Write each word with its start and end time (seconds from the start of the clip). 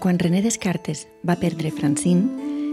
quan 0.00 0.18
René 0.18 0.40
Descartes 0.42 1.06
va 1.28 1.36
perdre 1.36 1.70
Francine, 1.70 2.24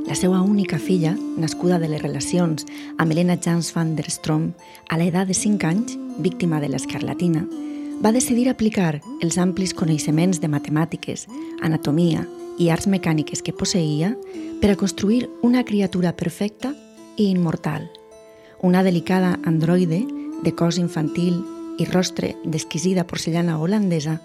la 0.08 0.16
seva 0.16 0.40
única 0.42 0.80
filla, 0.80 1.12
nascuda 1.38 1.78
de 1.78 1.90
les 1.92 2.02
relacions 2.02 2.64
amb 2.98 3.12
Helena 3.12 3.36
Jans 3.36 3.74
van 3.76 3.98
der 3.98 4.08
Strom, 4.10 4.54
a 4.88 4.98
l'edat 4.98 5.28
de 5.28 5.36
5 5.36 5.68
anys, 5.68 5.98
víctima 6.24 6.62
de 6.64 6.70
l'escarlatina, 6.72 7.44
va 8.00 8.14
decidir 8.16 8.48
aplicar 8.48 9.02
els 9.22 9.38
amplis 9.38 9.76
coneixements 9.76 10.40
de 10.40 10.48
matemàtiques, 10.48 11.28
anatomia 11.62 12.24
i 12.58 12.70
arts 12.72 12.88
mecàniques 12.88 13.44
que 13.44 13.54
posseïa 13.54 14.14
per 14.62 14.72
a 14.72 14.80
construir 14.80 15.28
una 15.44 15.66
criatura 15.68 16.16
perfecta 16.16 16.72
i 17.18 17.28
immortal, 17.28 17.90
una 18.64 18.84
delicada 18.88 19.36
androide 19.44 20.06
de 20.44 20.56
cos 20.56 20.80
infantil 20.80 21.44
i 21.78 21.86
rostre 21.92 22.38
d'exquisida 22.46 23.04
porcellana 23.04 23.60
holandesa 23.60 24.22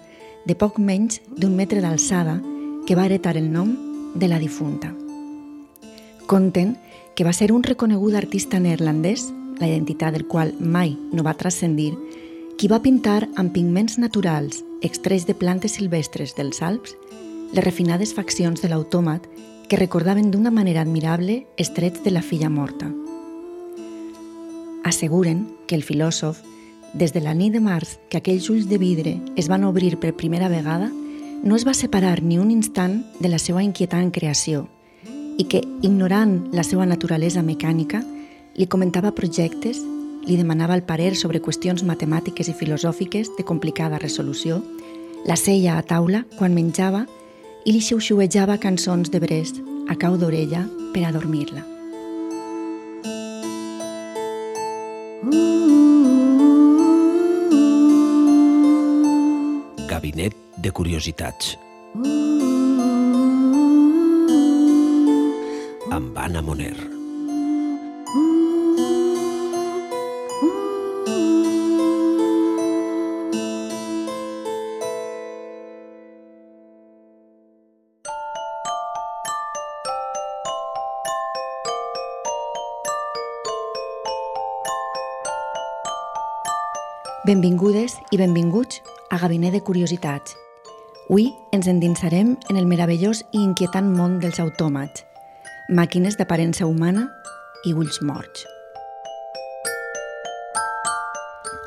de 0.47 0.55
poc 0.55 0.79
menys 0.79 1.19
d'un 1.35 1.55
metre 1.59 1.83
d'alçada 1.83 2.39
que 2.87 2.95
va 2.95 3.05
heretar 3.05 3.37
el 3.37 3.51
nom 3.51 3.75
de 4.15 4.27
la 4.27 4.39
difunta. 4.39 4.93
Conten 6.27 6.77
que 7.15 7.23
va 7.23 7.33
ser 7.33 7.51
un 7.51 7.63
reconegut 7.63 8.15
artista 8.15 8.59
neerlandès, 8.59 9.29
la 9.59 9.67
identitat 9.67 10.13
del 10.13 10.27
qual 10.27 10.53
mai 10.59 10.97
no 11.11 11.23
va 11.23 11.37
transcendir, 11.37 11.93
qui 12.57 12.67
va 12.67 12.81
pintar 12.81 13.27
amb 13.35 13.53
pigments 13.53 13.97
naturals 13.97 14.63
extrets 14.81 15.25
de 15.27 15.35
plantes 15.35 15.77
silvestres 15.79 16.35
dels 16.35 16.61
Alps 16.61 16.95
les 17.53 17.63
refinades 17.63 18.13
faccions 18.13 18.61
de 18.61 18.69
l'autòmat 18.69 19.27
que 19.69 19.77
recordaven 19.77 20.31
d'una 20.31 20.51
manera 20.51 20.81
admirable 20.81 21.45
estrets 21.57 22.03
de 22.03 22.11
la 22.11 22.21
filla 22.21 22.49
morta. 22.49 22.89
Asseguren 24.83 25.47
que 25.67 25.75
el 25.75 25.83
filòsof, 25.83 26.41
des 26.93 27.13
de 27.13 27.21
la 27.21 27.33
nit 27.33 27.53
de 27.53 27.61
març 27.61 27.97
que 28.09 28.19
aquells 28.19 28.49
ulls 28.49 28.67
de 28.69 28.77
vidre 28.77 29.15
es 29.35 29.47
van 29.49 29.63
obrir 29.63 29.97
per 29.99 30.17
primera 30.17 30.49
vegada, 30.49 30.91
no 31.43 31.57
es 31.57 31.65
va 31.67 31.73
separar 31.73 32.23
ni 32.23 32.39
un 32.39 32.51
instant 32.51 33.03
de 33.19 33.27
la 33.27 33.37
seva 33.37 33.63
inquietant 33.63 34.11
creació 34.15 34.63
i 35.37 35.43
que, 35.49 35.59
ignorant 35.81 36.37
la 36.55 36.63
seva 36.63 36.85
naturalesa 36.87 37.43
mecànica, 37.43 37.99
li 38.55 38.67
comentava 38.69 39.11
projectes, 39.11 39.81
li 40.23 40.37
demanava 40.39 40.77
el 40.77 40.85
parer 40.87 41.11
sobre 41.19 41.41
qüestions 41.43 41.83
matemàtiques 41.83 42.47
i 42.47 42.55
filosòfiques 42.55 43.33
de 43.37 43.43
complicada 43.43 43.99
resolució, 43.99 44.61
la 45.27 45.35
seia 45.35 45.75
a 45.77 45.83
taula 45.83 46.23
quan 46.37 46.55
menjava 46.55 47.05
i 47.65 47.75
li 47.75 47.83
xiuxiuejava 47.83 48.59
cançons 48.63 49.11
de 49.11 49.19
Brest 49.19 49.59
a 49.89 49.99
cau 49.99 50.15
d'orella 50.17 50.63
per 50.95 51.07
adormir-la. 51.09 51.72
Gabinet 60.13 60.35
de 60.61 60.71
Curiositats. 60.71 61.57
Amb 65.89 66.17
Anna 66.17 66.41
Moner. 66.41 66.92
Benvingudes 87.33 87.95
i 88.13 88.17
benvinguts 88.21 88.83
a 89.09 89.17
Gabinet 89.17 89.55
de 89.55 89.61
Curiositats. 89.65 90.35
Avui 91.07 91.31
ens 91.55 91.65
endinsarem 91.65 92.35
en 92.51 92.59
el 92.59 92.67
meravellós 92.69 93.23
i 93.31 93.39
inquietant 93.41 93.87
món 93.89 94.19
dels 94.21 94.37
autòmats, 94.43 95.01
màquines 95.65 96.19
d'aparença 96.19 96.67
humana 96.69 97.07
i 97.65 97.73
ulls 97.73 98.03
morts. 98.05 98.43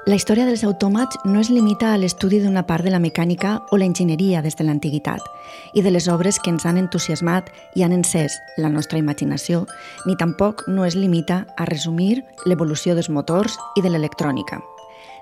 La 0.06 0.14
història 0.14 0.46
dels 0.46 0.62
autòmats 0.62 1.18
no 1.24 1.42
es 1.42 1.50
limita 1.50 1.90
a 1.90 1.98
l'estudi 1.98 2.38
d'una 2.44 2.62
part 2.68 2.86
de 2.86 2.94
la 2.94 3.02
mecànica 3.02 3.56
o 3.72 3.80
la 3.80 3.90
enginyeria 3.90 4.44
des 4.46 4.54
de 4.54 4.68
l'antiguitat 4.68 5.26
i 5.74 5.82
de 5.82 5.90
les 5.90 6.06
obres 6.06 6.38
que 6.38 6.54
ens 6.54 6.62
han 6.62 6.78
entusiasmat 6.78 7.50
i 7.74 7.82
han 7.82 7.96
encès 7.96 8.38
la 8.56 8.70
nostra 8.70 9.02
imaginació, 9.02 9.66
ni 10.06 10.14
tampoc 10.14 10.68
no 10.68 10.86
es 10.86 10.94
limita 10.94 11.42
a 11.56 11.66
resumir 11.66 12.22
l'evolució 12.46 12.94
dels 12.94 13.10
motors 13.10 13.58
i 13.74 13.82
de 13.82 13.90
l'electrònica. 13.90 14.62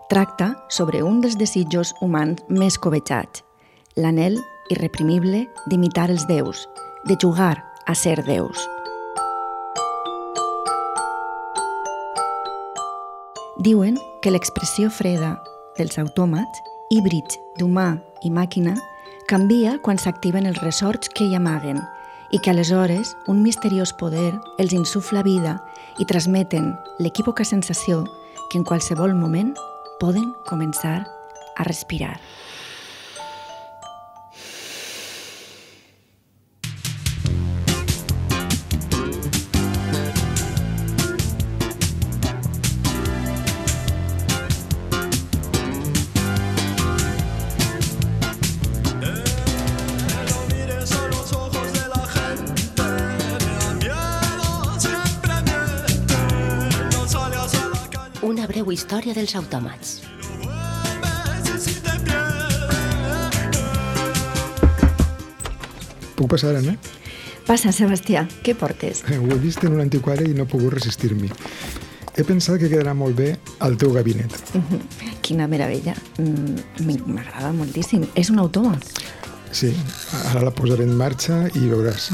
Tracta 0.09 0.67
sobre 0.69 1.03
un 1.03 1.23
dels 1.25 1.39
desitjos 1.41 1.95
humans 2.05 2.43
més 2.53 2.77
covejats, 2.77 3.41
l'anel 3.97 4.37
irreprimible 4.69 5.47
d'imitar 5.65 6.11
els 6.13 6.27
déus, 6.29 6.67
de 7.09 7.17
jugar 7.17 7.65
a 7.89 7.95
ser 7.97 8.19
déus. 8.27 8.67
Diuen 13.65 13.97
que 14.21 14.29
l'expressió 14.29 14.93
freda 14.93 15.39
dels 15.79 15.97
autòmats, 15.97 16.61
híbrids 16.93 17.41
d'humà 17.57 17.95
i 18.21 18.31
màquina, 18.31 18.77
canvia 19.25 19.79
quan 19.81 19.97
s'activen 19.97 20.45
els 20.45 20.61
ressorts 20.61 21.09
que 21.09 21.25
hi 21.25 21.37
amaguen 21.39 21.81
i 22.31 22.41
que 22.45 22.53
aleshores 22.53 23.17
un 23.27 23.41
misteriós 23.41 23.97
poder 23.97 24.35
els 24.59 24.77
insufla 24.77 25.25
vida 25.25 25.63
i 25.97 26.05
transmeten 26.05 26.75
l'equívoca 26.99 27.45
sensació 27.49 28.05
que 28.51 28.61
en 28.61 28.69
qualsevol 28.69 29.17
moment 29.17 29.55
poden 30.01 30.33
començar 30.49 31.05
a 31.55 31.67
respirar. 31.67 32.19
Breu 58.65 58.73
història 58.73 59.13
dels 59.17 59.35
autòmats. 59.37 59.99
Puc 66.15 66.29
passar, 66.31 66.55
Anna? 66.57 66.77
Passa, 67.45 67.73
Sebastià, 67.77 68.23
què 68.45 68.55
portes? 68.57 69.03
Eh, 69.11 69.19
Ho 69.21 69.29
he 69.35 69.39
vist 69.43 69.65
en 69.67 69.75
un 69.77 69.83
antiquari 69.85 70.31
i 70.31 70.37
no 70.37 70.47
he 70.47 70.49
pogut 70.51 70.73
resistir-m'hi. 70.79 71.29
He 72.15 72.23
pensat 72.25 72.61
que 72.63 72.71
quedarà 72.71 72.95
molt 72.95 73.17
bé 73.19 73.33
al 73.67 73.75
teu 73.77 73.91
gabinet. 73.93 74.33
Quina 75.25 75.49
meravella. 75.51 75.97
Mm, 76.23 76.87
M'agrada 77.11 77.51
moltíssim. 77.57 78.07
És 78.15 78.31
un 78.31 78.39
autòmat. 78.39 78.87
Sí, 79.55 79.73
ara 80.31 80.41
la 80.47 80.53
posaré 80.55 80.87
en 80.87 80.95
marxa 80.99 81.43
i 81.59 81.67
veuràs. 81.71 82.09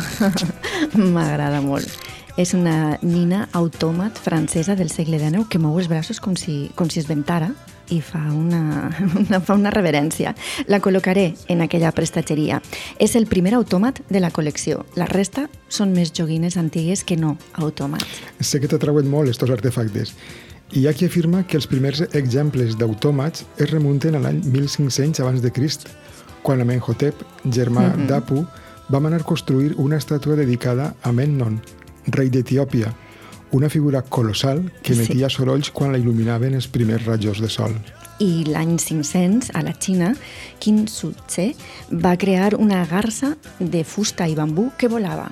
M'agrada 1.15 1.61
molt. 1.65 2.10
És 2.37 2.55
una 2.55 2.99
nina 3.03 3.49
autòmat 3.53 4.19
francesa 4.19 4.77
del 4.77 4.91
segle 4.91 5.19
XIX 5.19 5.49
que 5.51 5.59
mou 5.59 5.79
els 5.79 5.89
braços 5.89 6.21
com 6.21 6.37
si, 6.37 6.71
com 6.77 6.91
si 6.91 7.01
es 7.01 7.09
ventara 7.09 7.51
i 7.91 8.01
fa 8.01 8.21
una, 8.33 8.91
una, 9.21 9.41
fa 9.41 9.57
una 9.59 9.73
reverència. 9.75 10.35
La 10.71 10.81
col·locaré 10.83 11.35
en 11.51 11.65
aquella 11.65 11.93
prestatgeria. 11.97 12.61
És 12.99 13.17
el 13.19 13.27
primer 13.27 13.55
autòmat 13.59 14.01
de 14.09 14.23
la 14.23 14.31
col·lecció. 14.31 14.85
La 14.97 15.09
resta 15.11 15.49
són 15.69 15.95
més 15.97 16.15
joguines 16.17 16.57
antigues 16.61 17.05
que 17.05 17.19
no 17.19 17.37
autòmats. 17.59 18.23
Sé 18.41 18.63
que 18.63 18.71
t'atrauen 18.71 19.11
molt 19.11 19.33
estos 19.33 19.51
artefactes. 19.51 20.15
Hi 20.71 20.87
ha 20.87 20.95
qui 20.95 21.09
afirma 21.11 21.43
que 21.51 21.59
els 21.59 21.67
primers 21.67 22.05
exemples 22.15 22.77
d'autòmats 22.79 23.43
es 23.59 23.73
remunten 23.73 24.15
a 24.15 24.23
l'any 24.23 24.39
1500 24.47 25.19
abans 25.25 25.43
de 25.43 25.51
Crist, 25.51 25.89
quan 26.47 26.63
Amenhotep, 26.63 27.15
germà 27.45 27.89
mm 27.89 27.93
-hmm. 27.93 28.07
d'Apu, 28.07 28.47
va 28.91 29.01
manar 29.01 29.25
construir 29.25 29.75
una 29.79 29.97
estàtua 29.97 30.37
dedicada 30.37 30.95
a 31.03 31.13
Memnon, 31.13 31.61
rei 32.07 32.31
d'Etiòpia, 32.31 32.95
una 33.53 33.69
figura 33.69 34.03
colossal 34.03 34.71
que 34.83 34.95
Sí. 34.95 35.01
emetia 35.01 35.29
sorolls 35.29 35.71
quan 35.71 35.93
la 35.93 35.99
il·luminaven 35.99 36.55
els 36.55 36.69
primers 36.69 37.05
rajos 37.05 37.41
de 37.41 37.49
sol. 37.49 37.75
I 38.21 38.45
l'any 38.45 38.79
500, 38.79 39.51
a 39.55 39.63
la 39.63 39.73
Xina, 39.73 40.15
Qin 40.59 40.87
Su-tse 40.89 41.55
va 41.91 42.17
crear 42.17 42.55
una 42.55 42.87
garça 42.87 43.37
de 43.59 43.83
fusta 43.85 44.29
i 44.29 44.35
bambú 44.35 44.71
que 44.77 44.89
volava. 44.89 45.31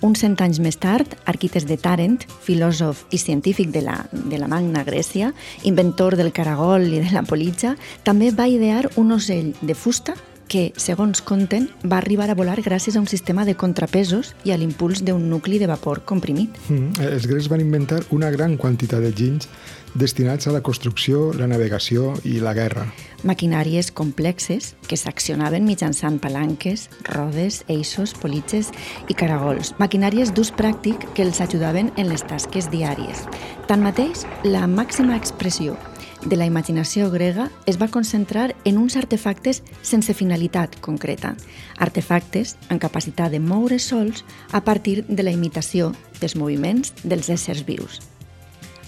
Uns 0.00 0.20
cent 0.20 0.36
anys 0.40 0.60
més 0.60 0.76
tard, 0.78 1.16
Arquites 1.26 1.66
de 1.66 1.76
Tarent, 1.76 2.20
filòsof 2.44 3.06
i 3.10 3.18
científic 3.18 3.72
de 3.74 3.80
la, 3.82 4.06
de 4.12 4.38
la 4.38 4.46
Magna 4.46 4.84
Grècia, 4.84 5.32
inventor 5.64 6.14
del 6.14 6.30
caragol 6.30 6.86
i 6.86 7.00
de 7.00 7.10
la 7.10 7.24
politja, 7.24 7.76
també 8.04 8.30
va 8.30 8.46
idear 8.46 8.90
un 8.94 9.10
ocell 9.10 9.56
de 9.60 9.74
fusta 9.74 10.14
que, 10.48 10.72
segons 10.80 11.20
conten, 11.22 11.68
va 11.84 12.00
arribar 12.00 12.30
a 12.32 12.36
volar 12.38 12.58
gràcies 12.64 12.96
a 12.96 13.00
un 13.00 13.06
sistema 13.06 13.44
de 13.44 13.54
contrapesos 13.54 14.34
i 14.48 14.52
a 14.52 14.58
l'impuls 14.58 15.04
d'un 15.04 15.28
nucli 15.30 15.60
de 15.60 15.68
vapor 15.70 16.02
comprimit. 16.08 16.56
Mm, 16.68 17.04
els 17.12 17.28
grecs 17.28 17.50
van 17.52 17.62
inventar 17.62 18.00
una 18.10 18.32
gran 18.34 18.56
quantitat 18.56 19.04
de 19.04 19.12
ginys 19.12 19.48
destinats 19.94 20.46
a 20.46 20.52
la 20.52 20.62
construcció, 20.62 21.32
la 21.34 21.48
navegació 21.48 22.14
i 22.24 22.38
la 22.40 22.54
guerra. 22.54 22.86
Maquinàries 23.26 23.90
complexes 23.90 24.74
que 24.86 24.96
s'accionaven 24.96 25.66
mitjançant 25.66 26.20
palanques, 26.22 26.88
rodes, 27.08 27.64
eixos, 27.68 28.14
politges 28.14 28.70
i 29.08 29.16
caragols. 29.18 29.74
Maquinàries 29.82 30.32
d'ús 30.34 30.52
pràctic 30.54 31.08
que 31.14 31.26
els 31.26 31.40
ajudaven 31.42 31.92
en 31.96 32.08
les 32.12 32.24
tasques 32.24 32.70
diàries. 32.70 33.26
Tanmateix, 33.68 34.24
la 34.44 34.66
màxima 34.70 35.16
expressió 35.18 35.76
de 36.24 36.36
la 36.36 36.46
imaginació 36.46 37.10
grega 37.10 37.48
es 37.66 37.78
va 37.80 37.88
concentrar 37.88 38.54
en 38.64 38.78
uns 38.78 38.96
artefactes 38.96 39.62
sense 39.82 40.14
finalitat 40.14 40.78
concreta, 40.80 41.34
artefactes 41.78 42.56
amb 42.68 42.80
capacitat 42.82 43.32
de 43.32 43.40
moure 43.40 43.78
sols 43.78 44.24
a 44.52 44.62
partir 44.64 45.04
de 45.08 45.22
la 45.22 45.34
imitació 45.34 45.92
dels 46.20 46.36
moviments 46.36 46.92
dels 47.04 47.28
éssers 47.30 47.64
vius. 47.66 48.00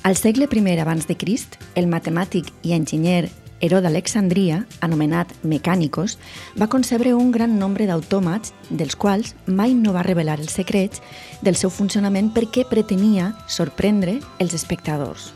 Al 0.02 0.16
segle 0.16 0.48
I 0.50 0.78
abans 0.78 1.06
de 1.06 1.16
Crist, 1.16 1.58
el 1.74 1.86
matemàtic 1.86 2.50
i 2.62 2.72
enginyer 2.72 3.28
Heró 3.60 3.82
d'Alexandria, 3.84 4.64
anomenat 4.80 5.34
Mecànicos, 5.44 6.16
va 6.58 6.70
concebre 6.72 7.12
un 7.14 7.30
gran 7.30 7.58
nombre 7.58 7.86
d'autòmats, 7.86 8.54
dels 8.70 8.96
quals 8.96 9.34
mai 9.46 9.74
no 9.74 9.92
va 9.92 10.02
revelar 10.02 10.38
els 10.40 10.56
secrets 10.56 11.02
del 11.42 11.56
seu 11.56 11.68
funcionament 11.68 12.32
perquè 12.32 12.64
pretenia 12.64 13.34
sorprendre 13.46 14.18
els 14.38 14.56
espectadors. 14.56 15.34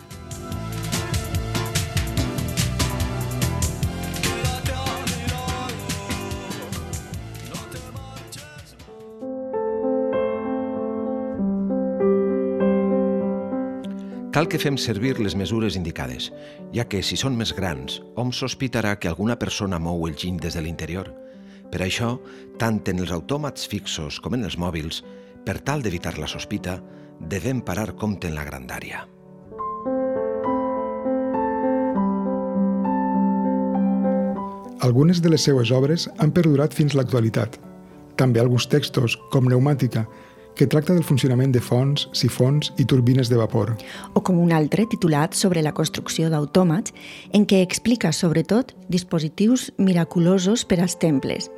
Cal 14.45 14.51
que 14.53 14.59
fem 14.61 14.77
servir 14.77 15.15
les 15.25 15.33
mesures 15.41 15.73
indicades, 15.79 16.27
ja 16.77 16.85
que 16.85 16.99
si 17.01 17.17
són 17.17 17.33
més 17.33 17.55
grans, 17.57 17.95
hom 18.21 18.29
sospitarà 18.29 18.91
que 19.01 19.09
alguna 19.09 19.39
persona 19.41 19.79
mou 19.81 20.05
el 20.05 20.19
giny 20.21 20.37
des 20.43 20.53
de 20.53 20.61
l'interior. 20.61 21.07
Per 21.73 21.81
això, 21.81 22.11
tant 22.61 22.83
en 22.93 23.01
els 23.01 23.15
autòmats 23.17 23.65
fixos 23.65 24.19
com 24.21 24.37
en 24.37 24.45
els 24.45 24.59
mòbils, 24.61 25.01
per 25.49 25.55
tal 25.65 25.81
d'evitar 25.81 26.19
la 26.21 26.29
sospita, 26.29 26.75
devem 27.33 27.63
parar 27.65 27.95
compte 27.97 28.29
en 28.29 28.37
la 28.37 28.45
grandària. 28.45 29.07
Algunes 34.85 35.25
de 35.25 35.33
les 35.33 35.49
seues 35.49 35.73
obres 35.73 36.05
han 36.19 36.37
perdurat 36.37 36.77
fins 36.77 36.93
l'actualitat. 36.93 37.57
També 38.21 38.45
alguns 38.45 38.69
textos, 38.69 39.17
com 39.33 39.49
Pneumàtica, 39.49 40.05
que 40.55 40.67
tracta 40.67 40.95
del 40.95 41.05
funcionament 41.05 41.53
de 41.55 41.61
fonts, 41.61 42.09
sifons 42.13 42.73
i 42.79 42.87
turbines 42.87 43.31
de 43.31 43.39
vapor. 43.41 43.75
O 44.15 44.23
com 44.23 44.39
un 44.39 44.53
altre 44.53 44.87
titulat 44.91 45.35
sobre 45.35 45.63
la 45.63 45.75
construcció 45.75 46.31
d'autòmats, 46.31 46.95
en 47.33 47.47
què 47.47 47.63
explica 47.63 48.13
sobretot 48.13 48.75
dispositius 48.89 49.73
miraculosos 49.79 50.65
per 50.65 50.81
als 50.81 50.99
temples. 50.99 51.51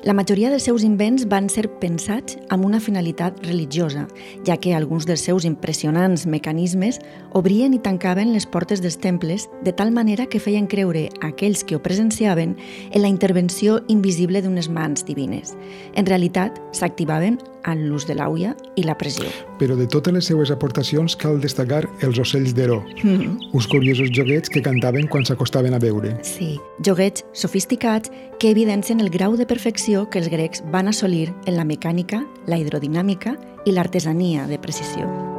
La 0.00 0.14
majoria 0.16 0.48
dels 0.48 0.64
seus 0.64 0.80
invents 0.80 1.26
van 1.28 1.50
ser 1.52 1.66
pensats 1.82 2.38
amb 2.48 2.64
una 2.64 2.78
finalitat 2.80 3.36
religiosa, 3.44 4.06
ja 4.48 4.56
que 4.56 4.72
alguns 4.72 5.04
dels 5.04 5.20
seus 5.28 5.44
impressionants 5.44 6.24
mecanismes 6.24 7.02
obrien 7.36 7.74
i 7.76 7.82
tancaven 7.84 8.32
les 8.32 8.46
portes 8.48 8.80
dels 8.80 8.96
temples 8.96 9.50
de 9.60 9.74
tal 9.76 9.92
manera 9.92 10.24
que 10.24 10.40
feien 10.40 10.70
creure 10.72 11.10
a 11.20 11.28
aquells 11.34 11.66
que 11.68 11.76
ho 11.76 11.82
presenciaven 11.84 12.56
en 12.90 13.02
la 13.02 13.12
intervenció 13.12 13.82
invisible 13.92 14.40
d'unes 14.40 14.70
mans 14.72 15.04
divines. 15.04 15.52
En 15.92 16.08
realitat, 16.08 16.56
s'activaven 16.72 17.36
en 17.66 17.88
l'ús 17.88 18.06
de 18.06 18.14
l'auia 18.14 18.54
i 18.76 18.84
la 18.84 18.96
pressió. 18.98 19.28
Però 19.60 19.76
de 19.76 19.86
totes 19.86 20.14
les 20.14 20.26
seues 20.30 20.50
aportacions 20.50 21.16
cal 21.16 21.40
destacar 21.40 21.84
els 22.00 22.18
ocells 22.18 22.54
d'Heró, 22.54 22.80
mm 23.02 23.18
-hmm. 23.18 23.50
uns 23.52 23.66
curiosos 23.66 24.10
joguets 24.12 24.48
que 24.48 24.62
cantaven 24.62 25.06
quan 25.06 25.24
s'acostaven 25.24 25.74
a 25.74 25.78
veure. 25.78 26.16
Sí, 26.22 26.58
joguets 26.84 27.24
sofisticats 27.32 28.10
que 28.38 28.50
evidencien 28.50 29.00
el 29.00 29.10
grau 29.10 29.36
de 29.36 29.46
perfecció 29.46 30.08
que 30.10 30.18
els 30.18 30.28
grecs 30.28 30.62
van 30.70 30.88
assolir 30.88 31.32
en 31.46 31.56
la 31.56 31.64
mecànica, 31.64 32.26
la 32.46 32.58
hidrodinàmica 32.58 33.36
i 33.64 33.72
l'artesania 33.72 34.46
de 34.46 34.58
precisió. 34.58 35.29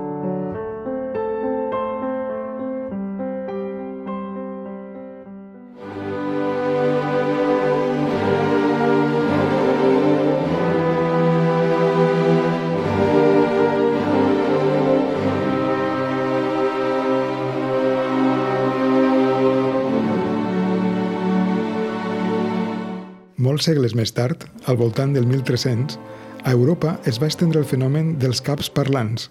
Molts 23.61 23.69
segles 23.69 23.93
més 23.93 24.09
tard, 24.17 24.41
al 24.65 24.77
voltant 24.79 25.11
del 25.13 25.27
1300, 25.29 25.99
a 26.49 26.53
Europa 26.55 26.95
es 27.05 27.19
va 27.21 27.27
estendre 27.29 27.61
el 27.61 27.67
fenomen 27.69 28.15
dels 28.17 28.41
caps 28.41 28.71
parlants, 28.73 29.27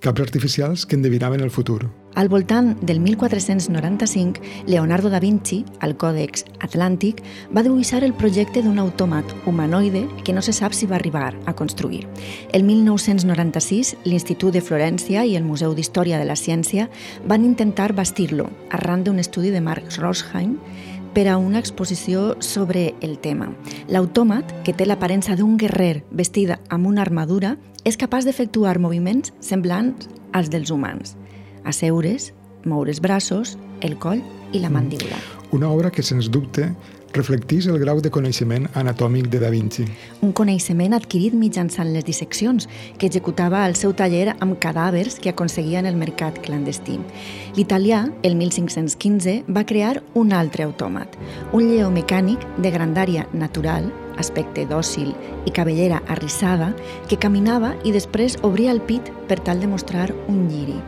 caps 0.00 0.22
artificials 0.24 0.86
que 0.88 0.96
endevinaven 0.96 1.44
el 1.44 1.52
futur. 1.52 1.82
Al 2.16 2.30
voltant 2.32 2.70
del 2.80 3.02
1495, 3.04 4.40
Leonardo 4.64 5.10
da 5.12 5.20
Vinci, 5.20 5.58
al 5.84 5.92
Còdex 6.00 6.46
Atlàntic, 6.64 7.20
va 7.52 7.66
dibuixar 7.66 8.00
el 8.00 8.16
projecte 8.16 8.62
d'un 8.64 8.80
autòmat 8.80 9.36
humanoide 9.44 10.06
que 10.24 10.32
no 10.32 10.40
se 10.40 10.56
sap 10.56 10.72
si 10.72 10.88
va 10.88 10.96
arribar 10.96 11.34
a 11.44 11.52
construir. 11.52 12.06
El 12.56 12.64
1996, 12.64 13.98
l'Institut 14.08 14.56
de 14.56 14.64
Florència 14.64 15.28
i 15.28 15.36
el 15.36 15.44
Museu 15.44 15.76
d'Història 15.76 16.16
de 16.16 16.24
la 16.24 16.40
Ciència 16.40 16.88
van 17.28 17.44
intentar 17.44 17.92
bastir-lo 17.92 18.48
arran 18.72 19.04
d'un 19.04 19.20
estudi 19.20 19.52
de 19.52 19.60
Mark 19.60 19.92
Rosheim 20.00 20.56
per 21.16 21.30
a 21.32 21.38
una 21.40 21.58
exposició 21.58 22.36
sobre 22.44 22.90
el 23.00 23.16
tema. 23.16 23.48
L'autòmat, 23.88 24.50
que 24.66 24.74
té 24.76 24.84
l'aparença 24.84 25.32
d'un 25.38 25.54
guerrer 25.56 26.02
vestit 26.12 26.52
amb 26.68 26.90
una 26.90 27.00
armadura, 27.06 27.54
és 27.88 27.96
capaç 27.96 28.26
d'efectuar 28.28 28.76
moviments 28.76 29.32
semblants 29.40 30.10
als 30.36 30.50
dels 30.52 30.68
humans. 30.74 31.14
Asseure's, 31.64 32.34
moure 32.68 32.92
els 32.92 33.00
braços, 33.00 33.56
el 33.80 33.96
coll 33.96 34.20
i 34.52 34.60
la 34.60 34.68
mm. 34.68 34.76
mandíbula. 34.76 35.22
Una 35.56 35.70
obra 35.72 35.88
que, 35.90 36.04
sens 36.04 36.28
dubte, 36.28 36.68
reflectís 37.16 37.66
el 37.66 37.78
grau 37.80 38.00
de 38.04 38.10
coneixement 38.12 38.68
anatòmic 38.76 39.30
de 39.32 39.40
Da 39.40 39.50
Vinci. 39.50 39.86
Un 40.22 40.32
coneixement 40.36 40.94
adquirit 40.96 41.34
mitjançant 41.34 41.88
les 41.92 42.04
disseccions 42.04 42.68
que 42.98 43.08
executava 43.08 43.64
al 43.64 43.76
seu 43.80 43.94
taller 43.96 44.36
amb 44.38 44.58
cadàvers 44.62 45.18
que 45.22 45.32
aconseguia 45.32 45.80
en 45.80 45.88
el 45.90 45.96
mercat 45.96 46.38
clandestí. 46.44 46.98
L'italià, 47.56 48.04
el 48.22 48.36
1515, 48.36 49.42
va 49.48 49.64
crear 49.64 50.02
un 50.14 50.32
altre 50.36 50.68
autòmat, 50.68 51.16
un 51.52 51.70
lleó 51.70 51.90
mecànic 51.90 52.44
de 52.60 52.72
grandària 52.74 53.26
natural, 53.32 53.90
aspecte 54.20 54.64
dòcil 54.68 55.12
i 55.44 55.52
cabellera 55.52 56.02
arrissada, 56.12 56.70
que 57.08 57.18
caminava 57.20 57.74
i 57.84 57.92
després 57.92 58.38
obria 58.42 58.72
el 58.72 58.80
pit 58.80 59.12
per 59.28 59.40
tal 59.40 59.60
de 59.60 59.68
mostrar 59.68 60.10
un 60.28 60.46
lliri 60.48 60.80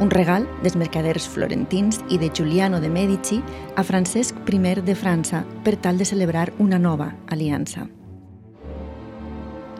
un 0.00 0.10
regal 0.10 0.48
dels 0.64 0.78
mercaders 0.80 1.28
florentins 1.28 2.00
i 2.08 2.16
de 2.18 2.30
Giuliano 2.32 2.80
de 2.80 2.88
Medici 2.88 3.42
a 3.76 3.84
Francesc 3.84 4.34
I 4.48 4.58
de 4.80 4.94
França 4.94 5.44
per 5.62 5.76
tal 5.76 5.98
de 5.98 6.04
celebrar 6.04 6.52
una 6.58 6.78
nova 6.78 7.14
aliança. 7.28 7.86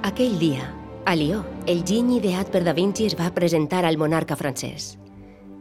Aquell 0.03 0.39
dia, 0.39 0.75
a 1.07 1.17
Lió, 1.17 1.45
el 1.67 1.85
giny 1.85 2.19
ideat 2.19 2.51
per 2.53 2.63
Da 2.65 2.73
Vinci 2.73 3.07
es 3.07 3.17
va 3.17 3.33
presentar 3.33 3.85
al 3.85 3.97
monarca 3.97 4.37
francès. 4.37 4.99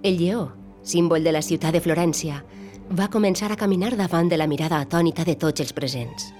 El 0.03 0.17
lleó, 0.17 0.51
símbol 0.83 1.23
de 1.23 1.31
la 1.31 1.41
ciutat 1.41 1.73
de 1.73 1.81
Florència, 1.81 2.43
va 2.91 3.09
començar 3.09 3.51
a 3.51 3.55
caminar 3.55 3.95
davant 3.95 4.29
de 4.29 4.37
la 4.37 4.47
mirada 4.47 4.79
atònita 4.79 5.23
de 5.23 5.35
tots 5.35 5.61
els 5.61 5.73
presents. 5.73 6.33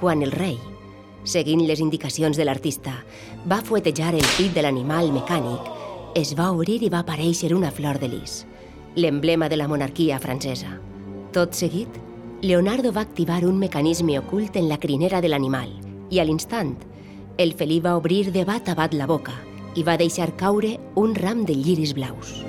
Quan 0.00 0.22
el 0.22 0.32
rei, 0.32 0.58
seguint 1.24 1.64
les 1.66 1.80
indicacions 1.80 2.36
de 2.36 2.44
l'artista, 2.44 2.92
va 3.48 3.62
fuetejar 3.64 4.14
el 4.14 4.24
pit 4.36 4.52
de 4.52 4.64
l'animal 4.64 5.12
mecànic, 5.12 5.83
es 6.14 6.30
va 6.38 6.52
obrir 6.54 6.78
i 6.86 6.90
va 6.90 7.00
aparèixer 7.02 7.50
una 7.56 7.72
flor 7.74 7.98
de 7.98 8.08
lis, 8.08 8.44
l'emblema 8.94 9.48
de 9.50 9.56
la 9.58 9.66
monarquia 9.66 10.20
francesa. 10.22 10.76
Tot 11.34 11.58
seguit, 11.58 11.90
Leonardo 12.40 12.92
va 12.94 13.02
activar 13.02 13.42
un 13.44 13.58
mecanisme 13.58 14.18
ocult 14.20 14.54
en 14.56 14.68
la 14.68 14.78
crinera 14.78 15.20
de 15.20 15.32
l'animal 15.32 15.72
i 16.14 16.20
a 16.20 16.26
l'instant, 16.28 16.76
el 17.38 17.54
felí 17.58 17.80
va 17.82 17.96
obrir 17.98 18.30
de 18.30 18.44
bat 18.46 18.68
a 18.70 18.76
bat 18.78 18.94
la 18.94 19.10
boca 19.10 19.34
i 19.74 19.82
va 19.82 19.98
deixar 19.98 20.36
caure 20.38 20.76
un 20.94 21.18
ram 21.18 21.42
de 21.48 21.58
lliris 21.58 21.96
blaus. 21.98 22.44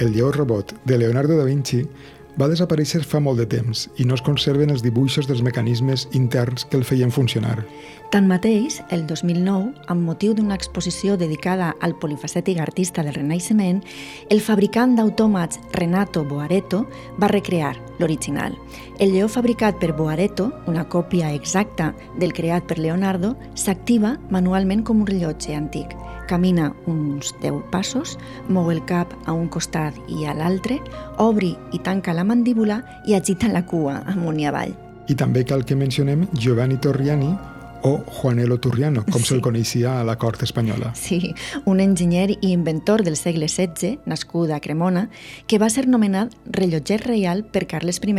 El 0.00 0.14
lleó 0.14 0.32
robot 0.32 0.74
de 0.84 0.96
Leonardo 0.98 1.36
da 1.36 1.44
Vinci, 1.44 1.84
va 2.40 2.48
desaparèixer 2.48 3.02
fa 3.04 3.20
molt 3.20 3.36
de 3.42 3.46
temps 3.52 3.84
i 4.00 4.06
no 4.08 4.16
es 4.16 4.24
conserven 4.24 4.72
els 4.72 4.82
dibuixos 4.82 5.28
dels 5.28 5.42
mecanismes 5.44 6.06
interns 6.16 6.64
que 6.64 6.78
el 6.80 6.86
feien 6.88 7.12
funcionar. 7.12 7.58
Tanmateix, 8.10 8.80
el 8.90 9.04
2009, 9.06 9.84
amb 9.86 10.02
motiu 10.02 10.32
d'una 10.34 10.56
exposició 10.58 11.14
dedicada 11.14 11.68
al 11.78 11.92
polifacètic 11.94 12.58
artista 12.58 13.04
del 13.06 13.14
Renaixement, 13.14 13.84
el 14.34 14.40
fabricant 14.42 14.96
d'autòmats 14.98 15.60
Renato 15.76 16.24
Boareto 16.26 16.80
va 17.22 17.28
recrear 17.30 17.76
l'original. 18.00 18.56
El 18.98 19.14
lleó 19.14 19.28
fabricat 19.30 19.78
per 19.78 19.92
Boareto, 19.94 20.48
una 20.66 20.88
còpia 20.90 21.30
exacta 21.36 21.92
del 22.18 22.34
creat 22.34 22.66
per 22.66 22.80
Leonardo, 22.82 23.36
s'activa 23.54 24.16
manualment 24.28 24.82
com 24.82 25.04
un 25.04 25.06
rellotge 25.06 25.54
antic. 25.54 25.94
Camina 26.26 26.72
uns 26.90 27.30
10 27.38 27.62
passos, 27.70 28.16
mou 28.48 28.72
el 28.74 28.82
cap 28.90 29.14
a 29.26 29.38
un 29.38 29.46
costat 29.46 29.94
i 30.10 30.26
a 30.26 30.34
l'altre, 30.34 30.80
obri 31.22 31.54
i 31.70 31.78
tanca 31.78 32.10
la 32.10 32.26
mandíbula 32.26 32.82
i 33.06 33.14
agita 33.14 33.54
la 33.54 33.62
cua 33.62 34.00
amunt 34.10 34.42
i 34.42 34.50
avall. 34.50 34.74
I 35.06 35.14
també 35.18 35.46
cal 35.46 35.62
que 35.66 35.78
mencionem 35.78 36.26
Giovanni 36.34 36.76
Torriani, 36.78 37.32
o 37.82 37.98
Juanelo 38.06 38.58
Turriano, 38.60 39.04
com 39.06 39.22
sí. 39.22 39.30
se'l 39.30 39.42
coneixia 39.44 39.98
a 40.00 40.04
la 40.04 40.16
cort 40.20 40.42
espanyola. 40.42 40.92
Sí, 40.94 41.34
un 41.64 41.80
enginyer 41.80 42.30
i 42.40 42.52
inventor 42.52 43.04
del 43.06 43.16
segle 43.16 43.48
XVI, 43.48 43.98
nascut 44.06 44.50
a 44.50 44.60
Cremona, 44.60 45.08
que 45.46 45.58
va 45.58 45.70
ser 45.70 45.86
nomenat 45.88 46.34
rellotger 46.46 47.00
reial 47.06 47.44
per 47.44 47.66
Carles 47.66 48.00
I 48.00 48.14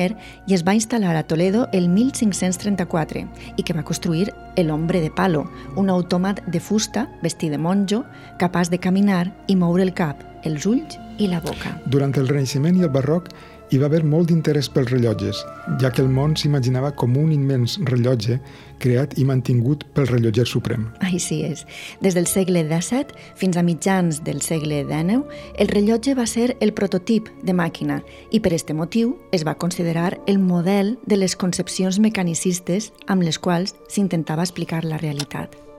i 0.48 0.54
es 0.54 0.66
va 0.66 0.76
instal·lar 0.76 1.16
a 1.16 1.24
Toledo 1.28 1.68
el 1.74 1.90
1534 1.90 3.28
i 3.58 3.64
que 3.64 3.74
va 3.74 3.84
construir 3.84 4.32
el 4.56 4.72
Hombre 4.72 5.02
de 5.02 5.12
Palo, 5.12 5.50
un 5.76 5.90
autòmat 5.90 6.42
de 6.48 6.60
fusta 6.60 7.08
vestit 7.22 7.52
de 7.52 7.58
monjo, 7.58 8.04
capaç 8.40 8.70
de 8.70 8.80
caminar 8.80 9.32
i 9.48 9.56
moure 9.56 9.84
el 9.84 9.94
cap, 9.94 10.24
els 10.44 10.66
ulls 10.66 10.98
i 11.20 11.28
la 11.28 11.40
boca. 11.40 11.78
Durant 11.86 12.14
el 12.18 12.28
Renaixement 12.28 12.78
i 12.78 12.86
el 12.88 12.94
Barroc 12.94 13.30
hi 13.72 13.80
va 13.80 13.88
haver 13.88 14.02
molt 14.04 14.28
d'interès 14.28 14.68
pels 14.68 14.90
rellotges, 14.92 15.38
ja 15.80 15.92
que 15.96 16.04
el 16.04 16.10
món 16.12 16.36
s'imaginava 16.36 16.92
com 16.92 17.16
un 17.16 17.32
immens 17.32 17.78
rellotge 17.88 18.42
creat 18.82 19.18
i 19.22 19.26
mantingut 19.28 19.86
pel 19.96 20.10
rellotger 20.10 20.48
suprem. 20.50 20.90
Així 21.06 21.42
és. 21.48 21.66
Des 22.04 22.18
del 22.18 22.28
segle 22.30 22.66
XVII 22.68 23.16
fins 23.40 23.58
a 23.58 23.66
mitjans 23.66 24.22
del 24.26 24.42
segle 24.42 24.84
XIX, 24.84 25.24
el 25.58 25.72
rellotge 25.72 26.16
va 26.18 26.28
ser 26.28 26.56
el 26.60 26.74
prototip 26.78 27.30
de 27.46 27.56
màquina 27.56 28.02
i 28.32 28.42
per 28.44 28.54
este 28.58 28.76
motiu 28.78 29.16
es 29.32 29.46
va 29.48 29.58
considerar 29.58 30.18
el 30.28 30.40
model 30.40 30.98
de 31.06 31.22
les 31.22 31.36
concepcions 31.36 32.00
mecanicistes 32.00 32.92
amb 33.08 33.24
les 33.24 33.40
quals 33.40 33.76
s'intentava 33.88 34.44
explicar 34.48 34.84
la 34.86 35.00
realitat. 35.02 35.71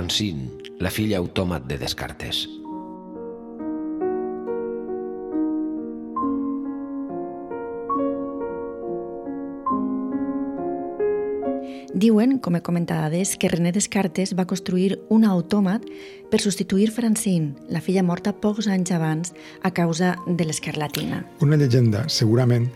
Francine, 0.00 0.46
la 0.80 0.88
filla 0.88 1.18
autòmat 1.20 1.66
de 1.68 1.76
Descartes. 1.76 2.38
Diuen, 11.92 12.38
com 12.40 12.56
he 12.56 12.62
comentat 12.64 13.02
adés, 13.10 13.34
que 13.36 13.50
René 13.52 13.74
Descartes 13.76 14.32
va 14.38 14.46
construir 14.48 14.96
un 15.12 15.26
autòmat 15.28 15.84
per 16.32 16.40
substituir 16.40 16.88
Francine, 16.96 17.52
la 17.68 17.82
filla 17.84 18.00
morta 18.00 18.32
pocs 18.32 18.70
anys 18.72 18.94
abans 18.96 19.34
a 19.60 19.72
causa 19.76 20.14
de 20.24 20.46
l'escarlatina. 20.48 21.26
Una 21.44 21.60
llegenda, 21.60 22.06
segurament, 22.08 22.70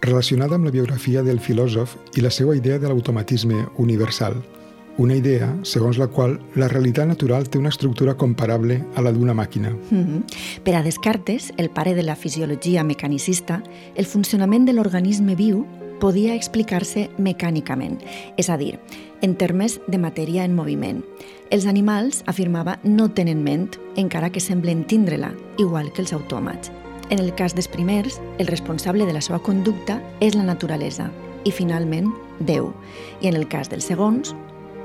relacionada 0.00 0.56
amb 0.56 0.70
la 0.70 0.72
biografia 0.72 1.20
del 1.28 1.44
filòsof 1.44 1.98
i 2.16 2.24
la 2.24 2.32
seva 2.32 2.56
idea 2.56 2.80
de 2.80 2.88
l'automatisme 2.88 3.66
universal– 3.76 4.40
una 5.00 5.16
idea 5.16 5.48
segons 5.64 5.96
la 5.96 6.10
qual 6.12 6.34
la 6.60 6.68
realitat 6.68 7.08
natural 7.08 7.48
té 7.48 7.58
una 7.58 7.72
estructura 7.72 8.14
comparable 8.20 8.82
a 8.94 9.02
la 9.02 9.12
d'una 9.12 9.32
màquina. 9.32 9.70
Mm 9.90 10.04
-hmm. 10.04 10.22
Per 10.62 10.74
a 10.74 10.82
Descartes, 10.82 11.52
el 11.56 11.70
pare 11.70 11.94
de 11.94 12.02
la 12.02 12.16
fisiologia 12.16 12.84
mecanicista, 12.84 13.62
el 13.94 14.04
funcionament 14.04 14.66
de 14.66 14.72
l'organisme 14.74 15.34
viu 15.34 15.66
podia 16.00 16.34
explicar-se 16.34 17.08
mecànicament, 17.18 17.98
és 18.36 18.48
a 18.48 18.56
dir, 18.56 18.78
en 19.22 19.36
termes 19.36 19.80
de 19.86 19.98
matèria 19.98 20.44
en 20.44 20.54
moviment. 20.54 21.02
Els 21.50 21.66
animals, 21.66 22.22
afirmava, 22.26 22.78
no 22.84 23.08
tenen 23.08 23.42
ment, 23.42 23.70
encara 23.96 24.30
que 24.30 24.40
semblen 24.40 24.86
tindre-la, 24.86 25.34
igual 25.58 25.92
que 25.92 26.02
els 26.02 26.12
autòmats. 26.12 26.70
En 27.10 27.18
el 27.18 27.34
cas 27.34 27.54
dels 27.54 27.68
primers, 27.68 28.20
el 28.38 28.46
responsable 28.46 29.06
de 29.06 29.12
la 29.12 29.20
seva 29.20 29.38
conducta 29.38 30.00
és 30.20 30.34
la 30.34 30.44
naturalesa 30.44 31.10
i, 31.44 31.50
finalment, 31.50 32.12
Déu. 32.40 32.72
I 33.20 33.28
en 33.28 33.36
el 33.36 33.46
cas 33.48 33.68
dels 33.68 33.84
segons, 33.84 34.34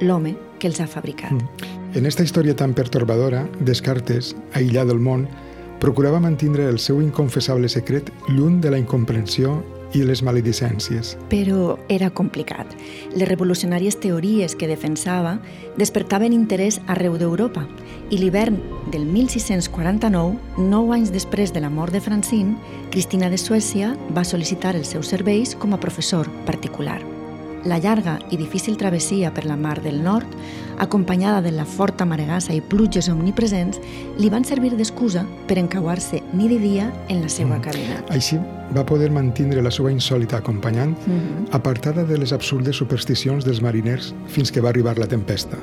l'home 0.02 0.36
que 0.60 0.68
els 0.72 0.82
ha 0.82 0.88
fabricat. 0.88 1.32
Mm. 1.32 1.74
En 1.96 2.06
esta 2.06 2.24
història 2.24 2.56
tan 2.56 2.74
pertorbadora, 2.76 3.46
Descartes, 3.64 4.34
aïllat 4.54 4.90
del 4.90 5.00
món, 5.00 5.30
procurava 5.80 6.20
mantindre 6.20 6.68
el 6.68 6.80
seu 6.80 7.02
inconfessable 7.02 7.70
secret 7.70 8.12
lluny 8.28 8.60
de 8.60 8.72
la 8.74 8.80
incomprensió 8.82 9.62
i 9.96 10.04
les 10.04 10.22
maledicències. 10.26 11.14
Però 11.32 11.78
era 11.88 12.10
complicat. 12.12 12.68
Les 13.16 13.30
revolucionàries 13.30 13.96
teories 14.04 14.56
que 14.60 14.68
defensava 14.68 15.38
despertaven 15.80 16.36
interès 16.36 16.82
arreu 16.92 17.16
d'Europa 17.22 17.66
i 18.12 18.20
l'hivern 18.20 18.60
del 18.92 19.08
1649, 19.08 20.36
nou 20.68 20.94
anys 20.94 21.16
després 21.16 21.56
de 21.56 21.64
la 21.64 21.72
mort 21.72 21.96
de 21.96 22.04
Francine, 22.04 22.60
Cristina 22.92 23.32
de 23.32 23.40
Suècia 23.40 23.96
va 24.12 24.28
sol·licitar 24.28 24.76
els 24.76 24.92
seus 24.94 25.16
serveis 25.16 25.56
com 25.56 25.74
a 25.74 25.82
professor 25.82 26.30
particular 26.46 27.15
la 27.66 27.80
llarga 27.80 28.20
i 28.32 28.38
difícil 28.38 28.78
travessia 28.78 29.34
per 29.34 29.46
la 29.46 29.58
Mar 29.58 29.82
del 29.82 30.02
Nord, 30.04 30.28
acompanyada 30.80 31.42
de 31.42 31.52
la 31.52 31.66
forta 31.66 32.06
maregassa 32.06 32.54
i 32.54 32.62
pluges 32.62 33.10
omnipresents, 33.10 33.80
li 34.20 34.30
van 34.30 34.46
servir 34.46 34.76
d'excusa 34.76 35.26
per 35.50 35.58
encauar-se 35.60 36.22
nit 36.34 36.56
i 36.56 36.60
dia 36.62 36.92
en 37.10 37.22
la 37.24 37.30
seva 37.30 37.58
mm. 37.58 37.62
cabina. 37.66 38.02
Així 38.14 38.40
va 38.76 38.86
poder 38.86 39.12
mantindre 39.14 39.64
la 39.66 39.72
seva 39.72 39.92
insòlita 39.92 40.38
acompanyant 40.38 40.96
mm 40.96 41.20
-hmm. 41.20 41.48
apartada 41.52 42.04
de 42.04 42.18
les 42.18 42.34
absurdes 42.34 42.76
supersticions 42.76 43.46
dels 43.46 43.62
mariners 43.62 44.14
fins 44.28 44.52
que 44.52 44.62
va 44.62 44.70
arribar 44.70 44.98
la 44.98 45.08
tempesta. 45.08 45.58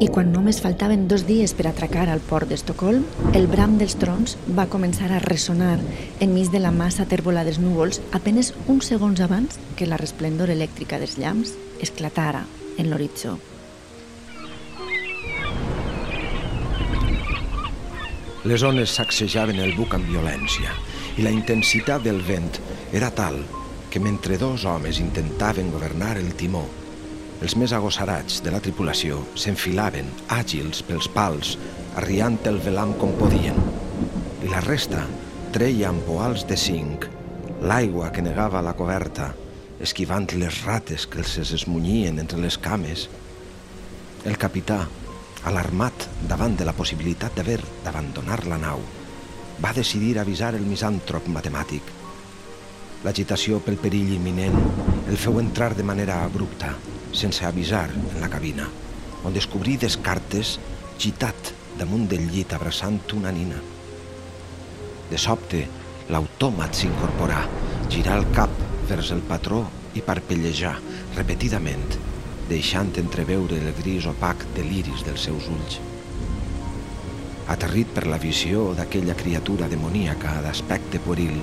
I 0.00 0.06
quan 0.08 0.30
només 0.32 0.62
faltaven 0.64 1.02
dos 1.10 1.26
dies 1.28 1.52
per 1.52 1.66
atracar 1.68 2.06
al 2.08 2.22
port 2.24 2.48
d'Estocolm, 2.48 3.02
el 3.36 3.44
bram 3.52 3.74
dels 3.76 3.98
trons 4.00 4.38
va 4.56 4.64
començar 4.72 5.10
a 5.12 5.18
ressonar 5.20 5.74
enmig 6.24 6.48
de 6.48 6.62
la 6.62 6.70
massa 6.72 7.04
tèrbola 7.04 7.42
dels 7.44 7.58
núvols 7.60 8.00
apenes 8.16 8.54
uns 8.64 8.88
segons 8.88 9.20
abans 9.20 9.60
que 9.76 9.90
la 9.90 10.00
resplendor 10.00 10.48
elèctrica 10.56 10.96
dels 11.02 11.18
llamps 11.20 11.52
esclatara 11.84 12.46
en 12.80 12.88
l'horitzó. 12.88 13.36
Les 18.48 18.64
ones 18.64 18.96
sacsejaven 18.96 19.60
el 19.60 19.76
buc 19.76 20.00
amb 20.00 20.08
violència 20.08 20.72
i 21.20 21.28
la 21.28 21.36
intensitat 21.36 22.08
del 22.08 22.24
vent 22.24 22.54
era 22.96 23.12
tal 23.12 23.42
que 23.92 24.00
mentre 24.00 24.40
dos 24.40 24.64
homes 24.64 24.96
intentaven 24.96 25.68
governar 25.68 26.16
el 26.16 26.32
timó, 26.40 26.64
els 27.40 27.54
més 27.56 27.72
agossarats 27.72 28.42
de 28.44 28.52
la 28.52 28.60
tripulació 28.60 29.22
s'enfilaven, 29.32 30.08
àgils 30.36 30.82
pels 30.84 31.08
pals, 31.14 31.54
arriant 31.96 32.36
el 32.50 32.60
velam 32.60 32.92
com 33.00 33.14
podien. 33.16 33.56
I 34.44 34.50
la 34.52 34.60
resta 34.66 35.06
treia 35.54 35.88
amb 35.88 36.04
poals 36.04 36.44
de 36.48 36.58
cinc 36.60 37.06
l'aigua 37.64 38.10
que 38.12 38.24
negava 38.24 38.60
la 38.64 38.74
coberta, 38.76 39.30
esquivant 39.80 40.28
les 40.36 40.60
rates 40.66 41.06
que 41.08 41.20
els 41.24 41.52
esmunyien 41.56 42.20
entre 42.20 42.40
les 42.40 42.60
cames. 42.60 43.06
El 44.28 44.36
capità, 44.36 44.82
alarmat 45.48 46.06
davant 46.28 46.56
de 46.56 46.68
la 46.68 46.76
possibilitat 46.76 47.36
d'haver 47.36 47.58
d'abandonar 47.84 48.42
la 48.52 48.60
nau, 48.60 48.84
va 49.64 49.74
decidir 49.76 50.18
avisar 50.18 50.52
el 50.56 50.68
misàntrop 50.68 51.28
matemàtic. 51.32 51.96
L'agitació 53.04 53.64
pel 53.64 53.80
perill 53.80 54.12
imminent 54.20 54.56
el 55.08 55.16
feu 55.16 55.40
entrar 55.40 55.72
de 55.76 55.84
manera 55.88 56.20
abrupta 56.24 56.74
sense 57.12 57.44
avisar 57.46 57.88
en 57.90 58.20
la 58.20 58.30
cabina, 58.30 58.68
on 59.24 59.34
descobrí 59.34 59.76
Descartes 59.76 60.58
gitat 61.00 61.52
damunt 61.78 62.06
del 62.10 62.26
llit 62.30 62.52
abraçant 62.52 63.00
una 63.16 63.32
nina. 63.32 63.60
De 65.10 65.18
sobte, 65.18 65.64
l'autòmat 66.10 66.76
s'incorporà, 66.76 67.40
girà 67.90 68.16
el 68.18 68.26
cap 68.36 68.52
vers 68.88 69.10
el 69.14 69.22
patró 69.26 69.64
i 69.94 70.02
parpellejar 70.06 70.76
repetidament, 71.16 71.86
deixant 72.50 72.92
entreveure 72.98 73.58
el 73.58 73.72
gris 73.78 74.06
opac 74.10 74.44
de 74.56 74.66
l'iris 74.66 75.04
dels 75.06 75.26
seus 75.28 75.48
ulls. 75.50 75.78
Aterrit 77.50 77.90
per 77.94 78.06
la 78.06 78.18
visió 78.22 78.68
d'aquella 78.78 79.16
criatura 79.18 79.66
demoníaca 79.70 80.36
d'aspecte 80.44 81.00
pueril, 81.02 81.40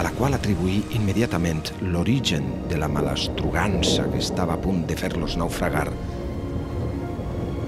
a 0.00 0.02
la 0.02 0.10
qual 0.16 0.32
atribuí 0.32 0.78
immediatament 0.96 1.74
l'origen 1.82 2.46
de 2.70 2.78
la 2.80 2.88
malastrugança 2.88 4.06
que 4.08 4.16
estava 4.16 4.54
a 4.56 4.60
punt 4.62 4.86
de 4.88 4.94
fer-los 4.96 5.34
naufragar. 5.36 5.90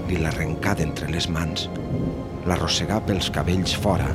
Li 0.09 0.17
l'arrencà 0.17 0.73
d'entre 0.79 1.11
les 1.13 1.27
mans, 1.29 1.67
l'arrossegà 2.49 2.97
pels 3.05 3.29
cabells 3.35 3.75
fora 3.83 4.07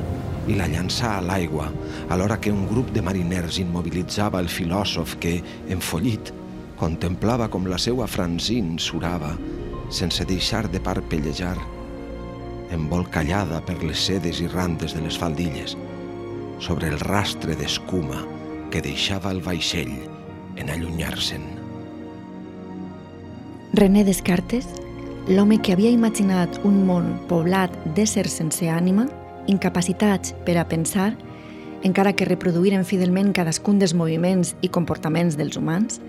i 0.51 0.57
la 0.59 0.67
llançà 0.67 1.13
a 1.15 1.21
l'aigua, 1.23 1.69
alhora 2.11 2.41
que 2.43 2.51
un 2.51 2.65
grup 2.67 2.91
de 2.91 3.05
mariners 3.07 3.61
immobilitzava 3.63 4.43
el 4.43 4.51
filòsof 4.51 5.15
que, 5.23 5.37
enfollit, 5.71 6.33
contemplava 6.75 7.47
com 7.47 7.71
la 7.71 7.79
seua 7.79 8.07
Francine 8.11 8.83
surava, 8.83 9.31
sense 9.87 10.27
deixar 10.27 10.65
de 10.67 10.83
parpellejar, 10.83 11.55
embolcallada 12.75 13.63
per 13.63 13.79
les 13.79 14.09
sedes 14.11 14.43
i 14.43 14.51
randes 14.51 14.91
de 14.97 15.07
les 15.07 15.15
faldilles, 15.15 15.77
sobre 16.59 16.89
el 16.89 16.99
rastre 16.99 17.55
d'escuma 17.55 18.21
que 18.69 18.83
deixava 18.85 19.31
el 19.31 19.41
vaixell 19.41 19.95
en 20.59 20.69
allunyar-se'n. 20.69 21.45
René 23.73 24.03
Descartes, 24.03 24.67
l'home 25.29 25.59
que 25.61 25.73
havia 25.73 25.91
imaginat 25.93 26.59
un 26.65 26.83
món 26.87 27.13
poblat 27.29 27.73
d'éssers 27.95 28.39
sense 28.41 28.67
ànima, 28.69 29.07
incapacitats 29.47 30.33
per 30.45 30.57
a 30.57 30.67
pensar, 30.67 31.13
encara 31.85 32.13
que 32.13 32.27
reproduïren 32.27 32.83
fidelment 32.83 33.31
cadascun 33.33 33.79
dels 33.79 33.95
moviments 33.95 34.55
i 34.61 34.69
comportaments 34.73 35.37
dels 35.39 35.57
humans, 35.57 36.01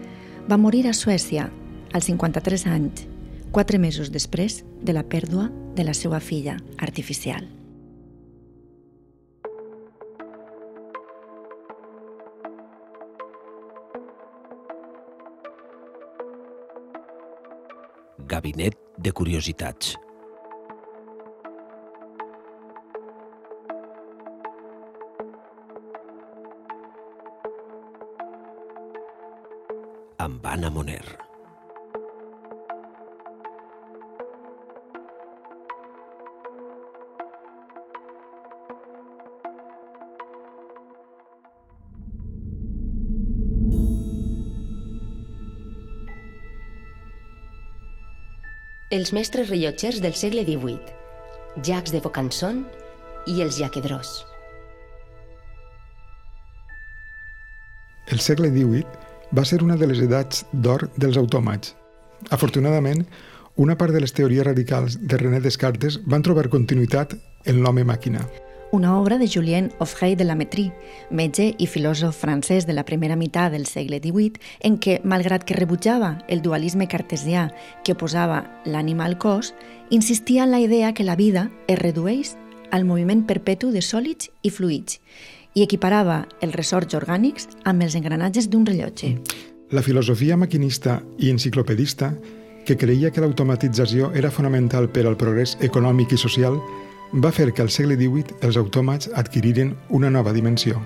va 0.51 0.59
morir 0.59 0.87
a 0.89 0.97
Suècia 0.97 1.51
als 1.93 2.11
53 2.11 2.67
anys, 2.67 3.07
quatre 3.53 3.79
mesos 3.79 4.11
després 4.11 4.65
de 4.83 4.97
la 4.97 5.05
pèrdua 5.07 5.51
de 5.77 5.87
la 5.87 5.95
seva 5.95 6.21
filla 6.21 6.59
artificial. 6.79 7.60
Gabinet 18.41 18.77
de 18.97 19.11
Curiositats. 19.13 19.99
Amb 30.17 30.47
Anna 30.57 30.71
Moner. 30.73 31.30
Els 49.01 49.15
mestres 49.17 49.49
rellotgers 49.49 50.03
del 50.05 50.13
segle 50.13 50.43
XVIII, 50.45 50.97
Jacques 51.65 51.93
de 51.95 52.01
Vaucanson 52.05 52.59
i 53.33 53.39
els 53.41 53.57
Jaquedrós. 53.57 54.11
El 58.13 58.21
segle 58.21 58.51
XVIII 58.53 58.85
va 59.39 59.47
ser 59.49 59.63
una 59.65 59.79
de 59.81 59.89
les 59.89 60.03
edats 60.05 60.45
d'or 60.53 60.85
dels 61.01 61.17
autòmats. 61.17 61.73
Afortunadament, 62.29 63.07
una 63.57 63.79
part 63.81 63.97
de 63.97 64.05
les 64.05 64.13
teories 64.13 64.45
radicals 64.51 64.99
de 65.01 65.23
René 65.25 65.41
Descartes 65.41 65.97
van 66.05 66.27
trobar 66.27 66.51
continuïtat 66.53 67.17
en 67.49 67.65
l'home-màquina 67.65 68.27
una 68.73 68.99
obra 68.99 69.19
de 69.19 69.29
Julien 69.29 69.73
Offray 69.79 70.15
de 70.15 70.25
la 70.25 70.35
Métrie, 70.35 70.73
metge 71.11 71.51
i 71.59 71.67
filòsof 71.67 72.17
francès 72.23 72.67
de 72.67 72.75
la 72.77 72.85
primera 72.87 73.17
meitat 73.17 73.53
del 73.53 73.67
segle 73.67 73.99
XVIII, 73.99 74.39
en 74.63 74.79
què, 74.79 75.01
malgrat 75.05 75.45
que 75.45 75.57
rebutjava 75.59 76.19
el 76.29 76.43
dualisme 76.43 76.87
cartesià 76.89 77.49
que 77.85 77.97
oposava 77.97 78.45
l'ànima 78.65 79.07
al 79.07 79.19
cos, 79.19 79.55
insistia 79.91 80.45
en 80.45 80.53
la 80.55 80.61
idea 80.61 80.95
que 80.95 81.05
la 81.05 81.17
vida 81.17 81.51
es 81.67 81.79
redueix 81.79 82.37
al 82.71 82.85
moviment 82.85 83.27
perpetu 83.27 83.73
de 83.75 83.83
sòlids 83.83 84.31
i 84.43 84.51
fluids 84.51 85.01
i 85.55 85.65
equiparava 85.65 86.27
els 86.41 86.55
ressorts 86.55 86.95
orgànics 86.95 87.49
amb 87.65 87.83
els 87.83 87.97
engranatges 87.99 88.47
d'un 88.51 88.67
rellotge. 88.67 89.17
La 89.71 89.83
filosofia 89.83 90.37
maquinista 90.37 91.01
i 91.19 91.31
enciclopedista, 91.31 92.13
que 92.67 92.77
creia 92.77 93.11
que 93.11 93.23
l'automatització 93.23 94.13
era 94.15 94.31
fonamental 94.31 94.91
per 94.93 95.07
al 95.09 95.17
progrés 95.19 95.57
econòmic 95.61 96.15
i 96.15 96.19
social, 96.21 96.59
va 97.13 97.33
fer 97.33 97.53
que 97.53 97.63
al 97.63 97.71
segle 97.71 97.97
XVIII 97.99 98.41
els 98.47 98.57
autòmats 98.57 99.11
adquiriren 99.15 99.75
una 99.89 100.11
nova 100.11 100.33
dimensió. 100.33 100.81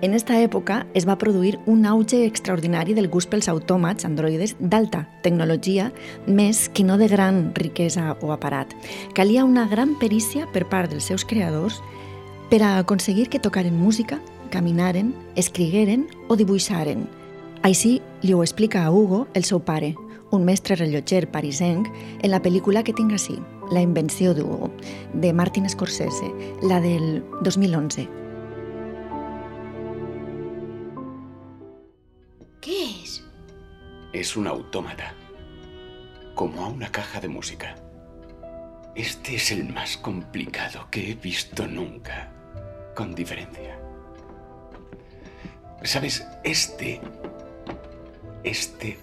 En 0.00 0.14
esta 0.14 0.38
època 0.40 0.86
es 0.96 1.04
va 1.04 1.18
produir 1.20 1.58
un 1.68 1.84
auge 1.84 2.22
extraordinari 2.24 2.94
del 2.96 3.10
gust 3.12 3.28
pels 3.28 3.50
autòmats 3.52 4.06
androides 4.08 4.54
d'alta 4.58 5.02
tecnologia, 5.22 5.90
més 6.26 6.70
que 6.72 6.86
no 6.88 6.96
de 6.96 7.08
gran 7.08 7.50
riquesa 7.54 8.16
o 8.22 8.32
aparat. 8.32 8.72
Calia 9.12 9.44
una 9.44 9.66
gran 9.68 9.98
perícia 10.00 10.48
per 10.54 10.64
part 10.72 10.88
dels 10.88 11.04
seus 11.04 11.26
creadors 11.28 11.82
per 12.48 12.62
a 12.62 12.78
aconseguir 12.78 13.28
que 13.28 13.38
tocaren 13.38 13.76
música, 13.76 14.22
caminaren, 14.50 15.12
escrigueren 15.36 16.08
o 16.28 16.36
dibuixaren. 16.36 17.04
Així 17.62 18.00
li 18.22 18.32
ho 18.32 18.40
explica 18.40 18.86
a 18.86 18.90
Hugo, 18.90 19.26
el 19.34 19.44
seu 19.44 19.60
pare, 19.60 19.94
un 20.32 20.46
mestre 20.48 20.80
rellotger 20.80 21.26
parisenc, 21.28 21.92
en 22.22 22.30
la 22.30 22.40
pel·lícula 22.40 22.82
que 22.82 22.96
tinc 22.96 23.12
així, 23.12 23.36
la 23.70 23.80
invenció 23.80 24.34
d'Hugo, 24.34 24.70
de 25.14 25.32
Martin 25.32 25.68
Scorsese, 25.68 26.32
la 26.62 26.80
del 26.80 27.24
2011. 27.42 28.08
¿Qué 32.60 33.02
es? 33.02 33.24
Es 34.12 34.36
un 34.36 34.46
autómata, 34.46 35.14
como 36.34 36.64
a 36.64 36.68
una 36.68 36.90
caja 36.90 37.20
de 37.20 37.28
música. 37.28 37.76
Este 38.96 39.36
es 39.36 39.52
el 39.52 39.72
más 39.72 39.96
complicado 39.96 40.88
que 40.90 41.12
he 41.12 41.14
visto 41.14 41.66
nunca, 41.66 42.32
con 42.96 43.14
diferencia. 43.14 43.78
¿Sabes? 45.84 46.26
Este... 46.42 47.00
Este... 48.42 48.98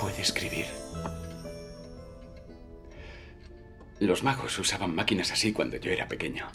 puede 0.00 0.22
escribir. 0.22 0.79
Los 4.00 4.22
magos 4.22 4.58
usaban 4.58 4.94
máquinas 4.94 5.30
así 5.30 5.52
cuando 5.52 5.76
yo 5.76 5.90
era 5.90 6.08
pequeño. 6.08 6.46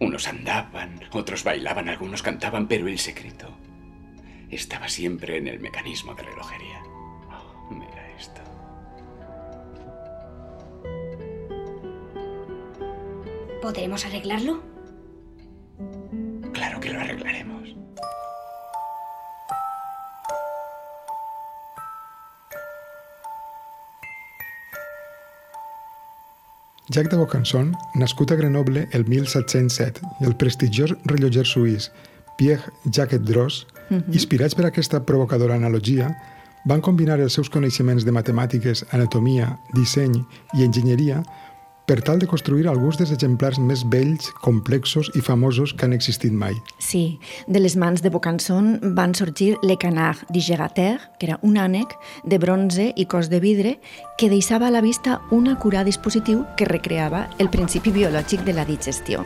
Unos 0.00 0.26
andaban, 0.26 1.00
otros 1.12 1.44
bailaban, 1.44 1.88
algunos 1.88 2.20
cantaban, 2.22 2.66
pero 2.66 2.88
el 2.88 2.98
secreto 2.98 3.56
estaba 4.50 4.88
siempre 4.88 5.36
en 5.36 5.46
el 5.46 5.60
mecanismo 5.60 6.14
de 6.14 6.24
relojería. 6.24 6.82
Oh, 7.30 7.70
mira 7.70 8.10
esto. 8.18 8.40
¿Podremos 13.62 14.04
arreglarlo? 14.04 14.60
Claro 16.52 16.80
que 16.80 16.90
lo 16.92 17.00
arreglaremos. 17.00 17.76
Jacques 26.90 27.10
de 27.10 27.16
Vaucanson, 27.16 27.72
nascut 27.94 28.30
a 28.30 28.36
Grenoble 28.36 28.88
el 28.92 29.06
1707, 29.08 30.02
i 30.20 30.26
el 30.28 30.36
prestigiós 30.36 30.92
rellotger 31.08 31.46
suís 31.48 31.88
Pierre 32.36 32.72
Jacques 32.84 33.22
Dross, 33.24 33.66
uh 33.88 33.96
-huh. 33.96 34.12
inspirats 34.12 34.54
per 34.54 34.66
aquesta 34.66 35.04
provocadora 35.04 35.54
analogia, 35.54 36.14
van 36.64 36.80
combinar 36.80 37.20
els 37.20 37.32
seus 37.32 37.48
coneixements 37.48 38.04
de 38.04 38.12
matemàtiques, 38.12 38.84
anatomia, 38.90 39.58
disseny 39.72 40.24
i 40.52 40.64
enginyeria 40.64 41.22
per 41.86 42.00
tal 42.00 42.18
de 42.18 42.26
construir 42.26 42.66
alguns 42.68 42.96
dels 42.96 43.12
exemplars 43.12 43.58
més 43.60 43.84
vells, 43.92 44.30
complexos 44.40 45.10
i 45.14 45.20
famosos 45.20 45.74
que 45.74 45.84
han 45.84 45.92
existit 45.92 46.32
mai. 46.32 46.56
Sí, 46.80 47.18
de 47.46 47.60
les 47.60 47.76
mans 47.76 48.00
de 48.00 48.10
Bocanson 48.10 48.78
van 48.96 49.14
sorgir 49.14 49.54
Le 49.62 49.76
Canard 49.76 50.24
d'Igegater, 50.32 50.96
que 51.18 51.28
era 51.28 51.38
un 51.42 51.58
ànec 51.60 51.92
de 52.24 52.38
bronze 52.40 52.90
i 52.96 53.04
cos 53.04 53.28
de 53.28 53.40
vidre 53.40 53.76
que 54.16 54.30
deixava 54.30 54.68
a 54.68 54.72
la 54.72 54.80
vista 54.80 55.18
un 55.30 55.48
acurat 55.52 55.84
dispositiu 55.84 56.44
que 56.56 56.68
recreava 56.68 57.26
el 57.38 57.50
principi 57.52 57.92
biològic 57.92 58.44
de 58.48 58.54
la 58.56 58.64
digestió. 58.64 59.24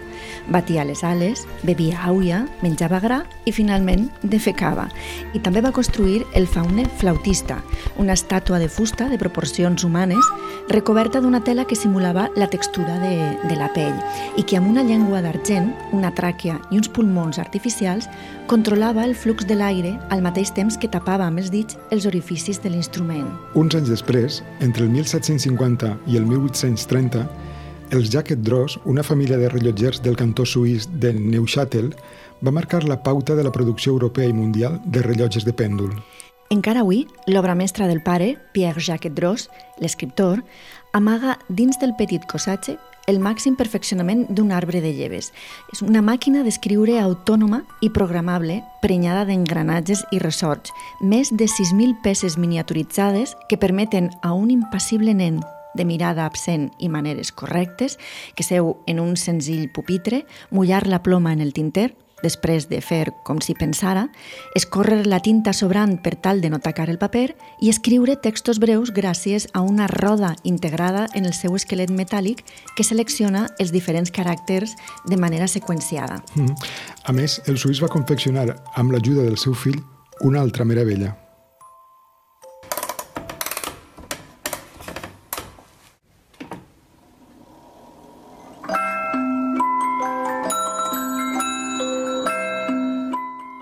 Batia 0.49 0.85
les 0.89 1.05
ales, 1.05 1.45
bevia 1.63 2.03
auia, 2.11 2.43
menjava 2.63 2.99
gra 3.05 3.21
i 3.47 3.55
finalment 3.55 4.09
defecava. 4.23 4.89
I 5.37 5.43
també 5.45 5.63
va 5.63 5.75
construir 5.77 6.25
el 6.35 6.49
faune 6.51 6.89
flautista, 6.99 7.61
una 7.97 8.17
estàtua 8.19 8.59
de 8.59 8.69
fusta 8.69 9.09
de 9.09 9.19
proporcions 9.21 9.85
humanes 9.85 10.25
recoberta 10.69 11.21
d'una 11.21 11.45
tela 11.45 11.67
que 11.69 11.77
simulava 11.77 12.29
la 12.35 12.48
textura 12.51 12.99
de, 13.03 13.15
de 13.49 13.57
la 13.59 13.69
pell 13.75 13.97
i 14.41 14.45
que 14.45 14.59
amb 14.59 14.71
una 14.71 14.85
llengua 14.87 15.23
d'argent, 15.25 15.71
una 15.97 16.11
tràquea 16.15 16.59
i 16.71 16.81
uns 16.81 16.91
pulmons 16.91 17.39
artificials 17.39 18.09
controlava 18.51 19.05
el 19.07 19.15
flux 19.15 19.47
de 19.47 19.57
l'aire 19.59 19.95
al 20.11 20.25
mateix 20.25 20.53
temps 20.57 20.79
que 20.81 20.91
tapava 20.91 21.29
amb 21.29 21.43
els 21.43 21.53
dits 21.55 21.79
els 21.95 22.09
orificis 22.09 22.63
de 22.65 22.73
l'instrument. 22.73 23.29
Uns 23.55 23.77
anys 23.79 23.93
després, 23.93 24.43
entre 24.65 24.85
el 24.87 24.93
1750 24.97 25.95
i 26.09 26.19
el 26.21 26.27
1830, 26.27 27.27
els 27.91 28.11
Jacques 28.13 28.37
Dross, 28.45 28.79
una 28.85 29.03
família 29.03 29.39
de 29.41 29.49
rellotgers 29.49 30.03
del 30.05 30.17
cantó 30.17 30.45
suís 30.45 30.89
de 31.01 31.15
Neuchâtel, 31.15 31.95
va 32.45 32.53
marcar 32.53 32.85
la 32.85 33.03
pauta 33.03 33.35
de 33.35 33.45
la 33.45 33.53
producció 33.53 33.93
europea 33.93 34.29
i 34.29 34.37
mundial 34.37 34.81
de 34.85 35.03
rellotges 35.03 35.47
de 35.49 35.55
pèndol. 35.57 35.95
Encara 36.49 36.81
avui, 36.81 37.03
l'obra 37.27 37.55
mestra 37.55 37.87
del 37.89 38.01
pare, 38.01 38.39
Pierre-Jacques 38.53 39.13
Dross, 39.13 39.51
l'escriptor, 39.81 40.41
amaga 40.93 41.39
dins 41.49 41.79
del 41.79 41.95
petit 41.97 42.25
cossatge 42.31 42.79
el 43.09 43.19
màxim 43.25 43.57
perfeccionament 43.57 44.27
d'un 44.29 44.53
arbre 44.53 44.83
de 44.85 44.93
lleves. 44.93 45.33
És 45.73 45.81
una 45.83 46.03
màquina 46.05 46.45
d'escriure 46.45 46.99
autònoma 47.01 47.63
i 47.81 47.89
programable, 47.91 48.61
prenyada 48.85 49.25
d'engranatges 49.25 50.05
i 50.13 50.21
ressorts, 50.21 50.75
més 51.01 51.33
de 51.33 51.49
6.000 51.49 51.97
peces 52.05 52.37
miniaturitzades 52.37 53.35
que 53.49 53.57
permeten 53.57 54.11
a 54.23 54.35
un 54.37 54.53
impassible 54.53 55.15
nen 55.17 55.41
de 55.75 55.87
mirada 55.89 56.27
absent 56.27 56.69
i 56.79 56.89
maneres 56.93 57.33
correctes, 57.33 57.97
que 58.37 58.45
seu 58.45 58.77
en 58.87 59.01
un 59.01 59.17
senzill 59.17 59.71
pupitre, 59.73 60.27
mullar 60.51 60.87
la 60.87 61.03
ploma 61.03 61.33
en 61.33 61.41
el 61.41 61.55
tinter, 61.57 61.95
després 62.23 62.69
de 62.71 62.81
fer 62.85 63.13
com 63.27 63.41
si 63.45 63.55
pensara, 63.59 64.09
escórrer 64.59 65.05
la 65.07 65.21
tinta 65.25 65.53
sobrant 65.53 65.97
per 66.03 66.17
tal 66.17 66.41
de 66.41 66.51
no 66.51 66.61
tacar 66.65 66.89
el 66.91 66.99
paper 66.99 67.35
i 67.61 67.71
escriure 67.73 68.17
textos 68.17 68.59
breus 68.63 68.93
gràcies 68.95 69.49
a 69.53 69.63
una 69.63 69.87
roda 69.87 70.35
integrada 70.43 71.07
en 71.15 71.27
el 71.27 71.35
seu 71.37 71.55
esquelet 71.57 71.93
metàl·lic 71.93 72.43
que 72.77 72.87
selecciona 72.87 73.47
els 73.59 73.73
diferents 73.75 74.11
caràcters 74.15 74.75
de 75.07 75.17
manera 75.21 75.49
seqüenciada. 75.49 76.23
Mm. 76.35 76.59
A 77.05 77.15
més, 77.15 77.41
el 77.47 77.59
suís 77.59 77.83
va 77.83 77.93
confeccionar, 77.93 78.51
amb 78.75 78.93
l'ajuda 78.93 79.25
del 79.29 79.39
seu 79.39 79.55
fill, 79.55 79.81
una 80.25 80.41
altra 80.41 80.65
meravella. 80.65 81.15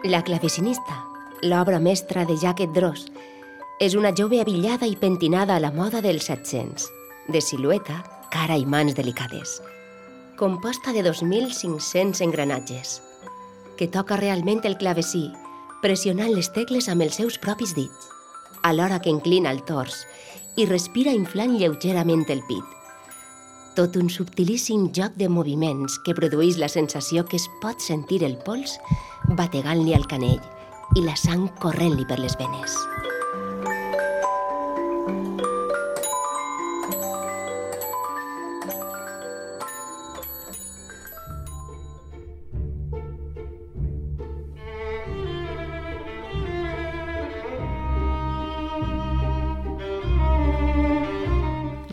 La 0.07 0.23
clavecinista, 0.23 1.05
l'obra 1.43 1.81
mestra 1.81 2.25
de 2.25 2.37
Jacques 2.39 2.71
Dross, 2.71 3.09
és 3.83 3.97
una 3.99 4.13
jove 4.15 4.39
avillada 4.39 4.87
i 4.87 4.95
pentinada 4.95 5.57
a 5.57 5.63
la 5.65 5.73
moda 5.75 5.99
dels 6.05 6.29
700, 6.29 6.85
de 7.27 7.41
silueta, 7.43 7.97
cara 8.31 8.55
i 8.55 8.63
mans 8.71 8.95
delicades, 8.95 9.57
composta 10.39 10.95
de 10.95 11.03
2.500 11.03 12.23
engranatges, 12.23 13.01
que 13.75 13.89
toca 13.91 14.21
realment 14.21 14.63
el 14.71 14.79
clavecí, 14.79 15.25
pressionant 15.83 16.31
les 16.37 16.53
tecles 16.55 16.87
amb 16.87 17.03
els 17.03 17.19
seus 17.19 17.41
propis 17.43 17.75
dits, 17.75 18.07
alhora 18.63 19.01
que 19.03 19.11
inclina 19.11 19.51
el 19.51 19.65
tors 19.67 20.05
i 20.55 20.69
respira 20.71 21.11
inflant 21.11 21.59
lleugerament 21.59 22.23
el 22.31 22.47
pit. 22.47 22.63
Tot 23.75 23.99
un 23.99 24.07
subtilíssim 24.09 24.87
joc 24.95 25.19
de 25.19 25.27
moviments 25.29 25.99
que 26.07 26.15
produeix 26.15 26.63
la 26.63 26.71
sensació 26.71 27.27
que 27.27 27.37
es 27.43 27.51
pot 27.61 27.83
sentir 27.83 28.23
el 28.25 28.39
pols 28.47 28.79
bategant-li 29.35 29.95
al 29.97 30.07
canell 30.07 30.41
i 30.97 31.03
la 31.03 31.17
sang 31.19 31.49
corrent-li 31.59 32.07
per 32.07 32.21
les 32.23 32.39
venes. 32.39 32.77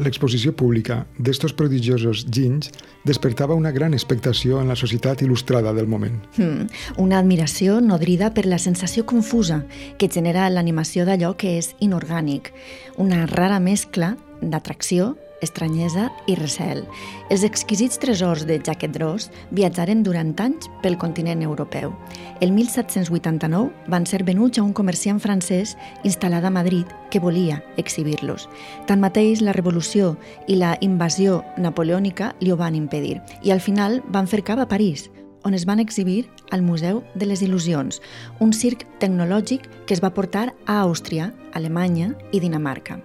L'exposició 0.03 0.51
pública 0.51 1.03
d'estos 1.15 1.53
prodigiosos 1.55 2.25
ginys 2.27 2.71
despertava 3.07 3.55
una 3.55 3.71
gran 3.71 3.93
expectació 3.95 4.59
en 4.59 4.67
la 4.67 4.75
societat 4.75 5.23
il·lustrada 5.23 5.71
del 5.75 5.87
moment. 5.87 6.17
Hmm, 6.35 6.67
una 6.99 7.21
admiració 7.23 7.79
nodrida 7.81 8.33
per 8.35 8.45
la 8.45 8.59
sensació 8.59 9.05
confusa 9.07 9.61
que 9.97 10.09
genera 10.11 10.49
l'animació 10.51 11.07
d'allò 11.07 11.33
que 11.39 11.55
és 11.59 11.71
inorgànic, 11.79 12.51
una 12.99 13.25
rara 13.31 13.61
mescla 13.63 14.17
d'atracció, 14.41 15.13
estranyesa 15.43 16.09
i 16.27 16.35
recel. 16.39 16.83
Els 17.29 17.43
exquisits 17.43 17.99
tresors 18.01 18.47
de 18.49 18.59
Jacques 18.63 18.91
Dross 18.95 19.29
viatjaren 19.51 20.03
durant 20.03 20.33
anys 20.41 20.69
pel 20.81 20.97
continent 20.97 21.43
europeu. 21.43 21.93
El 22.41 22.53
1789 22.55 23.71
van 23.91 24.07
ser 24.09 24.23
venuts 24.23 24.59
a 24.59 24.63
un 24.65 24.73
comerciant 24.73 25.19
francès 25.23 25.75
instal·lat 26.03 26.47
a 26.47 26.53
Madrid 26.53 26.89
que 27.11 27.21
volia 27.21 27.61
exhibir-los. 27.77 28.47
Tanmateix, 28.87 29.41
la 29.41 29.53
revolució 29.53 30.15
i 30.47 30.57
la 30.57 30.77
invasió 30.81 31.43
napoleònica 31.57 32.33
li 32.41 32.51
ho 32.51 32.57
van 32.57 32.75
impedir 32.75 33.19
i 33.43 33.51
al 33.51 33.61
final 33.61 34.01
van 34.09 34.27
fer 34.27 34.43
cap 34.43 34.59
a 34.59 34.69
París, 34.69 35.09
on 35.43 35.53
es 35.53 35.65
van 35.65 35.79
exhibir 35.79 36.29
al 36.51 36.61
Museu 36.63 37.03
de 37.15 37.27
les 37.27 37.43
Il·lusions, 37.43 38.01
un 38.39 38.53
circ 38.53 38.87
tecnològic 38.99 39.67
que 39.85 39.93
es 39.95 40.03
va 40.03 40.13
portar 40.15 40.53
a 40.65 40.81
Àustria, 40.81 41.33
Alemanya 41.53 42.13
i 42.31 42.39
Dinamarca. 42.39 43.01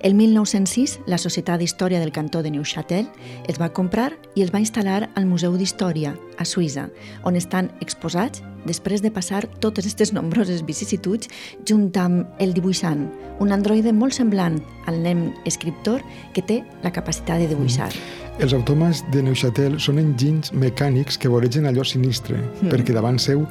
El 0.00 0.14
1906, 0.14 1.00
la 1.10 1.18
Societat 1.18 1.58
d'Història 1.58 1.98
del 1.98 2.12
Cantó 2.14 2.38
de 2.44 2.52
Neuchâtel 2.54 3.08
els 3.50 3.58
va 3.58 3.72
comprar 3.74 4.12
i 4.38 4.44
els 4.44 4.52
va 4.54 4.60
instal·lar 4.62 5.08
al 5.18 5.26
Museu 5.26 5.56
d'Història, 5.58 6.12
a 6.38 6.46
Suïssa, 6.46 6.86
on 7.26 7.34
estan 7.34 7.72
exposats 7.82 8.44
després 8.68 9.02
de 9.02 9.10
passar 9.10 9.42
totes 9.58 9.88
aquestes 9.88 10.14
nombroses 10.14 10.62
vicissituds 10.62 11.26
junt 11.66 11.90
amb 11.98 12.38
el 12.38 12.54
dibuixant, 12.54 13.08
un 13.42 13.50
androide 13.50 13.90
molt 13.90 14.14
semblant 14.14 14.62
al 14.86 15.02
nen 15.02 15.32
escriptor 15.50 16.06
que 16.32 16.46
té 16.46 16.62
la 16.86 16.94
capacitat 16.94 17.42
de 17.42 17.50
dibuixar. 17.50 17.90
Mm. 17.90 18.27
Els 18.38 18.52
autòmats 18.54 19.00
de 19.10 19.18
Neuchâtel 19.26 19.80
són 19.82 19.96
enginys 19.98 20.52
mecànics 20.54 21.16
que 21.18 21.30
voregen 21.30 21.66
allò 21.66 21.82
sinistre, 21.82 22.36
mm. 22.38 22.68
perquè 22.70 22.94
davant 22.94 23.18
seu 23.18 23.42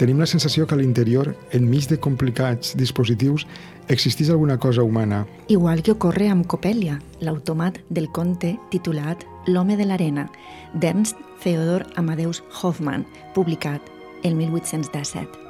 tenim 0.00 0.16
la 0.22 0.28
sensació 0.30 0.64
que 0.64 0.72
a 0.72 0.78
l'interior, 0.80 1.34
enmig 1.52 1.90
de 1.90 1.98
complicats 2.00 2.72
dispositius, 2.80 3.44
existeix 3.92 4.30
alguna 4.32 4.56
cosa 4.56 4.80
humana. 4.82 5.26
Igual 5.52 5.84
que 5.84 5.92
ocorre 5.92 6.30
amb 6.32 6.48
Copelia, 6.48 6.96
l'automat 7.20 7.82
del 7.90 8.08
conte 8.08 8.54
titulat 8.72 9.28
L'home 9.44 9.76
de 9.76 9.84
l'arena, 9.84 10.24
d'Ernst 10.72 11.20
Theodor 11.44 11.84
Amadeus 12.00 12.40
Hoffmann, 12.62 13.04
publicat 13.36 13.92
el 14.24 14.40
1817. 14.40 15.49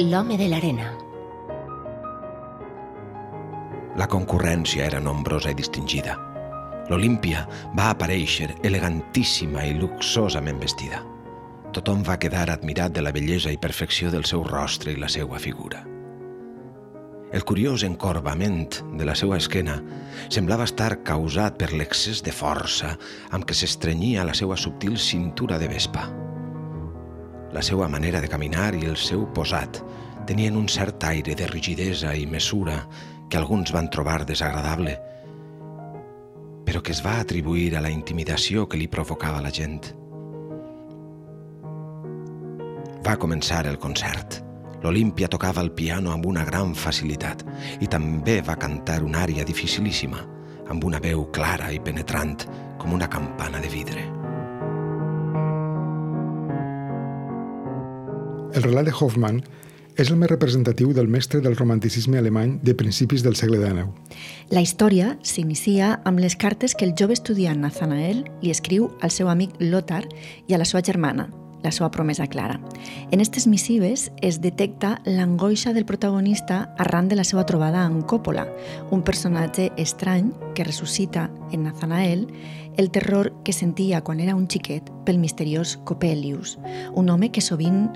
L'home 0.00 0.38
de 0.40 0.46
l'arena 0.48 0.86
la 4.00 4.06
concurrència 4.08 4.86
era 4.86 5.00
nombrosa 5.02 5.50
i 5.52 5.56
distingida. 5.58 6.14
L'Olímpia 6.88 7.42
va 7.76 7.90
aparèixer 7.90 8.46
elegantíssima 8.64 9.66
i 9.68 9.74
luxosament 9.76 10.62
vestida. 10.62 11.02
Tothom 11.76 12.00
va 12.06 12.16
quedar 12.22 12.46
admirat 12.48 12.94
de 12.96 13.04
la 13.04 13.12
bellesa 13.12 13.52
i 13.52 13.60
perfecció 13.60 14.08
del 14.14 14.24
seu 14.24 14.46
rostre 14.46 14.94
i 14.94 14.96
la 15.02 15.10
seva 15.12 15.42
figura. 15.42 15.82
El 17.36 17.44
curiós 17.44 17.84
encorbament 17.84 18.80
de 18.96 19.04
la 19.04 19.18
seva 19.18 19.36
esquena 19.36 19.76
semblava 20.30 20.64
estar 20.70 21.02
causat 21.04 21.60
per 21.60 21.74
l'excés 21.74 22.24
de 22.24 22.32
força 22.32 22.96
amb 23.36 23.44
què 23.44 23.58
s'estrenyia 23.58 24.24
la 24.24 24.38
seva 24.38 24.56
subtil 24.56 24.96
cintura 24.96 25.60
de 25.60 25.68
vespa. 25.68 26.08
La 27.52 27.62
seva 27.66 27.88
manera 27.90 28.20
de 28.22 28.28
caminar 28.30 28.74
i 28.78 28.84
el 28.86 28.96
seu 28.96 29.24
posat 29.34 29.80
tenien 30.26 30.54
un 30.56 30.68
cert 30.70 31.02
aire 31.08 31.34
de 31.34 31.48
rigidesa 31.50 32.12
i 32.14 32.26
mesura 32.26 32.84
que 33.30 33.38
alguns 33.38 33.72
van 33.74 33.88
trobar 33.90 34.24
desagradable, 34.26 34.92
però 36.66 36.82
que 36.82 36.92
es 36.94 37.00
va 37.02 37.16
atribuir 37.18 37.74
a 37.74 37.82
la 37.82 37.90
intimidació 37.90 38.68
que 38.68 38.78
li 38.78 38.86
provocava 38.86 39.42
la 39.42 39.50
gent. 39.50 39.80
Va 43.02 43.16
començar 43.18 43.64
el 43.66 43.80
concert. 43.82 44.38
L'Olímpia 44.84 45.28
tocava 45.28 45.64
el 45.66 45.72
piano 45.74 46.14
amb 46.14 46.30
una 46.30 46.46
gran 46.46 46.76
facilitat 46.78 47.42
i 47.82 47.90
també 47.90 48.38
va 48.46 48.58
cantar 48.60 49.02
una 49.02 49.24
àrea 49.26 49.44
dificilíssima, 49.44 50.22
amb 50.70 50.86
una 50.86 51.02
veu 51.02 51.26
clara 51.34 51.74
i 51.74 51.82
penetrant 51.82 52.38
com 52.78 52.94
una 52.94 53.10
campana 53.10 53.58
de 53.58 53.74
vidre. 53.74 54.19
El 58.50 58.64
relat 58.64 58.88
de 58.88 58.92
Hoffman 58.92 59.36
és 60.00 60.08
el 60.10 60.16
més 60.18 60.30
representatiu 60.30 60.90
del 60.96 61.06
mestre 61.06 61.38
del 61.44 61.54
romanticisme 61.54 62.18
alemany 62.18 62.56
de 62.66 62.74
principis 62.74 63.22
del 63.22 63.36
segle 63.38 63.60
XIX. 63.60 63.92
La 64.50 64.62
història 64.64 65.12
s'inicia 65.22 65.92
amb 66.08 66.18
les 66.18 66.34
cartes 66.34 66.74
que 66.74 66.88
el 66.88 66.96
jove 66.98 67.14
estudiant 67.14 67.62
Nathanael 67.62 68.24
li 68.42 68.50
escriu 68.50 68.88
al 69.02 69.14
seu 69.14 69.30
amic 69.30 69.54
Lothar 69.60 70.02
i 70.48 70.56
a 70.56 70.58
la 70.58 70.66
seva 70.66 70.82
germana, 70.82 71.28
la 71.62 71.70
seva 71.70 71.92
promesa 71.94 72.26
clara. 72.26 72.58
En 73.12 73.20
aquestes 73.20 73.46
missives 73.46 74.08
es 74.22 74.40
detecta 74.42 74.96
l'angoixa 75.06 75.74
del 75.76 75.86
protagonista 75.86 76.74
arran 76.78 77.06
de 77.06 77.20
la 77.20 77.28
seva 77.28 77.46
trobada 77.46 77.84
amb 77.84 78.02
Coppola, 78.10 78.48
un 78.90 79.04
personatge 79.06 79.70
estrany 79.76 80.32
que 80.56 80.66
ressuscita 80.66 81.28
en 81.52 81.68
Nathanael 81.68 82.26
el 82.78 82.90
terror 82.90 83.34
que 83.44 83.52
sentia 83.52 84.00
quan 84.02 84.20
era 84.20 84.34
un 84.34 84.48
xiquet 84.48 84.90
pel 85.04 85.22
misteriós 85.22 85.78
Coppelius, 85.84 86.58
un 86.96 87.10
home 87.10 87.30
que 87.30 87.44
sovint 87.44 87.90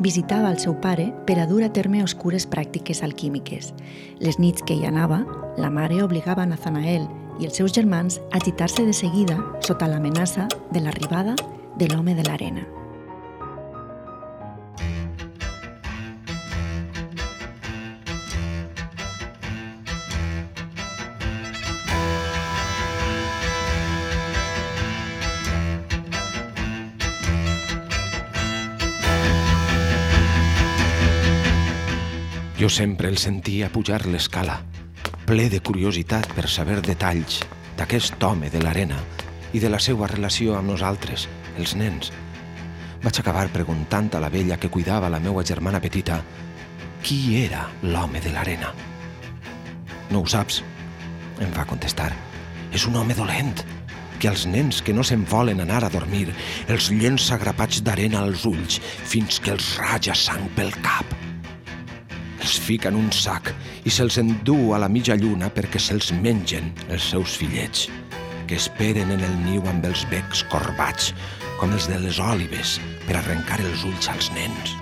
visitava 0.00 0.50
el 0.50 0.58
seu 0.58 0.74
pare 0.80 1.10
per 1.26 1.38
a 1.38 1.46
dur 1.46 1.62
a 1.66 1.72
terme 1.72 2.02
oscures 2.02 2.46
pràctiques 2.48 3.02
alquímiques. 3.02 3.72
Les 4.20 4.38
nits 4.38 4.62
que 4.62 4.74
hi 4.74 4.86
anava, 4.86 5.24
la 5.58 5.70
mare 5.70 6.02
obligava 6.02 6.46
Nathanael 6.46 7.08
i 7.38 7.46
els 7.46 7.58
seus 7.58 7.74
germans 7.74 8.20
a 8.30 8.38
agitar-se 8.40 8.86
de 8.86 8.94
seguida 8.94 9.38
sota 9.60 9.88
l'amenaça 9.88 10.48
de 10.72 10.82
l'arribada 10.82 11.36
de 11.78 11.88
l'home 11.88 12.14
de 12.14 12.26
l'arena. 12.26 12.66
Jo 32.68 32.74
sempre 32.74 33.08
el 33.08 33.16
sentia 33.16 33.70
pujar 33.72 34.02
l'escala, 34.12 34.58
ple 35.24 35.46
de 35.48 35.56
curiositat 35.64 36.26
per 36.36 36.50
saber 36.52 36.82
detalls 36.84 37.38
d'aquest 37.78 38.20
home 38.20 38.50
de 38.52 38.60
l'arena 38.60 38.98
i 39.56 39.62
de 39.62 39.70
la 39.72 39.78
seva 39.80 40.04
relació 40.10 40.52
amb 40.58 40.68
nosaltres, 40.68 41.24
els 41.56 41.72
nens. 41.80 42.10
Vaig 43.00 43.20
acabar 43.22 43.46
preguntant 43.54 44.10
a 44.12 44.20
la 44.20 44.28
vella 44.28 44.58
que 44.60 44.68
cuidava 44.68 45.08
la 45.08 45.16
meua 45.16 45.46
germana 45.48 45.80
petita 45.80 46.18
qui 47.00 47.38
era 47.40 47.62
l'home 47.80 48.20
de 48.20 48.34
l'arena. 48.34 48.74
No 50.10 50.20
ho 50.20 50.28
saps? 50.28 50.60
Em 51.40 51.54
va 51.56 51.64
contestar. 51.64 52.10
És 52.68 52.84
un 52.84 53.00
home 53.00 53.16
dolent, 53.16 53.64
que 54.20 54.28
els 54.28 54.44
nens 54.44 54.82
que 54.84 54.92
no 54.92 55.06
se'n 55.08 55.24
volen 55.24 55.64
anar 55.64 55.80
a 55.86 55.90
dormir 55.96 56.26
els 56.68 56.90
llença 56.92 57.40
grapats 57.40 57.80
d'arena 57.80 58.26
als 58.26 58.44
ulls 58.44 58.76
fins 59.08 59.40
que 59.40 59.56
els 59.56 59.78
raja 59.80 60.12
sang 60.12 60.52
pel 60.52 60.76
cap. 60.84 61.27
Els 62.38 62.58
fica 62.62 62.92
en 62.92 62.98
un 62.98 63.10
sac 63.12 63.50
i 63.84 63.90
se'ls 63.90 64.18
endú 64.22 64.72
a 64.74 64.78
la 64.82 64.88
mitja 64.88 65.16
lluna 65.18 65.50
perquè 65.54 65.80
se'ls 65.82 66.12
mengen 66.22 66.70
els 66.88 67.10
seus 67.12 67.36
fillets, 67.40 67.88
que 68.46 68.56
esperen 68.56 69.10
en 69.12 69.24
el 69.24 69.34
niu 69.44 69.66
amb 69.68 69.84
els 69.84 70.04
becs 70.12 70.44
corbats, 70.52 71.12
com 71.58 71.74
els 71.74 71.88
de 71.90 71.98
les 72.00 72.20
òlives, 72.22 72.78
per 73.06 73.18
arrencar 73.18 73.58
els 73.64 73.84
ulls 73.88 74.08
als 74.08 74.30
nens. 74.36 74.76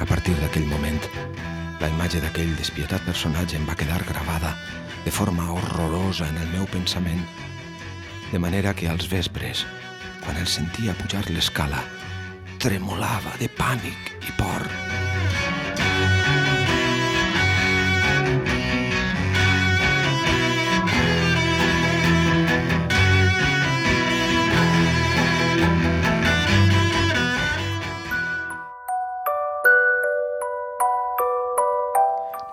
A 0.00 0.06
partir 0.06 0.34
d'aquell 0.38 0.66
moment, 0.70 1.02
la 1.80 1.90
imatge 1.90 2.22
d'aquell 2.22 2.54
despietat 2.58 3.02
personatge 3.06 3.58
em 3.58 3.66
va 3.68 3.76
quedar 3.78 4.00
gravada 4.08 4.54
de 5.04 5.12
forma 5.12 5.50
horrorosa 5.52 6.28
en 6.30 6.38
el 6.40 6.48
meu 6.54 6.64
pensament, 6.72 7.20
de 8.32 8.38
manera 8.38 8.72
que 8.74 8.88
als 8.88 9.10
vespres, 9.10 9.66
quan 10.24 10.38
el 10.40 10.48
sentia 10.48 10.96
pujar 10.96 11.26
l'escala, 11.28 11.82
tremolava 12.64 13.34
de 13.36 13.44
pànic 13.52 14.06
i 14.24 14.32
por. 14.38 14.62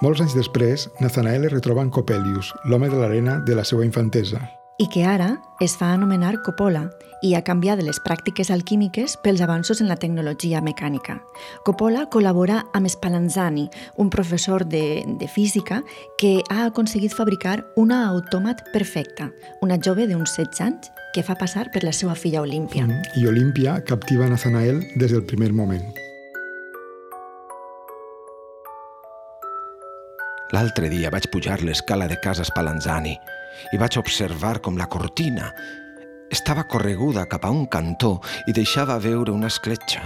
Molts 0.02 0.19
anys 0.19 0.36
després, 0.36 0.89
Nathanael 1.00 1.45
es 1.47 1.54
retroba 1.54 1.86
en 1.86 1.93
Coppelius, 1.93 2.52
l'home 2.65 2.91
de 2.91 3.00
l'arena 3.00 3.39
de 3.47 3.56
la 3.56 3.63
seva 3.63 3.88
infantesa. 3.88 4.41
I 4.82 4.88
que 4.89 5.04
ara 5.06 5.36
es 5.62 5.76
fa 5.78 5.91
anomenar 5.94 6.39
Coppola 6.41 6.88
i 7.22 7.36
ha 7.38 7.44
canviat 7.46 7.84
les 7.86 8.00
pràctiques 8.02 8.50
alquímiques 8.50 9.13
pels 9.22 9.44
avanços 9.46 9.78
en 9.84 9.86
la 9.86 9.98
tecnologia 10.02 10.58
mecànica. 10.65 11.20
Coppola 11.67 12.08
col·labora 12.10 12.63
amb 12.74 12.89
Spallanzani, 12.89 13.67
un 14.02 14.10
professor 14.10 14.65
de, 14.65 15.04
de 15.06 15.28
física 15.30 15.84
que 16.17 16.39
ha 16.50 16.63
aconseguit 16.65 17.13
fabricar 17.13 17.60
una 17.78 18.00
autòmat 18.08 18.63
perfecta, 18.74 19.28
una 19.62 19.78
jove 19.78 20.08
d'uns 20.10 20.34
16 20.39 20.63
anys 20.65 20.89
que 21.13 21.22
fa 21.22 21.36
passar 21.38 21.67
per 21.70 21.84
la 21.86 21.94
seva 21.94 22.15
filla 22.17 22.41
Olímpia. 22.41 22.88
Mm, 22.88 23.22
I 23.22 23.28
Olímpia 23.30 23.76
captiva 23.86 24.32
Nathanael 24.32 24.82
des 24.96 25.13
del 25.13 25.22
primer 25.30 25.52
moment. 25.54 25.86
L'altre 30.58 30.89
dia 30.89 31.13
vaig 31.13 31.30
pujar 31.30 31.60
l'escala 31.62 32.10
de 32.10 32.17
casa 32.26 32.44
Spallanzani 32.50 33.13
i 33.74 33.80
vaig 33.82 34.00
observar 34.02 34.60
com 34.65 34.78
la 34.78 34.89
cortina 34.91 35.52
estava 36.32 36.63
correguda 36.63 37.28
cap 37.28 37.45
a 37.45 37.52
un 37.52 37.65
cantó 37.67 38.15
i 38.47 38.56
deixava 38.56 38.97
veure 39.04 39.34
una 39.36 39.50
escletxa. 39.52 40.02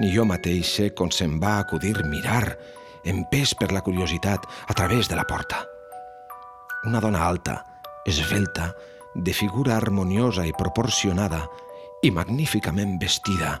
Ni 0.00 0.08
jo 0.14 0.24
mateix 0.24 0.72
sé 0.78 0.86
com 0.96 1.12
se'm 1.12 1.36
va 1.42 1.58
acudir 1.60 1.98
mirar, 2.08 2.56
empès 3.04 3.52
per 3.54 3.68
la 3.74 3.84
curiositat, 3.84 4.46
a 4.68 4.74
través 4.74 5.08
de 5.08 5.18
la 5.18 5.26
porta. 5.28 5.60
Una 6.88 7.00
dona 7.04 7.26
alta, 7.26 7.58
esvelta, 8.08 8.72
de 9.14 9.34
figura 9.36 9.76
harmoniosa 9.76 10.46
i 10.48 10.56
proporcionada 10.56 11.44
i 12.02 12.10
magníficament 12.10 12.96
vestida, 13.02 13.58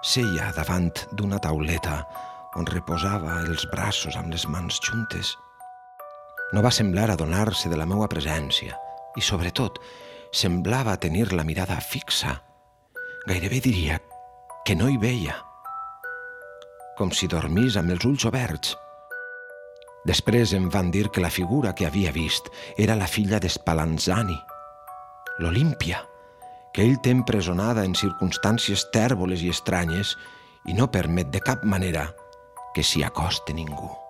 seia 0.00 0.48
davant 0.56 0.92
d'una 1.12 1.40
tauleta 1.44 2.00
on 2.56 2.64
reposava 2.70 3.42
els 3.44 3.66
braços 3.68 4.16
amb 4.16 4.32
les 4.32 4.48
mans 4.48 4.80
juntes. 4.80 5.34
No 6.52 6.62
va 6.62 6.72
semblar 6.74 7.08
adonar-se 7.10 7.70
de 7.70 7.78
la 7.78 7.86
meua 7.88 8.08
presència 8.10 8.76
i, 9.16 9.22
sobretot, 9.22 9.80
semblava 10.34 10.96
tenir 11.00 11.30
la 11.32 11.44
mirada 11.46 11.78
fixa. 11.80 12.36
Gairebé 13.26 13.60
diria 13.64 14.00
que 14.66 14.76
no 14.76 14.88
hi 14.90 14.98
veia, 15.00 15.36
com 16.98 17.10
si 17.10 17.28
dormís 17.30 17.78
amb 17.80 17.94
els 17.94 18.04
ulls 18.08 18.26
oberts. 18.28 18.74
Després 20.04 20.52
em 20.52 20.68
van 20.68 20.90
dir 20.92 21.08
que 21.08 21.22
la 21.24 21.32
figura 21.32 21.72
que 21.72 21.86
havia 21.88 22.12
vist 22.12 22.50
era 22.76 22.98
la 22.98 23.08
filla 23.08 23.40
d'Espalanzani, 23.40 24.36
l'Olímpia, 25.40 26.02
que 26.74 26.84
ell 26.84 26.98
té 27.00 27.14
empresonada 27.14 27.86
en 27.88 27.96
circumstàncies 27.96 28.88
tèrboles 28.92 29.42
i 29.46 29.50
estranyes 29.54 30.14
i 30.68 30.76
no 30.76 30.90
permet 30.92 31.32
de 31.32 31.40
cap 31.40 31.64
manera 31.64 32.10
que 32.74 32.82
s'hi 32.84 33.04
acoste 33.06 33.54
ningú. 33.54 34.03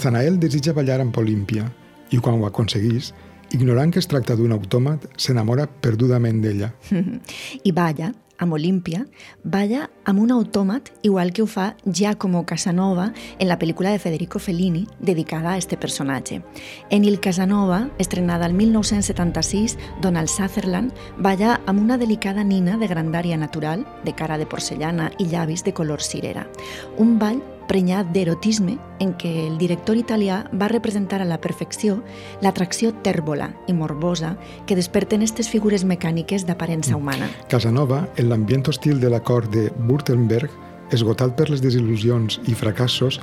Nathanael 0.00 0.38
desitja 0.40 0.72
ballar 0.72 1.02
amb 1.02 1.18
Olímpia 1.20 1.66
i 2.08 2.18
quan 2.24 2.38
ho 2.40 2.46
aconseguís, 2.48 3.10
ignorant 3.52 3.90
que 3.92 4.00
es 4.00 4.08
tracta 4.08 4.32
d'un 4.32 4.54
autòmat, 4.56 5.02
s'enamora 5.20 5.66
perdudament 5.68 6.38
d'ella. 6.40 6.70
I 7.68 7.72
balla 7.76 8.08
amb 8.40 8.56
Olímpia, 8.56 9.02
balla 9.44 9.82
amb 10.08 10.22
un 10.22 10.32
autòmat 10.32 10.88
igual 11.04 11.34
que 11.36 11.44
ho 11.44 11.46
fa 11.46 11.74
Giacomo 11.84 12.46
Casanova 12.48 13.10
en 13.12 13.52
la 13.52 13.58
pel·lícula 13.60 13.92
de 13.92 14.00
Federico 14.00 14.40
Fellini 14.40 14.86
dedicada 14.98 15.52
a 15.52 15.58
este 15.58 15.76
personatge. 15.76 16.40
En 16.88 17.04
Il 17.04 17.20
Casanova, 17.20 17.90
estrenada 17.98 18.46
el 18.46 18.54
1976, 18.54 19.76
Donald 20.00 20.32
Sutherland 20.32 20.96
balla 21.18 21.60
amb 21.66 21.84
una 21.84 21.98
delicada 21.98 22.42
nina 22.42 22.78
de 22.78 22.88
grandària 22.88 23.36
natural, 23.36 23.84
de 24.08 24.16
cara 24.16 24.40
de 24.40 24.48
porcellana 24.48 25.12
i 25.18 25.28
llavis 25.28 25.62
de 25.62 25.74
color 25.76 26.00
cirera. 26.00 26.48
Un 26.96 27.18
ball 27.18 27.44
prenyat 27.70 28.08
d'erotisme 28.10 28.74
en 28.98 29.12
què 29.14 29.30
el 29.46 29.58
director 29.60 29.98
italià 29.98 30.42
va 30.58 30.68
representar 30.72 31.20
a 31.22 31.28
la 31.28 31.38
perfecció 31.38 32.00
l'atracció 32.42 32.90
tèrbola 33.04 33.52
i 33.70 33.74
morbosa 33.76 34.32
que 34.66 34.74
desperten 34.78 35.22
aquestes 35.22 35.50
figures 35.52 35.84
mecàniques 35.86 36.46
d'aparença 36.48 36.96
humana. 36.98 37.28
Casanova, 37.52 38.08
en 38.18 38.30
l'ambient 38.32 38.66
hostil 38.72 38.98
de 38.98 39.12
la 39.12 39.22
cort 39.22 39.52
de 39.54 39.68
Württemberg, 39.86 40.50
esgotat 40.90 41.36
per 41.38 41.46
les 41.52 41.62
desil·lusions 41.62 42.40
i 42.50 42.56
fracassos, 42.58 43.20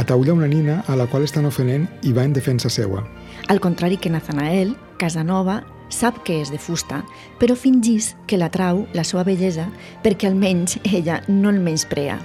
ataulla 0.00 0.32
una 0.32 0.48
nina 0.48 0.78
a 0.88 0.96
la 0.96 1.04
qual 1.10 1.26
estan 1.26 1.44
ofenent 1.50 1.84
i 2.06 2.14
va 2.16 2.24
en 2.24 2.32
defensa 2.32 2.70
seua. 2.72 3.04
Al 3.52 3.60
contrari 3.60 3.98
que 4.00 4.08
Nathanael, 4.08 4.76
Casanova 4.96 5.60
sap 5.90 6.22
que 6.24 6.38
és 6.40 6.48
de 6.54 6.58
fusta, 6.62 7.02
però 7.40 7.58
fingís 7.58 8.14
que 8.30 8.38
l'atrau 8.38 8.86
la 8.96 9.04
seva 9.04 9.26
bellesa 9.26 9.68
perquè 10.04 10.30
almenys 10.30 10.78
ella 10.88 11.20
no 11.28 11.50
el 11.50 11.60
menysprea. 11.60 12.16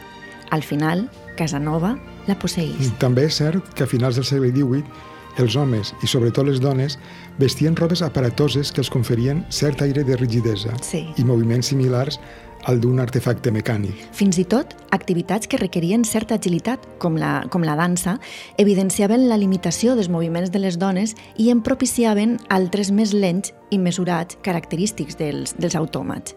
Al 0.54 0.64
final, 0.64 1.10
Casanova 1.36 1.96
la 2.30 2.38
posseís. 2.40 2.94
També 3.02 3.28
és 3.30 3.42
cert 3.42 3.76
que 3.76 3.86
a 3.86 3.90
finals 3.90 4.20
del 4.20 4.28
segle 4.28 4.54
XVIII 4.54 5.14
els 5.38 5.56
homes, 5.60 5.92
i 6.04 6.08
sobretot 6.08 6.48
les 6.48 6.62
dones, 6.64 6.98
vestien 7.40 7.76
robes 7.76 8.02
aparatoses 8.06 8.72
que 8.72 8.82
els 8.84 8.92
conferien 8.92 9.44
cert 9.52 9.84
aire 9.84 10.06
de 10.08 10.16
rigidesa 10.16 10.76
sí. 10.82 11.06
i 11.18 11.26
moviments 11.28 11.74
similars 11.74 12.20
al 12.66 12.80
d'un 12.82 13.00
artefacte 13.04 13.52
mecànic. 13.54 14.00
Fins 14.16 14.40
i 14.42 14.46
tot, 14.50 14.74
activitats 14.96 15.50
que 15.52 15.60
requerien 15.62 16.06
certa 16.08 16.40
agilitat, 16.40 16.88
com 17.04 17.20
la, 17.20 17.44
com 17.54 17.68
la 17.68 17.76
dansa, 17.78 18.16
evidenciaven 18.62 19.28
la 19.30 19.38
limitació 19.38 19.94
dels 20.00 20.10
moviments 20.10 20.50
de 20.56 20.64
les 20.64 20.80
dones 20.82 21.14
i 21.38 21.52
en 21.54 21.62
propiciaven 21.62 22.40
altres 22.50 22.90
més 22.96 23.14
lents 23.14 23.54
i 23.70 23.78
mesurats 23.78 24.40
característics 24.42 25.20
dels, 25.20 25.54
dels 25.60 25.78
autòmats. 25.78 26.34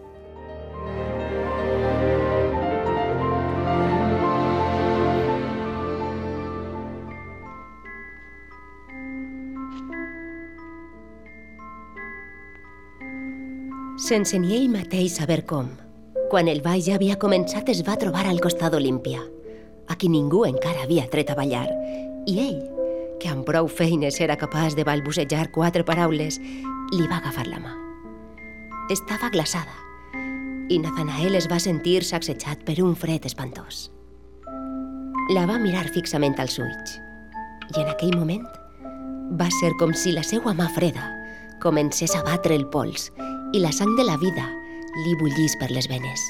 Sense 14.09 14.39
ni 14.41 14.55
ell 14.57 14.71
mateix 14.73 15.19
saber 15.19 15.43
com. 15.45 15.67
Quan 16.31 16.47
el 16.49 16.63
ball 16.65 16.81
ja 16.81 16.95
havia 16.97 17.17
començat, 17.21 17.69
es 17.69 17.83
va 17.85 17.97
trobar 18.01 18.23
al 18.25 18.41
costat 18.41 18.73
d'Olímpia, 18.73 19.21
a 19.89 19.97
qui 19.97 20.09
ningú 20.09 20.45
encara 20.47 20.85
havia 20.85 21.05
tret 21.13 21.29
a 21.29 21.35
ballar, 21.37 21.67
i 22.25 22.37
ell 22.41 22.59
que 23.21 23.29
amb 23.29 23.45
prou 23.45 23.67
feines 23.67 24.17
era 24.23 24.37
capaç 24.39 24.77
de 24.77 24.85
balbucejar 24.87 25.49
quatre 25.53 25.83
paraules, 25.85 26.39
li 26.95 27.05
va 27.05 27.19
agafar 27.19 27.45
la 27.51 27.59
mà. 27.61 27.75
Estava 28.89 29.29
glaçada 29.29 29.75
i 30.69 30.77
Nathanael 30.81 31.37
es 31.37 31.49
va 31.49 31.59
sentir 31.61 32.01
sacsejat 32.05 32.65
per 32.65 32.79
un 32.81 32.95
fred 32.97 33.25
espantós. 33.29 33.89
La 35.35 35.45
va 35.49 35.59
mirar 35.61 35.85
fixament 35.93 36.37
als 36.41 36.57
ulls 36.61 36.97
i 37.75 37.81
en 37.83 37.89
aquell 37.91 38.15
moment 38.17 38.45
va 39.37 39.49
ser 39.59 39.75
com 39.77 39.93
si 39.93 40.13
la 40.15 40.25
seva 40.25 40.55
mà 40.57 40.69
freda 40.73 41.11
comencés 41.61 42.15
a 42.17 42.23
batre 42.25 42.55
el 42.57 42.65
pols 42.73 43.11
i 43.53 43.59
la 43.59 43.71
sang 43.73 43.95
de 43.97 44.03
la 44.05 44.17
vida 44.21 44.45
li 45.05 45.15
bullís 45.17 45.55
per 45.57 45.71
les 45.73 45.87
venes. 45.89 46.21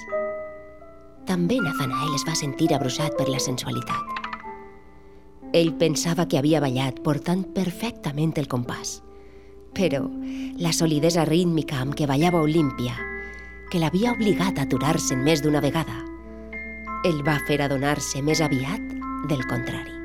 També 1.27 1.57
Nathanael 1.59 2.13
es 2.15 2.23
va 2.27 2.35
sentir 2.37 2.69
abruixat 2.71 3.17
per 3.19 3.27
la 3.27 3.41
sensualitat. 3.43 4.21
Ell 5.51 5.73
pensava 5.81 6.27
que 6.29 6.39
havia 6.39 6.61
ballat 6.63 7.01
portant 7.03 7.43
perfectament 7.55 8.31
el 8.39 8.47
compàs, 8.47 8.99
però 9.75 10.05
la 10.63 10.71
solidesa 10.71 11.25
rítmica 11.27 11.81
amb 11.83 11.97
què 11.97 12.07
ballava 12.07 12.45
Olímpia, 12.45 12.95
que 13.69 13.83
l'havia 13.83 14.15
obligat 14.15 14.57
a 14.57 14.65
aturar-se 14.69 15.19
més 15.19 15.43
d'una 15.43 15.61
vegada, 15.61 15.99
el 17.05 17.19
va 17.27 17.35
fer 17.47 17.59
adonar-se 17.65 18.23
més 18.23 18.39
aviat 18.41 18.95
del 19.27 19.43
contrari. 19.51 19.95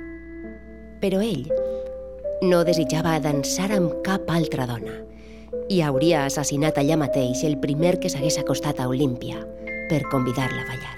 Però 0.98 1.22
ell 1.22 1.46
no 2.42 2.64
desitjava 2.66 3.20
dansar 3.22 3.70
amb 3.76 4.00
cap 4.02 4.26
altra 4.34 4.66
dona 4.66 4.98
i 5.68 5.80
hauria 5.82 6.24
assassinat 6.28 6.78
allà 6.78 6.96
mateix 7.00 7.44
el 7.48 7.56
primer 7.60 7.98
que 8.00 8.10
s'hagués 8.12 8.38
acostat 8.40 8.80
a 8.80 8.88
Olímpia 8.88 9.40
per 9.88 10.02
convidar-la 10.10 10.62
a 10.62 10.68
ballar. 10.68 10.96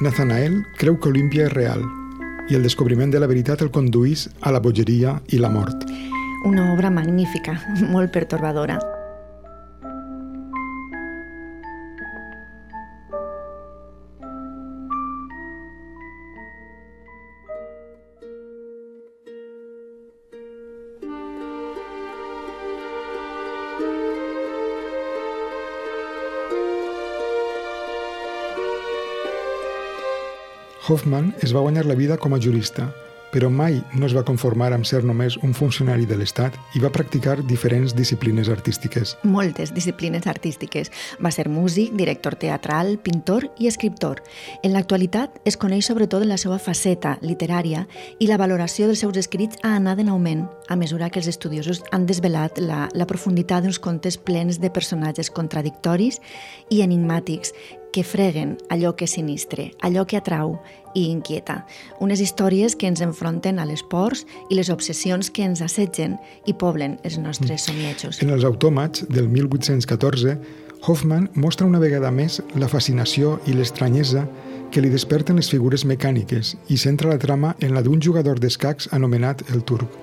Nathanael 0.00 0.62
creu 0.80 0.96
que 0.96 1.10
Olímpia 1.10 1.48
és 1.48 1.52
real 1.52 1.82
i 2.50 2.56
el 2.56 2.64
descobriment 2.64 3.12
de 3.12 3.20
la 3.20 3.28
veritat 3.30 3.60
el 3.62 3.70
conduís 3.70 4.28
a 4.40 4.50
la 4.54 4.62
bogeria 4.62 5.18
i 5.28 5.38
la 5.38 5.50
mort. 5.52 5.84
Una 6.48 6.72
obra 6.72 6.90
magnífica, 6.90 7.58
molt 7.94 8.12
pertorbadora. 8.12 8.78
Hoffman 30.90 31.28
es 31.40 31.52
va 31.54 31.60
guanyar 31.62 31.84
la 31.86 31.94
vida 31.94 32.16
com 32.18 32.34
a 32.34 32.38
jurista, 32.42 32.88
però 33.30 33.46
mai 33.46 33.76
no 33.94 34.08
es 34.08 34.14
va 34.16 34.24
conformar 34.26 34.72
amb 34.74 34.86
ser 34.88 35.04
només 35.06 35.36
un 35.46 35.52
funcionari 35.54 36.02
de 36.02 36.16
l'Estat 36.18 36.56
i 36.74 36.82
va 36.82 36.90
practicar 36.90 37.36
diferents 37.46 37.94
disciplines 37.94 38.50
artístiques. 38.50 39.12
Moltes 39.22 39.70
disciplines 39.70 40.26
artístiques. 40.26 40.90
Va 41.22 41.30
ser 41.30 41.46
músic, 41.46 41.94
director 41.94 42.34
teatral, 42.34 42.96
pintor 42.98 43.46
i 43.62 43.70
escriptor. 43.70 44.18
En 44.66 44.74
l'actualitat 44.74 45.38
es 45.46 45.54
coneix 45.56 45.86
sobretot 45.86 46.26
en 46.26 46.32
la 46.34 46.40
seva 46.42 46.58
faceta 46.58 47.20
literària 47.22 47.86
i 48.18 48.26
la 48.26 48.40
valoració 48.40 48.90
dels 48.90 49.06
seus 49.06 49.22
escrits 49.22 49.62
ha 49.62 49.76
anat 49.78 50.02
en 50.02 50.10
augment 50.10 50.48
a 50.66 50.74
mesura 50.74 51.10
que 51.10 51.22
els 51.22 51.30
estudiosos 51.30 51.84
han 51.94 52.10
desvelat 52.10 52.58
la, 52.58 52.88
la 52.94 53.06
profunditat 53.06 53.62
d'uns 53.62 53.78
contes 53.78 54.18
plens 54.18 54.58
de 54.58 54.74
personatges 54.74 55.30
contradictoris 55.30 56.18
i 56.70 56.82
enigmàtics 56.82 57.54
que 57.92 58.04
freguen 58.04 58.56
allò 58.70 58.94
que 58.96 59.06
sinistre, 59.10 59.70
allò 59.82 60.06
que 60.06 60.18
atrau 60.18 60.58
i 60.94 61.06
inquieta. 61.10 61.64
Unes 62.00 62.20
històries 62.20 62.76
que 62.76 62.88
ens 62.90 63.02
enfronten 63.04 63.58
a 63.58 63.66
les 63.66 63.82
pors 63.82 64.24
i 64.48 64.58
les 64.58 64.70
obsessions 64.70 65.30
que 65.30 65.44
ens 65.46 65.62
assetgen 65.62 66.18
i 66.46 66.54
poblen 66.54 66.98
els 67.04 67.18
nostres 67.18 67.68
somniatges. 67.68 68.22
En 68.22 68.30
els 68.34 68.44
autòmats 68.44 69.06
del 69.08 69.28
1814, 69.28 70.36
Hoffman 70.86 71.28
mostra 71.34 71.66
una 71.66 71.78
vegada 71.78 72.10
més 72.10 72.40
la 72.56 72.68
fascinació 72.68 73.38
i 73.46 73.52
l'estranyesa 73.52 74.24
que 74.70 74.80
li 74.80 74.90
desperten 74.90 75.36
les 75.36 75.50
figures 75.50 75.84
mecàniques 75.84 76.54
i 76.68 76.78
centra 76.78 77.10
la 77.10 77.18
trama 77.18 77.56
en 77.60 77.74
la 77.74 77.82
d'un 77.82 78.00
jugador 78.00 78.40
d'escacs 78.40 78.88
anomenat 78.96 79.44
el 79.50 79.64
Turc. 79.66 79.98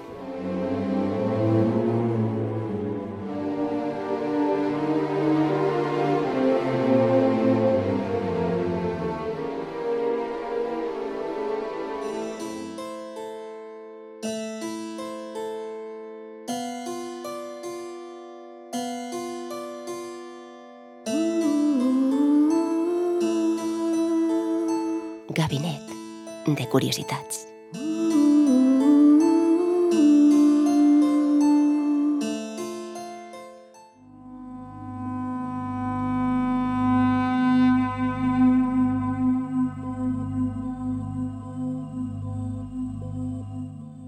Gabinet 25.30 25.82
de 26.46 26.66
curiositats. 26.72 27.46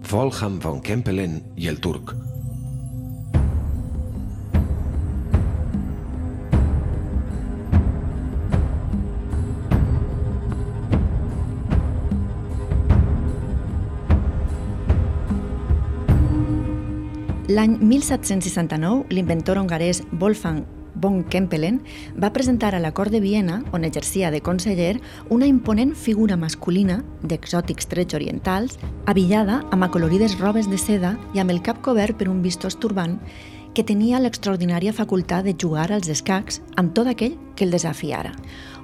Wolfgang 0.09 0.63
von 0.63 0.81
Kempelen 0.81 1.41
i 1.55 1.67
el 1.67 1.79
turc. 1.79 2.15
L'any 17.59 17.73
1769, 17.83 19.09
l'inventor 19.11 19.57
hongarès 19.59 19.97
Wolfgang 20.21 20.61
von 20.95 21.25
Kempelen 21.27 21.81
va 22.15 22.29
presentar 22.31 22.69
a 22.71 22.79
la 22.79 22.93
cort 22.95 23.11
de 23.11 23.19
Viena, 23.19 23.57
on 23.75 23.83
exercia 23.83 24.29
de 24.31 24.39
conseller, 24.39 25.01
una 25.27 25.49
imponent 25.49 25.91
figura 25.91 26.37
masculina 26.39 27.01
d'exòtics 27.19 27.91
trets 27.91 28.15
orientals, 28.15 28.79
avillada 29.11 29.59
amb 29.75 29.83
acolorides 29.83 30.37
robes 30.39 30.71
de 30.71 30.79
seda 30.79 31.17
i 31.35 31.43
amb 31.43 31.51
el 31.51 31.59
cap 31.59 31.83
cobert 31.83 32.15
per 32.15 32.29
un 32.31 32.39
vistós 32.47 32.79
turbant 32.79 33.19
que 33.75 33.83
tenia 33.83 34.23
l'extraordinària 34.23 34.95
facultat 34.95 35.43
de 35.43 35.57
jugar 35.59 35.91
als 35.91 36.07
escacs 36.07 36.61
amb 36.79 36.95
tot 36.95 37.11
aquell 37.11 37.35
que 37.57 37.67
el 37.67 37.75
desafiara. 37.75 38.31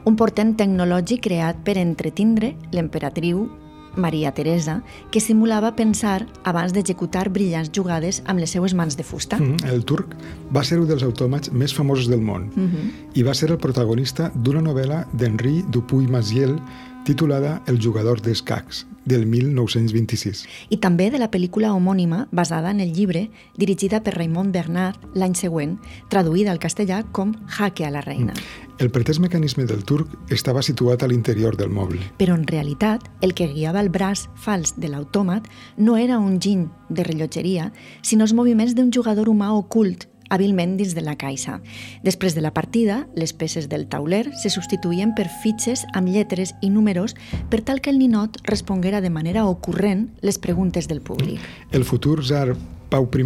Un 0.04 0.20
portent 0.20 0.52
tecnològic 0.60 1.24
creat 1.30 1.64
per 1.64 1.80
entretindre 1.80 2.58
l'emperatriu 2.76 3.48
Maria 3.96 4.32
Teresa, 4.32 4.82
que 5.12 5.20
simulava 5.20 5.76
pensar 5.76 6.26
abans 6.44 6.74
d'executar 6.74 7.30
brillants 7.30 7.72
jugades 7.74 8.22
amb 8.26 8.40
les 8.40 8.50
seues 8.52 8.74
mans 8.74 8.98
de 8.98 9.04
fusta. 9.04 9.38
Mm, 9.38 9.66
El 9.66 9.84
turc 9.86 10.16
va 10.56 10.64
ser 10.64 10.80
un 10.80 10.88
dels 10.88 11.04
autòmats 11.04 11.52
més 11.52 11.74
famosos 11.74 12.08
del 12.08 12.22
món 12.22 12.52
Mm 12.56 12.68
-hmm. 12.68 12.92
i 13.16 13.24
va 13.24 13.34
ser 13.34 13.50
el 13.52 13.58
protagonista 13.58 14.32
d'una 14.36 14.62
novel·la 14.62 15.06
d'Henri 15.14 15.64
Dupuy-Maziel 15.70 16.60
titulada 17.06 17.62
El 17.68 17.80
jugador 17.82 18.20
d'escacs, 18.22 18.86
del 19.06 19.26
1926. 19.30 20.44
I 20.74 20.80
també 20.84 21.08
de 21.14 21.22
la 21.22 21.30
pel·lícula 21.32 21.72
homònima 21.72 22.26
basada 22.36 22.74
en 22.74 22.82
el 22.84 22.92
llibre 22.92 23.30
dirigida 23.56 24.02
per 24.04 24.16
Raymond 24.18 24.52
Bernard 24.52 25.00
l'any 25.16 25.38
següent, 25.38 25.78
traduïda 26.12 26.52
al 26.52 26.60
castellà 26.60 27.04
com 27.14 27.36
Jaque 27.58 27.86
a 27.86 27.94
la 27.94 28.02
reina. 28.04 28.34
El 28.82 28.90
pretès 28.92 29.22
mecanisme 29.24 29.64
del 29.70 29.86
turc 29.88 30.12
estava 30.34 30.66
situat 30.66 31.06
a 31.06 31.08
l'interior 31.08 31.56
del 31.56 31.70
moble. 31.72 32.02
Però 32.20 32.36
en 32.36 32.44
realitat, 32.50 33.06
el 33.22 33.32
que 33.38 33.48
guiava 33.54 33.80
el 33.80 33.94
braç 33.94 34.26
fals 34.36 34.76
de 34.76 34.90
l'autòmat 34.92 35.48
no 35.78 35.96
era 35.96 36.20
un 36.20 36.42
giny 36.42 36.66
de 36.90 37.06
rellotgeria, 37.08 37.70
sinó 38.02 38.28
els 38.28 38.36
moviments 38.36 38.76
d'un 38.76 38.92
jugador 38.92 39.32
humà 39.32 39.54
ocult 39.56 40.10
hàbilment 40.30 40.78
dins 40.78 40.96
de 40.96 41.04
la 41.06 41.16
caixa. 41.20 41.60
Després 42.04 42.36
de 42.36 42.44
la 42.44 42.54
partida, 42.54 43.06
les 43.16 43.34
peces 43.34 43.70
del 43.70 43.88
tauler 43.88 44.30
se 44.42 44.52
substituïen 44.54 45.16
per 45.16 45.28
fitxes 45.44 45.86
amb 45.94 46.10
lletres 46.10 46.56
i 46.62 46.70
números 46.70 47.16
per 47.50 47.62
tal 47.62 47.82
que 47.82 47.92
el 47.94 48.00
ninot 48.00 48.42
responguera 48.46 49.02
de 49.02 49.10
manera 49.10 49.46
ocurrent 49.46 50.10
les 50.22 50.40
preguntes 50.40 50.88
del 50.88 51.02
públic. 51.02 51.40
El 51.72 51.86
futur 51.86 52.22
tsar 52.22 52.56
Pau 52.90 53.10
I 53.12 53.24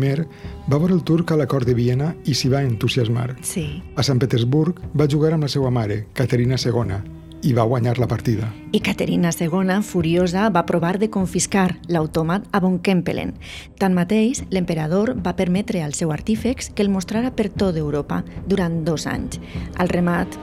va 0.72 0.78
veure 0.78 0.94
el 0.96 1.04
turc 1.04 1.32
a 1.32 1.38
la 1.38 1.46
cort 1.46 1.68
de 1.68 1.76
Viena 1.76 2.14
i 2.26 2.34
s'hi 2.34 2.50
va 2.50 2.64
entusiasmar. 2.64 3.36
Sí. 3.44 3.84
A 3.96 4.04
Sant 4.04 4.20
Petersburg 4.20 4.80
va 4.96 5.08
jugar 5.10 5.34
amb 5.34 5.44
la 5.44 5.50
seva 5.52 5.70
mare, 5.70 6.06
Caterina 6.14 6.56
II, 6.56 6.96
i 7.44 7.54
va 7.54 7.64
guanyar 7.64 7.98
la 8.00 8.08
partida. 8.08 8.50
I 8.72 8.82
Caterina 8.84 9.32
II, 9.32 9.82
furiosa, 9.84 10.50
va 10.50 10.66
provar 10.66 10.98
de 11.00 11.10
confiscar 11.10 11.78
l'autòmat 11.88 12.48
a 12.52 12.60
von 12.60 12.80
Kempelen. 12.80 13.34
Tanmateix, 13.80 14.44
l'emperador 14.52 15.16
va 15.24 15.36
permetre 15.36 15.84
al 15.84 15.94
seu 15.94 16.12
artífex 16.12 16.72
que 16.76 16.84
el 16.84 16.90
mostrara 16.90 17.32
per 17.32 17.50
tot 17.50 17.78
Europa 17.78 18.24
durant 18.48 18.84
dos 18.86 19.08
anys. 19.08 19.40
Al 19.78 19.90
remat, 19.90 20.38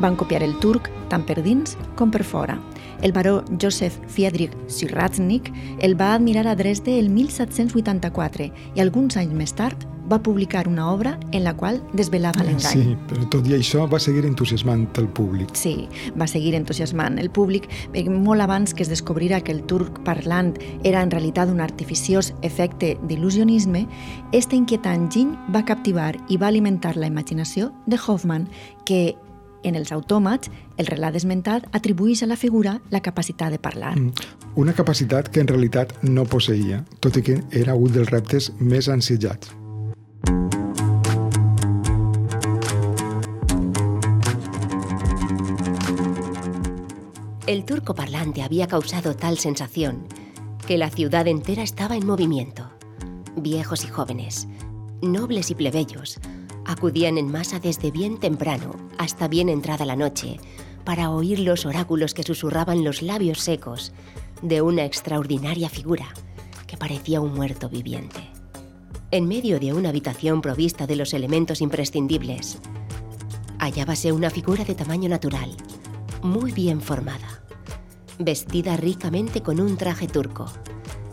van 0.00 0.16
copiar 0.16 0.42
el 0.42 0.56
turc 0.60 0.90
tant 1.10 1.24
per 1.26 1.40
dins 1.42 1.76
com 1.96 2.10
per 2.10 2.24
fora. 2.24 2.58
El 3.02 3.12
baró 3.12 3.42
Josef 3.60 3.98
Friedrich 4.08 4.54
Siratznik 4.66 5.50
el 5.80 5.98
va 6.00 6.14
admirar 6.14 6.46
a 6.48 6.54
Dresde 6.56 6.98
el 6.98 7.10
1784 7.10 8.50
i 8.74 8.80
alguns 8.80 9.18
anys 9.20 9.34
més 9.36 9.54
tard 9.54 9.86
va 10.10 10.20
publicar 10.22 10.68
una 10.68 10.90
obra 10.90 11.18
en 11.32 11.44
la 11.44 11.54
qual 11.56 11.80
desvelava 11.92 12.44
l'engany. 12.44 12.82
Sí, 12.82 12.96
però 13.08 13.26
tot 13.32 13.48
i 13.48 13.56
això 13.56 13.86
va 13.90 14.00
seguir 14.02 14.24
entusiasmant 14.28 14.86
el 15.00 15.08
públic. 15.08 15.54
Sí, 15.56 15.88
va 16.20 16.28
seguir 16.30 16.54
entusiasmant 16.58 17.18
el 17.22 17.30
públic, 17.30 17.68
perquè 17.94 18.12
molt 18.12 18.44
abans 18.44 18.74
que 18.74 18.84
es 18.84 18.92
descobrira 18.92 19.40
que 19.40 19.52
el 19.52 19.64
turc 19.70 20.02
parlant 20.04 20.54
era 20.84 21.02
en 21.02 21.12
realitat 21.14 21.50
un 21.50 21.60
artificiós 21.64 22.34
efecte 22.42 22.94
d'il·lusionisme, 23.08 23.86
este 24.32 24.56
inquietant 24.56 25.10
giny 25.12 25.34
va 25.54 25.64
captivar 25.64 26.14
i 26.28 26.38
va 26.38 26.48
alimentar 26.48 26.96
la 26.96 27.08
imaginació 27.08 27.72
de 27.86 27.98
Hoffman, 27.98 28.48
que 28.84 29.16
en 29.64 29.74
els 29.74 29.90
autòmats, 29.96 30.50
el 30.76 30.86
relat 30.86 31.16
esmentat 31.16 31.66
atribueix 31.72 32.22
a 32.22 32.28
la 32.28 32.36
figura 32.36 32.78
la 32.92 33.00
capacitat 33.00 33.54
de 33.54 33.58
parlar. 33.58 33.96
Mm. 33.96 34.12
Una 34.60 34.76
capacitat 34.76 35.32
que 35.32 35.40
en 35.40 35.48
realitat 35.50 35.96
no 36.04 36.28
posseïa, 36.28 36.84
tot 37.00 37.16
i 37.16 37.24
que 37.26 37.40
era 37.50 37.74
un 37.74 37.92
dels 37.92 38.12
reptes 38.12 38.52
més 38.60 38.92
ansitjats. 38.92 39.63
El 47.46 47.66
turco 47.66 47.94
parlante 47.94 48.42
había 48.42 48.66
causado 48.66 49.14
tal 49.14 49.38
sensación 49.38 50.08
que 50.66 50.78
la 50.78 50.88
ciudad 50.88 51.28
entera 51.28 51.62
estaba 51.62 51.94
en 51.94 52.06
movimiento. 52.06 52.70
Viejos 53.36 53.84
y 53.84 53.88
jóvenes, 53.88 54.48
nobles 55.02 55.50
y 55.50 55.54
plebeyos, 55.54 56.18
acudían 56.64 57.18
en 57.18 57.30
masa 57.30 57.60
desde 57.60 57.90
bien 57.90 58.18
temprano 58.18 58.72
hasta 58.96 59.28
bien 59.28 59.50
entrada 59.50 59.84
la 59.84 59.94
noche 59.94 60.40
para 60.84 61.10
oír 61.10 61.38
los 61.38 61.66
oráculos 61.66 62.14
que 62.14 62.22
susurraban 62.22 62.82
los 62.82 63.02
labios 63.02 63.40
secos 63.40 63.92
de 64.42 64.62
una 64.62 64.84
extraordinaria 64.84 65.68
figura 65.68 66.08
que 66.66 66.76
parecía 66.76 67.20
un 67.20 67.34
muerto 67.34 67.68
viviente. 67.68 68.33
En 69.14 69.28
medio 69.28 69.60
de 69.60 69.72
una 69.72 69.90
habitación 69.90 70.40
provista 70.40 70.88
de 70.88 70.96
los 70.96 71.14
elementos 71.14 71.60
imprescindibles, 71.60 72.58
hallábase 73.60 74.10
una 74.10 74.28
figura 74.28 74.64
de 74.64 74.74
tamaño 74.74 75.08
natural, 75.08 75.56
muy 76.20 76.50
bien 76.50 76.80
formada, 76.80 77.44
vestida 78.18 78.76
ricamente 78.76 79.40
con 79.40 79.60
un 79.60 79.76
traje 79.76 80.08
turco, 80.08 80.50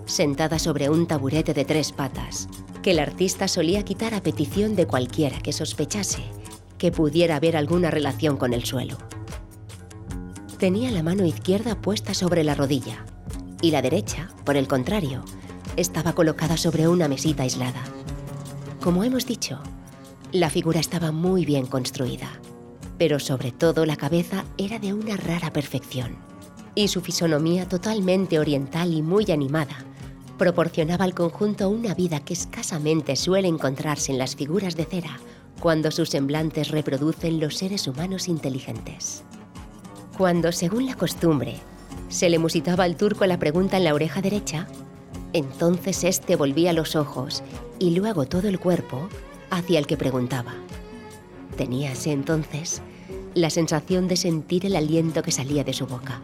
sentada 0.05 0.57
sobre 0.57 0.89
un 0.89 1.05
taburete 1.05 1.53
de 1.53 1.63
tres 1.63 1.91
patas, 1.91 2.49
que 2.81 2.89
el 2.89 2.97
artista 2.97 3.47
solía 3.47 3.85
quitar 3.85 4.15
a 4.15 4.23
petición 4.23 4.75
de 4.75 4.87
cualquiera 4.87 5.37
que 5.37 5.53
sospechase 5.53 6.23
que 6.79 6.91
pudiera 6.91 7.35
haber 7.35 7.55
alguna 7.55 7.91
relación 7.91 8.35
con 8.35 8.55
el 8.55 8.65
suelo. 8.65 8.97
Tenía 10.57 10.89
la 10.89 11.03
mano 11.03 11.23
izquierda 11.23 11.79
puesta 11.79 12.15
sobre 12.15 12.43
la 12.43 12.55
rodilla 12.55 13.05
y 13.61 13.69
la 13.69 13.83
derecha, 13.83 14.29
por 14.43 14.57
el 14.57 14.67
contrario, 14.67 15.23
estaba 15.81 16.13
colocada 16.13 16.57
sobre 16.57 16.87
una 16.87 17.07
mesita 17.07 17.43
aislada. 17.43 17.83
Como 18.81 19.03
hemos 19.03 19.25
dicho, 19.25 19.59
la 20.31 20.49
figura 20.49 20.79
estaba 20.79 21.11
muy 21.11 21.45
bien 21.45 21.65
construida 21.65 22.29
pero 23.01 23.17
sobre 23.17 23.51
todo 23.51 23.87
la 23.87 23.95
cabeza 23.95 24.45
era 24.59 24.77
de 24.77 24.93
una 24.93 25.17
rara 25.17 25.51
perfección. 25.51 26.17
Y 26.75 26.87
su 26.87 27.01
fisonomía 27.01 27.67
totalmente 27.67 28.37
oriental 28.37 28.93
y 28.93 29.01
muy 29.01 29.25
animada 29.31 29.75
proporcionaba 30.37 31.05
al 31.05 31.15
conjunto 31.15 31.67
una 31.71 31.95
vida 31.95 32.19
que 32.19 32.33
escasamente 32.33 33.15
suele 33.15 33.47
encontrarse 33.47 34.11
en 34.11 34.19
las 34.19 34.35
figuras 34.35 34.75
de 34.75 34.85
cera 34.85 35.19
cuando 35.59 35.89
sus 35.89 36.09
semblantes 36.09 36.69
reproducen 36.69 37.39
los 37.39 37.57
seres 37.57 37.87
humanos 37.87 38.27
inteligentes. 38.27 39.23
Cuando, 40.15 40.51
según 40.51 40.85
la 40.85 40.93
costumbre, 40.93 41.55
se 42.07 42.29
le 42.29 42.37
musitaba 42.37 42.83
al 42.83 42.97
turco 42.97 43.25
la 43.25 43.39
pregunta 43.39 43.77
en 43.77 43.85
la 43.85 43.95
oreja 43.95 44.21
derecha, 44.21 44.67
entonces 45.33 46.03
éste 46.03 46.35
volvía 46.35 46.73
los 46.73 46.95
ojos 46.95 47.43
y 47.79 47.91
luego 47.91 48.25
todo 48.25 48.47
el 48.47 48.59
cuerpo 48.59 49.07
hacia 49.49 49.79
el 49.79 49.87
que 49.87 49.97
preguntaba. 49.97 50.53
Teníase 51.57 52.11
entonces 52.11 52.81
la 53.33 53.49
sensación 53.49 54.07
de 54.07 54.17
sentir 54.17 54.65
el 54.65 54.75
aliento 54.75 55.23
que 55.23 55.31
salía 55.31 55.63
de 55.63 55.73
su 55.73 55.87
boca, 55.87 56.21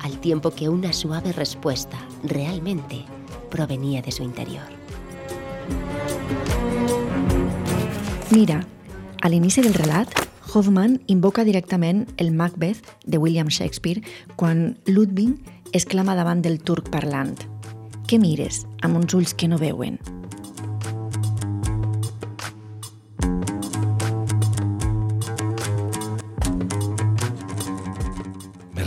al 0.00 0.18
tiempo 0.20 0.50
que 0.50 0.68
una 0.68 0.92
suave 0.92 1.32
respuesta 1.32 1.98
realmente 2.22 3.04
provenía 3.50 4.02
de 4.02 4.12
su 4.12 4.22
interior. 4.22 4.66
Mira, 8.30 8.66
a 9.22 9.28
l'inici 9.28 9.62
del 9.62 9.74
relat, 9.74 10.10
Hoffman 10.52 11.02
invoca 11.06 11.44
directament 11.44 12.10
el 12.16 12.32
Macbeth 12.32 12.82
de 13.06 13.18
William 13.18 13.48
Shakespeare 13.48 14.02
quan 14.36 14.78
Ludwig 14.86 15.38
exclama 15.72 16.14
davant 16.14 16.42
del 16.42 16.60
turc 16.62 16.90
parlant 16.90 17.53
«Què 18.08 18.18
mires 18.20 18.66
amb 18.82 18.96
uns 19.00 19.34
que 19.34 19.48
no 19.48 19.58
veuen?» 19.58 19.98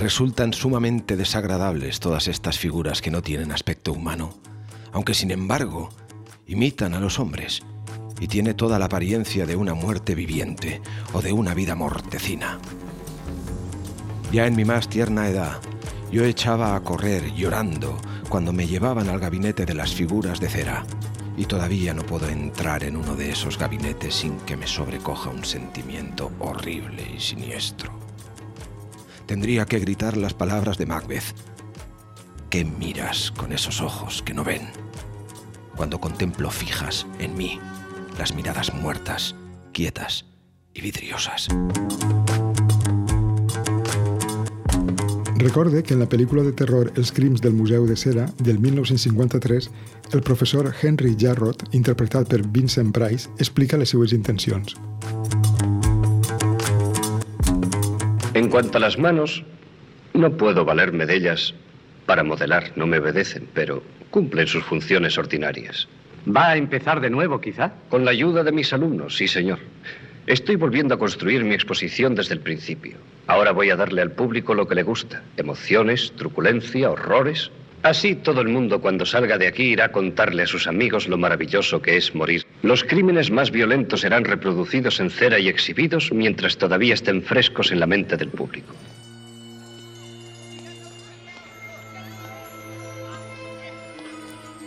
resultan 0.08 0.54
sumamente 0.54 1.18
desagradables 1.18 2.00
todas 2.00 2.30
estas 2.30 2.58
figuras 2.58 3.02
que 3.02 3.12
no 3.12 3.22
tienen 3.22 3.52
aspecto 3.52 3.92
humano, 3.92 4.30
aunque 4.94 5.14
sin 5.14 5.32
embargo 5.32 5.90
imitan 6.46 6.94
a 6.94 7.02
los 7.02 7.20
hombres 7.20 7.62
y 8.22 8.28
tiene 8.28 8.54
toda 8.54 8.80
la 8.80 8.86
apariencia 8.86 9.46
de 9.46 9.58
una 9.58 9.74
muerte 9.74 10.16
viviente 10.16 10.82
o 11.12 11.22
de 11.22 11.34
una 11.34 11.54
vida 11.54 11.76
mortecina. 11.76 12.58
Ya 14.32 14.48
en 14.48 14.56
mi 14.56 14.64
más 14.64 14.88
tierna 14.88 15.28
edad, 15.28 15.60
yo 16.10 16.24
echaba 16.24 16.78
a 16.78 16.84
correr 16.84 17.34
llorando 17.34 18.00
cuando 18.30 18.54
me 18.54 18.68
llevaban 18.68 19.10
al 19.10 19.20
gabinete 19.20 19.66
de 19.66 19.74
las 19.74 19.94
figuras 19.94 20.40
de 20.40 20.50
cera, 20.50 20.86
y 21.36 21.46
todavía 21.46 21.94
no 21.94 22.04
puedo 22.04 22.28
entrar 22.28 22.84
en 22.84 22.98
uno 22.98 23.16
de 23.16 23.32
esos 23.32 23.58
gabinetes 23.58 24.16
sin 24.16 24.38
que 24.42 24.58
me 24.58 24.68
sobrecoja 24.68 25.30
un 25.30 25.46
sentimiento 25.46 26.32
horrible 26.40 27.04
y 27.16 27.20
siniestro 27.20 28.08
tendría 29.28 29.66
que 29.66 29.80
gritar 29.80 30.18
las 30.18 30.34
palabras 30.34 30.78
de 30.78 30.88
Macbeth. 30.88 31.36
¿Qué 32.50 32.66
miras 32.66 33.32
con 33.32 33.52
esos 33.52 33.82
ojos 33.82 34.24
que 34.24 34.34
no 34.34 34.44
ven? 34.44 34.70
Cuando 35.76 36.00
contemplo 36.00 36.50
fijas 36.50 37.06
en 37.20 37.36
mí 37.36 37.60
las 38.18 38.34
miradas 38.34 38.74
muertas, 38.74 39.36
quietas 39.74 40.26
y 40.74 40.82
vidriosas. 40.82 41.50
Recorde 45.38 45.84
que 45.84 45.94
en 45.94 46.00
la 46.02 46.08
pel·lícula 46.10 46.42
de 46.42 46.52
terror 46.52 46.88
Els 46.98 47.12
crims 47.14 47.44
del 47.44 47.54
Museu 47.54 47.86
de 47.86 47.96
Cera, 47.96 48.26
del 48.42 48.58
1953, 48.58 49.70
el 50.18 50.24
professor 50.26 50.72
Henry 50.82 51.14
Jarrod, 51.14 51.62
interpretat 51.78 52.26
per 52.32 52.40
Vincent 52.42 52.90
Price, 52.90 53.30
explica 53.38 53.78
les 53.78 53.94
seues 53.94 54.16
intencions. 54.18 54.74
En 58.34 58.50
cuanto 58.50 58.80
a 58.80 58.82
las 58.82 58.98
manos, 58.98 59.44
no 60.16 60.32
puedo 60.38 60.66
valerme 60.66 61.06
de 61.06 61.18
ellas 61.18 61.54
para 62.08 62.24
modelar, 62.24 62.72
no 62.76 62.88
me 62.88 62.98
obedecen, 62.98 63.48
pero 63.54 63.84
cumplen 64.10 64.48
sus 64.48 64.64
funciones 64.64 65.20
ordinarias. 65.20 65.88
¿Va 66.26 66.50
a 66.50 66.58
empezar 66.58 67.00
de 67.00 67.12
nuevo, 67.12 67.40
quizá? 67.40 67.74
Con 67.90 68.06
la 68.06 68.12
ayuda 68.12 68.44
de 68.44 68.52
mis 68.52 68.74
alumnos, 68.74 69.16
sí, 69.16 69.28
señor. 69.28 69.60
Estoy 70.28 70.58
volviendo 70.58 70.94
a 70.94 71.00
construir 71.00 71.46
mi 71.46 71.56
exposición 71.56 72.14
desde 72.14 72.34
el 72.34 72.42
principio. 72.42 72.98
Ahora 73.28 73.54
voy 73.54 73.70
a 73.70 73.78
darle 73.78 74.02
al 74.02 74.12
público 74.12 74.54
lo 74.54 74.68
que 74.68 74.76
le 74.76 74.84
gusta. 74.84 75.24
Emociones, 75.38 76.12
truculencia, 76.18 76.92
horrores. 76.92 77.50
Así 77.82 78.14
todo 78.14 78.42
el 78.42 78.50
mundo 78.50 78.82
cuando 78.82 79.06
salga 79.06 79.38
de 79.38 79.48
aquí 79.48 79.64
irá 79.64 79.86
a 79.86 79.92
contarle 79.94 80.44
a 80.44 80.48
sus 80.48 80.68
amigos 80.68 81.08
lo 81.08 81.18
maravilloso 81.18 81.82
que 81.82 81.96
es 81.96 82.14
morir. 82.14 82.46
Los 82.62 82.84
crímenes 82.84 83.32
más 83.32 83.52
violentos 83.52 84.02
serán 84.02 84.26
reproducidos 84.26 85.00
en 85.00 85.12
cera 85.12 85.40
y 85.40 85.48
exhibidos 85.48 86.12
mientras 86.12 86.58
todavía 86.58 86.96
estén 86.96 87.22
frescos 87.22 87.72
en 87.72 87.80
la 87.80 87.88
mente 87.88 88.18
del 88.18 88.28
público. 88.28 88.76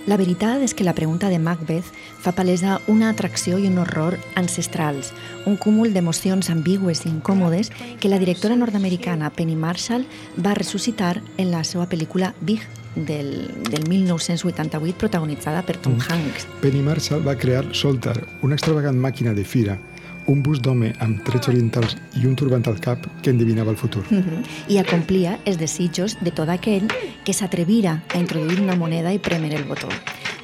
La 0.08 0.16
veritat 0.16 0.62
és 0.64 0.72
que 0.72 0.84
la 0.84 0.94
pregunta 0.96 1.28
de 1.28 1.38
Macbeth 1.38 1.90
fa 2.24 2.32
palesa 2.32 2.78
una 2.88 3.10
atracció 3.12 3.58
i 3.60 3.66
un 3.68 3.76
horror 3.82 4.16
ancestrals, 4.40 5.12
un 5.44 5.58
cúmul 5.60 5.92
d'emocions 5.92 6.48
ambigües 6.50 7.04
i 7.04 7.10
incòmodes 7.10 7.68
que 8.00 8.08
la 8.08 8.18
directora 8.18 8.56
nord-americana 8.56 9.30
Penny 9.36 9.56
Marshall 9.60 10.06
va 10.40 10.56
ressuscitar 10.56 11.20
en 11.36 11.50
la 11.52 11.64
seva 11.68 11.84
pel·lícula 11.90 12.32
Big 12.40 12.64
del, 12.96 13.50
del 13.68 13.86
1988 13.88 14.98
protagonitzada 14.98 15.62
per 15.62 15.76
Tom 15.76 15.98
mm. 15.98 16.08
Hanks. 16.08 16.48
Penny 16.62 16.82
Marshall 16.82 17.26
va 17.26 17.36
crear 17.36 17.66
Soltar, 17.76 18.16
una 18.42 18.56
extravagant 18.56 18.98
màquina 18.98 19.34
de 19.36 19.44
fira, 19.44 19.78
un 20.26 20.42
bus 20.42 20.60
d'home 20.60 20.92
amb 21.00 21.22
trets 21.24 21.48
orientals 21.48 21.96
i 22.20 22.26
un 22.28 22.36
turbant 22.36 22.66
al 22.68 22.80
cap 22.82 23.06
que 23.22 23.30
endevinava 23.30 23.70
el 23.70 23.76
futur. 23.76 24.04
Mm 24.10 24.22
-hmm. 24.22 24.44
I 24.68 24.78
acomplia 24.78 25.38
els 25.44 25.58
desitjos 25.58 26.16
de 26.20 26.30
tot 26.30 26.48
aquell 26.48 26.88
que 27.24 27.32
s'atrevira 27.32 28.02
a 28.14 28.18
introduir 28.18 28.60
una 28.60 28.76
moneda 28.76 29.12
i 29.12 29.18
premer 29.18 29.54
el 29.54 29.64
botó. 29.64 29.88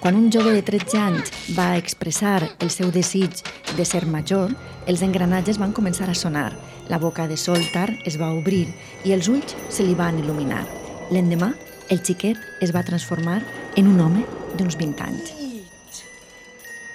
Quan 0.00 0.14
un 0.14 0.30
jove 0.30 0.52
de 0.52 0.62
13 0.62 0.98
anys 0.98 1.32
va 1.58 1.76
expressar 1.76 2.56
el 2.60 2.70
seu 2.70 2.90
desig 2.90 3.30
de 3.76 3.84
ser 3.84 4.06
major, 4.06 4.54
els 4.86 5.02
engranatges 5.02 5.58
van 5.58 5.72
començar 5.72 6.08
a 6.10 6.14
sonar 6.14 6.52
La 6.88 6.98
boca 6.98 7.26
de 7.26 7.36
Soltar 7.36 7.90
es 8.04 8.16
va 8.20 8.30
obrir 8.32 8.68
i 9.04 9.12
els 9.12 9.28
ulls 9.28 9.56
se 9.68 9.82
li 9.82 9.94
van 9.94 10.18
il·luminar. 10.18 10.64
L'endemà, 11.10 11.54
el 11.88 11.98
xiquet 11.98 12.36
es 12.60 12.72
va 12.72 12.84
transformar 12.84 13.42
en 13.74 13.88
un 13.88 14.00
home 14.00 14.24
d'uns 14.56 14.76
20 14.76 15.02
anys. 15.02 15.32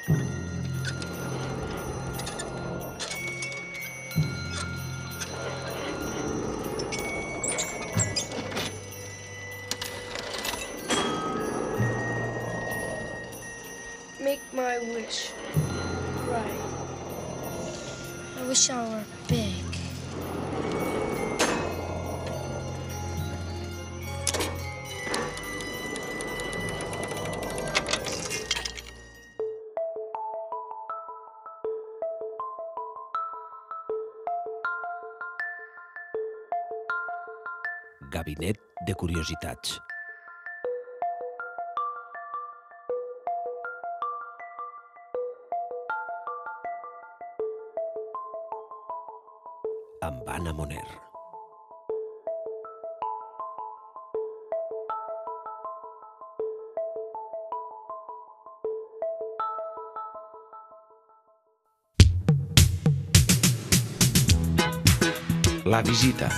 Make 0.07 0.40
wish. 14.83 15.31
Right. 16.27 16.61
I 18.37 18.47
wish 18.47 18.69
I 18.69 18.89
were 18.89 19.03
big. 19.27 19.63
Gabinet 38.11 38.59
de 38.85 38.93
curiositats. 38.93 39.90
Amb 50.31 50.39
Anna 50.39 50.53
Moner. 50.53 50.87
La 65.65 65.81
visita. 65.81 66.29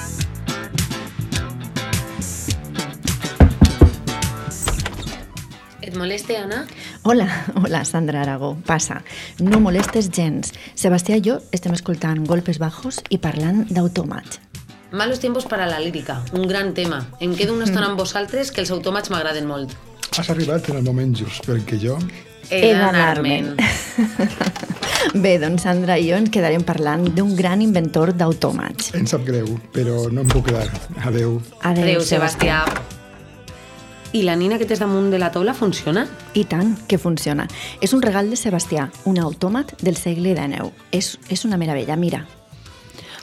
Et 5.94 5.98
moleste, 5.98 6.36
Anna? 6.36 6.66
Hola, 7.04 7.28
hola, 7.54 7.86
Sandra 7.86 8.24
Aragó. 8.24 8.56
Passa, 8.66 9.04
no 9.38 9.60
molestes 9.62 10.08
gens. 10.10 10.50
Sebastià 10.74 11.20
i 11.20 11.22
jo 11.22 11.36
estem 11.54 11.76
escoltant 11.78 12.24
golpes 12.26 12.58
bajos 12.58 12.98
i 13.14 13.20
parlant 13.22 13.68
d'autòmats. 13.70 14.40
Malos 14.90 15.22
tiempos 15.22 15.46
para 15.46 15.68
la 15.70 15.78
lírica, 15.78 16.24
un 16.34 16.48
gran 16.50 16.74
tema. 16.74 17.04
Em 17.22 17.36
quedo 17.38 17.54
una 17.54 17.68
estona 17.70 17.92
amb 17.92 18.02
vosaltres 18.02 18.50
que 18.50 18.64
els 18.66 18.72
automats 18.74 19.14
m'agraden 19.14 19.46
molt. 19.46 19.76
Has 20.18 20.32
arribat 20.34 20.72
en 20.74 20.82
el 20.82 20.88
moment 20.88 21.14
just, 21.14 21.46
perquè 21.46 21.78
jo... 21.78 22.00
He 22.50 22.74
d'anar-me'n. 22.74 23.54
Bé, 25.24 25.36
doncs 25.38 25.68
Sandra 25.68 26.00
i 26.02 26.10
jo 26.10 26.18
ens 26.18 26.34
quedarem 26.34 26.66
parlant 26.66 27.06
d'un 27.14 27.36
gran 27.38 27.62
inventor 27.62 28.16
d'autòmats. 28.18 28.96
Em 28.98 29.06
sap 29.06 29.30
greu, 29.30 29.60
però 29.78 30.08
no 30.10 30.26
em 30.26 30.34
puc 30.34 30.50
quedar. 30.50 30.66
Adeu. 31.06 31.38
Adéu, 31.62 32.02
Sebastià. 32.02 32.64
I 34.14 34.22
la 34.22 34.36
nina 34.38 34.60
que 34.62 34.68
tens 34.70 34.78
damunt 34.78 35.10
de 35.10 35.18
la 35.18 35.32
taula 35.34 35.56
funciona? 35.58 36.04
I 36.38 36.44
tant, 36.46 36.76
que 36.86 37.00
funciona. 37.02 37.48
És 37.82 37.96
un 37.98 38.02
regal 38.06 38.30
de 38.30 38.38
Sebastià, 38.38 38.92
un 39.10 39.18
autòmat 39.18 39.74
del 39.82 39.98
segle 39.98 40.36
XIX. 40.38 40.70
És, 40.94 41.16
és 41.34 41.42
una 41.50 41.58
meravella, 41.58 41.98
mira. 41.98 42.22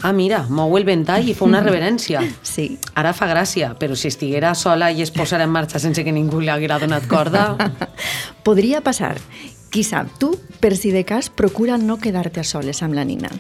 Ah, 0.03 0.11
mira, 0.16 0.41
mou 0.49 0.74
el 0.78 0.86
ventall 0.88 1.28
i 1.30 1.34
fa 1.38 1.47
una 1.47 1.61
reverència. 1.66 2.24
Sí. 2.43 2.72
Ara 2.99 3.12
fa 3.14 3.28
gràcia, 3.30 3.70
però 3.78 3.95
si 3.95 4.11
estiguera 4.11 4.51
sola 4.59 4.91
i 4.91 5.05
es 5.05 5.14
posara 5.14 5.47
en 5.47 5.55
marxa 5.55 5.78
sense 5.78 6.03
que 6.03 6.16
ningú 6.16 6.43
li 6.43 6.51
haguera 6.51 6.80
donat 6.82 7.07
corda... 7.07 7.53
Podria 8.47 8.80
passar. 8.82 9.14
Qui 9.70 9.84
sap, 9.86 10.11
tu, 10.18 10.32
per 10.59 10.74
si 10.74 10.91
de 10.91 11.05
cas, 11.07 11.30
procura 11.30 11.78
no 11.78 12.01
quedar-te 12.03 12.43
a 12.43 12.49
soles 12.49 12.82
amb 12.82 12.99
la 12.99 13.07
nina. 13.07 13.30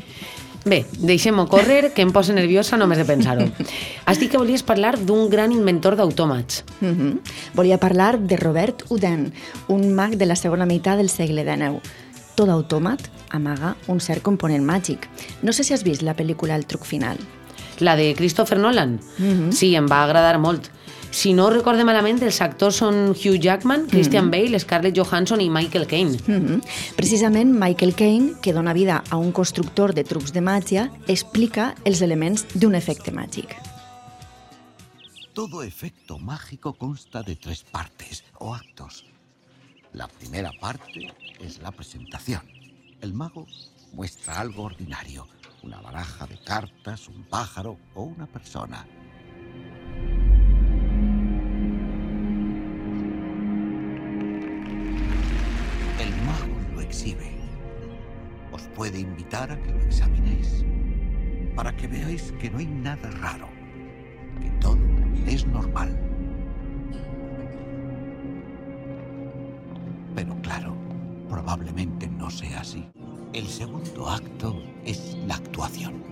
Bé, 0.64 0.84
deixem-ho 0.92 1.46
córrer, 1.48 1.92
que 1.94 2.02
em 2.04 2.10
posa 2.12 2.34
nerviosa 2.36 2.76
només 2.76 2.98
de 3.00 3.06
pensar-ho. 3.08 3.46
Has 4.04 4.20
dit 4.20 4.28
que 4.28 4.40
volies 4.40 4.64
parlar 4.66 4.98
d'un 4.98 5.30
gran 5.32 5.52
inventor 5.52 5.96
d'autòmats. 5.96 6.64
Mm 6.80 6.92
-hmm. 6.92 7.18
Volia 7.54 7.78
parlar 7.78 8.18
de 8.18 8.36
Robert 8.36 8.84
Houdin, 8.88 9.32
un 9.68 9.94
mag 9.94 10.16
de 10.16 10.26
la 10.26 10.36
segona 10.36 10.66
meitat 10.66 10.96
del 10.98 11.08
segle 11.08 11.44
XIX. 11.44 11.80
Tot 12.34 12.48
autòmat 12.48 13.00
amaga 13.30 13.76
un 13.86 14.00
cert 14.00 14.22
component 14.22 14.64
màgic. 14.64 15.08
No 15.42 15.52
sé 15.52 15.64
si 15.64 15.72
has 15.72 15.82
vist 15.82 16.02
la 16.02 16.16
pel·lícula 16.16 16.54
El 16.54 16.66
truc 16.66 16.84
final. 16.84 17.16
La 17.78 17.96
de 17.96 18.14
Christopher 18.14 18.58
Nolan? 18.58 19.00
Mhm. 19.18 19.52
Sí, 19.52 19.74
em 19.74 19.86
va 19.86 20.04
agradar 20.04 20.38
molt. 20.38 20.70
Si 21.10 21.32
no 21.34 21.48
recorde 21.50 21.82
malament, 21.84 22.20
els 22.22 22.38
actors 22.44 22.76
són 22.80 23.10
Hugh 23.10 23.40
Jackman, 23.42 23.88
Christian 23.90 24.30
Bale, 24.30 24.58
Scarlett 24.62 24.96
Johansson 24.96 25.40
i 25.42 25.48
Michael 25.50 25.86
Caine. 25.86 26.18
Mm 26.26 26.46
-hmm. 26.46 26.60
Precisament 26.96 27.52
Michael 27.52 27.94
Caine, 27.94 28.34
que 28.40 28.52
dona 28.52 28.72
vida 28.72 29.02
a 29.10 29.16
un 29.16 29.32
constructor 29.32 29.92
de 29.92 30.04
trucs 30.04 30.32
de 30.32 30.40
màgia, 30.40 30.90
explica 31.08 31.74
els 31.84 32.00
elements 32.00 32.46
d'un 32.54 32.74
efecte 32.74 33.10
màgic. 33.10 33.56
Todo 35.34 35.62
efecto 35.62 36.18
mágico 36.18 36.72
consta 36.74 37.22
de 37.22 37.34
tres 37.36 37.64
partes 37.64 38.24
o 38.38 38.54
actos. 38.54 39.04
La 39.92 40.06
primera 40.06 40.52
parte 40.60 41.12
es 41.40 41.60
la 41.60 41.72
presentación. 41.72 42.42
El 43.00 43.12
mago 43.14 43.46
muestra 43.92 44.40
algo 44.40 44.64
ordinario, 44.64 45.26
una 45.62 45.80
baraja 45.80 46.26
de 46.26 46.38
cartas, 46.44 47.08
un 47.08 47.24
pájaro 47.24 47.76
o 47.94 48.02
una 48.02 48.26
persona. 48.26 48.86
Os 58.52 58.62
puede 58.74 58.98
invitar 58.98 59.52
a 59.52 59.62
que 59.62 59.70
lo 59.70 59.80
examinéis, 59.80 60.64
para 61.54 61.74
que 61.76 61.86
veáis 61.86 62.32
que 62.40 62.50
no 62.50 62.58
hay 62.58 62.66
nada 62.66 63.08
raro, 63.22 63.48
que 64.40 64.50
todo 64.60 64.76
es 65.24 65.46
normal. 65.46 65.96
Pero 70.16 70.34
claro, 70.42 70.74
probablemente 71.28 72.08
no 72.08 72.28
sea 72.28 72.60
así. 72.60 72.90
El 73.32 73.46
segundo 73.46 74.08
acto 74.08 74.60
es 74.84 75.16
la 75.28 75.36
actuación. 75.36 76.02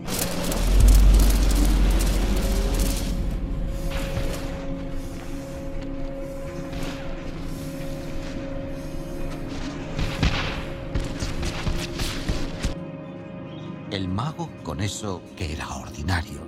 Eso 14.88 15.20
que 15.36 15.52
era 15.52 15.68
ordinario, 15.68 16.40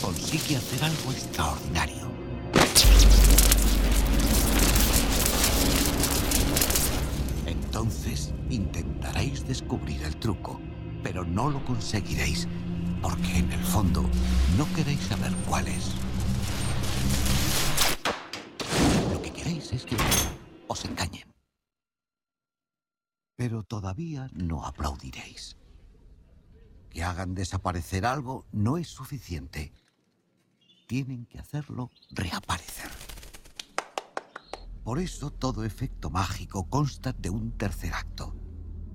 consigue 0.00 0.56
hacer 0.56 0.82
algo 0.82 1.12
extraordinario. 1.12 2.08
Entonces 7.44 8.32
intentaréis 8.48 9.46
descubrir 9.46 10.02
el 10.02 10.16
truco, 10.16 10.58
pero 11.02 11.26
no 11.26 11.50
lo 11.50 11.62
conseguiréis, 11.66 12.48
porque 13.02 13.40
en 13.40 13.52
el 13.52 13.62
fondo 13.62 14.02
no 14.56 14.66
queréis 14.74 15.00
saber 15.00 15.32
cuál 15.46 15.68
es. 15.68 15.90
Lo 19.12 19.20
que 19.20 19.30
queréis 19.30 19.70
es 19.74 19.84
que 19.84 19.96
os 20.68 20.84
engañen. 20.86 21.30
Pero 23.36 23.62
todavía 23.62 24.30
no 24.32 24.64
aplaudiréis. 24.64 25.58
Que 26.94 27.02
hagan 27.02 27.34
desaparecer 27.34 28.06
algo 28.06 28.46
no 28.52 28.78
es 28.78 28.86
suficiente. 28.86 29.72
Tienen 30.86 31.26
que 31.26 31.40
hacerlo 31.40 31.90
reaparecer. 32.10 32.88
Por 34.84 35.00
eso 35.00 35.32
todo 35.32 35.64
efecto 35.64 36.08
mágico 36.08 36.70
consta 36.70 37.12
de 37.12 37.30
un 37.30 37.58
tercer 37.58 37.92
acto. 37.94 38.36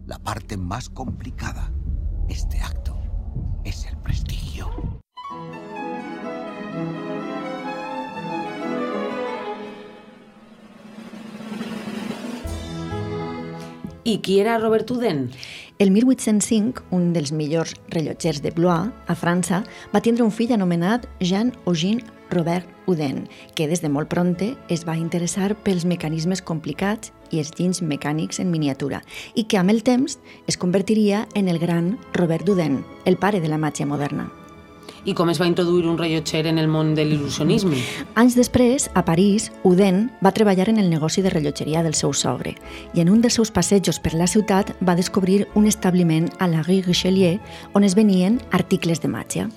La 0.06 0.18
parte 0.18 0.56
más 0.56 0.90
complicada. 0.90 1.74
Este 2.30 2.62
acto 2.62 2.98
es 3.66 3.86
el 3.86 3.98
prestigio. 3.98 4.70
I 14.06 14.22
qui 14.22 14.40
era 14.40 14.58
Robert 14.58 14.90
Houdin? 14.90 15.30
El 15.80 15.92
1805, 15.92 16.84
un 16.92 17.14
dels 17.16 17.30
millors 17.32 17.72
rellotgers 17.88 18.42
de 18.44 18.52
Blois, 18.52 18.90
a 19.08 19.16
França, 19.16 19.62
va 19.94 20.02
tindre 20.04 20.26
un 20.26 20.34
fill 20.36 20.52
anomenat 20.52 21.06
Jean 21.24 21.54
Eugène 21.64 22.04
Robert 22.34 22.68
Houdin, 22.86 23.22
que 23.56 23.70
des 23.72 23.80
de 23.80 23.88
molt 23.88 24.12
pronte 24.12 24.50
es 24.68 24.84
va 24.84 24.98
interessar 25.00 25.54
pels 25.64 25.86
mecanismes 25.88 26.44
complicats 26.44 27.14
i 27.32 27.40
els 27.40 27.54
ginys 27.56 27.80
mecànics 27.80 28.44
en 28.44 28.52
miniatura, 28.52 29.00
i 29.40 29.48
que 29.48 29.62
amb 29.62 29.72
el 29.72 29.80
temps 29.88 30.20
es 30.52 30.60
convertiria 30.60 31.30
en 31.34 31.48
el 31.48 31.64
gran 31.64 31.94
Robert 32.12 32.44
Houdin, 32.44 32.82
el 33.06 33.16
pare 33.16 33.40
de 33.40 33.48
la 33.48 33.62
màgia 33.64 33.88
moderna. 33.88 34.28
I 35.06 35.14
com 35.14 35.30
es 35.32 35.40
va 35.42 35.48
introduir 35.48 35.88
un 35.88 35.98
rellotger 35.98 36.46
en 36.48 36.58
el 36.58 36.68
món 36.68 36.96
de 36.96 37.06
l'il·lusionisme? 37.08 37.80
Anys 38.20 38.36
després, 38.40 38.90
a 38.96 39.06
París, 39.06 39.52
Houdin 39.64 40.08
va 40.26 40.34
treballar 40.36 40.70
en 40.70 40.82
el 40.82 40.90
negoci 40.90 41.22
de 41.22 41.32
rellotgeria 41.34 41.84
del 41.84 41.96
seu 41.96 42.14
sogre 42.14 42.56
i 42.94 43.04
en 43.04 43.10
un 43.10 43.22
dels 43.22 43.40
seus 43.40 43.52
passejos 43.52 44.00
per 44.00 44.16
la 44.16 44.28
ciutat 44.28 44.76
va 44.84 44.98
descobrir 45.00 45.46
un 45.56 45.68
establiment 45.68 46.30
a 46.40 46.48
la 46.48 46.64
rue 46.64 46.84
Richelieu 46.86 47.40
on 47.74 47.84
es 47.84 47.96
venien 47.96 48.42
articles 48.52 49.02
de 49.02 49.12
màgia. 49.12 49.50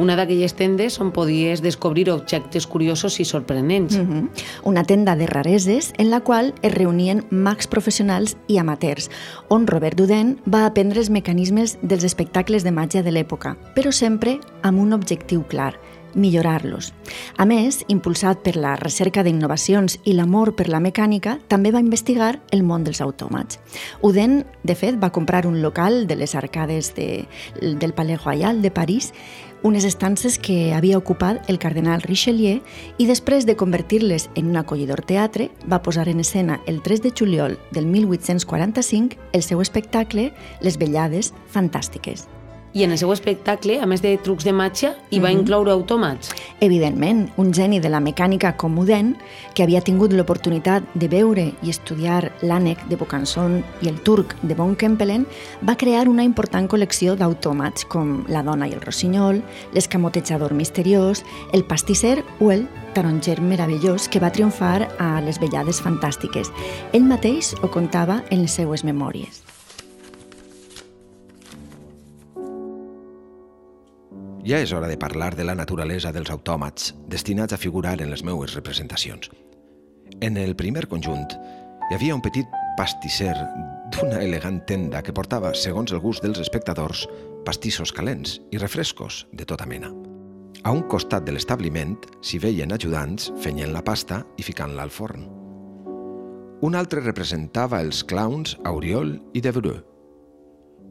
Una 0.00 0.16
d'aquelles 0.16 0.54
tendes 0.56 0.96
on 1.02 1.10
podies 1.12 1.60
descobrir 1.60 2.06
objectes 2.08 2.66
curiosos 2.66 3.18
i 3.20 3.26
sorprenents. 3.28 3.98
Mm 3.98 4.08
-hmm. 4.08 4.28
Una 4.64 4.84
tenda 4.84 5.14
de 5.14 5.26
rareses 5.26 5.92
en 5.98 6.10
la 6.10 6.20
qual 6.20 6.54
es 6.62 6.72
reunien 6.74 7.26
mags 7.30 7.66
professionals 7.66 8.36
i 8.46 8.58
amateurs, 8.58 9.10
on 9.48 9.66
Robert 9.66 10.00
Houdin 10.00 10.38
va 10.46 10.64
aprendre 10.64 11.00
els 11.00 11.10
mecanismes 11.10 11.78
dels 11.82 12.04
espectacles 12.04 12.64
de 12.64 12.72
màgia 12.72 13.02
de 13.02 13.10
l'època, 13.10 13.56
però 13.74 13.92
sempre 13.92 14.38
amb 14.62 14.80
un 14.80 14.92
objectiu 14.92 15.44
clar, 15.46 15.74
millorar-los. 16.14 16.92
A 17.36 17.46
més, 17.46 17.84
impulsat 17.88 18.42
per 18.44 18.56
la 18.56 18.76
recerca 18.76 19.22
d'innovacions 19.22 19.98
i 20.04 20.14
l'amor 20.16 20.54
per 20.56 20.68
la 20.68 20.80
mecànica, 20.80 21.38
també 21.48 21.72
va 21.72 21.82
investigar 21.82 22.40
el 22.50 22.62
món 22.62 22.84
dels 22.84 23.00
autòmats. 23.00 23.60
Houdin, 24.02 24.44
de 24.62 24.74
fet, 24.74 24.98
va 25.00 25.12
comprar 25.14 25.46
un 25.46 25.60
local 25.62 26.06
de 26.06 26.16
les 26.16 26.34
arcades 26.34 26.94
de, 26.94 27.26
del 27.60 27.94
Palais 27.94 28.22
Royal 28.24 28.62
de 28.62 28.70
París 28.70 29.12
unes 29.62 29.84
estances 29.84 30.38
que 30.38 30.72
havia 30.74 30.98
ocupat 30.98 31.48
el 31.50 31.58
cardenal 31.58 32.02
Richelieu 32.02 32.60
i 32.98 33.06
després 33.08 33.46
de 33.46 33.56
convertir-les 33.60 34.28
en 34.34 34.50
un 34.50 34.60
acollidor 34.60 35.04
teatre 35.04 35.50
va 35.70 35.82
posar 35.82 36.08
en 36.08 36.20
escena 36.24 36.60
el 36.66 36.82
3 36.82 37.02
de 37.02 37.14
juliol 37.16 37.58
del 37.70 37.86
1845 37.86 39.20
el 39.32 39.42
seu 39.42 39.60
espectacle 39.60 40.30
Les 40.60 40.78
Vellades 40.78 41.34
Fantàstiques. 41.52 42.39
I 42.72 42.84
en 42.84 42.92
el 42.92 42.98
seu 42.98 43.10
espectacle, 43.10 43.80
a 43.82 43.86
més 43.90 44.02
de 44.02 44.12
trucs 44.22 44.46
de 44.46 44.52
màgia, 44.54 44.92
hi 45.10 45.18
va 45.18 45.28
mm 45.28 45.32
-hmm. 45.32 45.40
incloure 45.40 45.72
autòmats. 45.72 46.30
Evidentment, 46.60 47.30
un 47.36 47.52
geni 47.52 47.80
de 47.80 47.88
la 47.88 48.00
mecànica 48.00 48.56
com 48.56 48.78
Uden, 48.78 49.16
que 49.54 49.64
havia 49.64 49.80
tingut 49.80 50.12
l'oportunitat 50.12 50.82
de 50.94 51.08
veure 51.08 51.52
i 51.62 51.70
estudiar 51.70 52.32
l'ànec 52.42 52.78
de 52.88 52.96
Bocanson 52.96 53.64
i 53.82 53.88
el 53.88 54.00
turc 54.02 54.36
de 54.42 54.54
Von 54.54 54.76
Kempelen, 54.76 55.26
va 55.68 55.76
crear 55.76 56.08
una 56.08 56.22
important 56.22 56.68
col·lecció 56.68 57.16
d'autòmats 57.16 57.84
com 57.86 58.24
La 58.28 58.42
dona 58.42 58.68
i 58.68 58.72
el 58.72 58.80
rossinyol, 58.80 59.42
l'escamotejador 59.72 60.54
misteriós, 60.54 61.24
el 61.52 61.64
pastisser 61.64 62.24
o 62.38 62.52
el 62.52 62.68
taronger 62.94 63.40
meravellós 63.40 64.08
que 64.08 64.20
va 64.20 64.30
triomfar 64.30 64.88
a 64.98 65.20
les 65.20 65.40
vellades 65.40 65.82
fantàstiques. 65.82 66.52
Ell 66.92 67.04
mateix 67.04 67.54
ho 67.62 67.68
contava 67.68 68.22
en 68.30 68.42
les 68.42 68.52
seues 68.52 68.84
memòries. 68.84 69.49
Ja 74.46 74.56
és 74.64 74.72
hora 74.72 74.88
de 74.88 74.96
parlar 74.96 75.34
de 75.36 75.44
la 75.44 75.54
naturalesa 75.54 76.12
dels 76.16 76.30
autòmats 76.32 76.94
destinats 77.12 77.52
a 77.52 77.60
figurar 77.60 77.98
en 78.00 78.10
les 78.10 78.22
meues 78.24 78.54
representacions. 78.56 79.28
En 80.20 80.36
el 80.40 80.56
primer 80.56 80.86
conjunt 80.88 81.26
hi 81.90 81.96
havia 81.96 82.14
un 82.16 82.22
petit 82.24 82.48
pastisser 82.78 83.34
d'una 83.92 84.22
elegant 84.24 84.62
tenda 84.66 85.02
que 85.04 85.12
portava, 85.12 85.52
segons 85.54 85.92
el 85.92 86.00
gust 86.00 86.24
dels 86.24 86.40
espectadors, 86.40 87.04
pastissos 87.44 87.92
calents 87.92 88.38
i 88.50 88.60
refrescos 88.62 89.26
de 89.32 89.44
tota 89.44 89.66
mena. 89.66 89.92
A 90.64 90.72
un 90.72 90.82
costat 90.88 91.24
de 91.24 91.34
l'establiment 91.36 91.96
s'hi 92.24 92.40
veien 92.40 92.72
ajudants 92.72 93.30
fenyent 93.44 93.74
la 93.74 93.84
pasta 93.84 94.22
i 94.38 94.44
ficant-la 94.46 94.84
al 94.86 94.92
forn. 94.92 95.28
Un 96.64 96.76
altre 96.76 97.00
representava 97.00 97.80
els 97.80 98.02
clowns 98.04 98.56
Auriol 98.68 99.14
i 99.32 99.40
Devereux, 99.40 99.84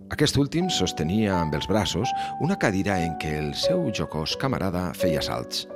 aquest 0.10 0.38
últim 0.41 0.70
sostenia 0.74 1.36
amb 1.38 1.53
els 1.53 1.68
braços 1.70 2.10
una 2.41 2.57
cadira 2.57 2.97
en 3.05 3.14
què 3.22 3.36
el 3.39 3.51
seu 3.53 3.86
jocós 3.93 4.36
camarada 4.41 4.89
feia 4.97 5.22
salts, 5.22 5.68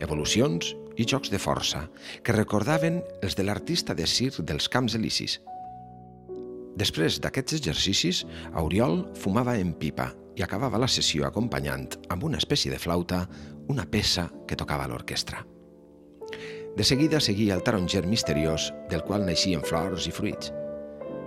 evolucions 0.00 0.72
i 0.96 1.04
jocs 1.04 1.30
de 1.30 1.38
força 1.38 1.84
que 2.24 2.34
recordaven 2.34 3.02
els 3.22 3.36
de 3.36 3.44
l'artista 3.44 3.94
de 3.94 4.06
circ 4.08 4.40
dels 4.48 4.70
Camps 4.72 4.96
Elisis. 4.98 5.38
Després 6.78 7.18
d'aquests 7.20 7.58
exercicis, 7.58 8.24
Auriol 8.54 9.02
fumava 9.18 9.56
en 9.58 9.74
pipa 9.76 10.08
i 10.38 10.42
acabava 10.46 10.78
la 10.78 10.88
sessió 10.88 11.26
acompanyant 11.26 11.98
amb 12.08 12.24
una 12.24 12.38
espècie 12.38 12.72
de 12.72 12.78
flauta 12.78 13.24
una 13.68 13.84
peça 13.84 14.28
que 14.46 14.56
tocava 14.56 14.88
l'orquestra. 14.88 15.44
De 16.78 16.84
seguida 16.86 17.20
seguia 17.20 17.56
el 17.58 17.64
taronger 17.66 18.06
misteriós 18.06 18.72
del 18.88 19.02
qual 19.04 19.26
naixien 19.26 19.64
flors 19.66 20.06
i 20.06 20.14
fruits. 20.14 20.52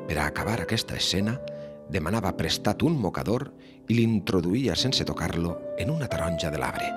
Per 0.07 0.17
a 0.17 0.29
acabar 0.31 0.61
aquesta 0.61 0.95
escena, 0.95 1.35
demanava 1.91 2.31
prestat 2.39 2.83
un 2.87 2.95
mocador 2.97 3.49
i 3.91 3.97
l'introduïa 3.97 4.75
sense 4.79 5.05
tocar-lo 5.05 5.57
en 5.77 5.91
una 5.91 6.07
taronja 6.07 6.49
de 6.51 6.59
l'arbre. 6.61 6.87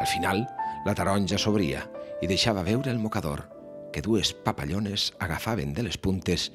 Al 0.00 0.06
final, 0.10 0.44
la 0.84 0.94
taronja 0.94 1.38
s'obria 1.38 1.86
i 2.20 2.28
deixava 2.28 2.64
veure 2.66 2.90
el 2.90 2.98
mocador, 2.98 3.46
que 3.92 4.02
dues 4.02 4.34
papallones 4.34 5.12
agafaven 5.22 5.72
de 5.72 5.86
les 5.86 5.96
puntes 5.96 6.50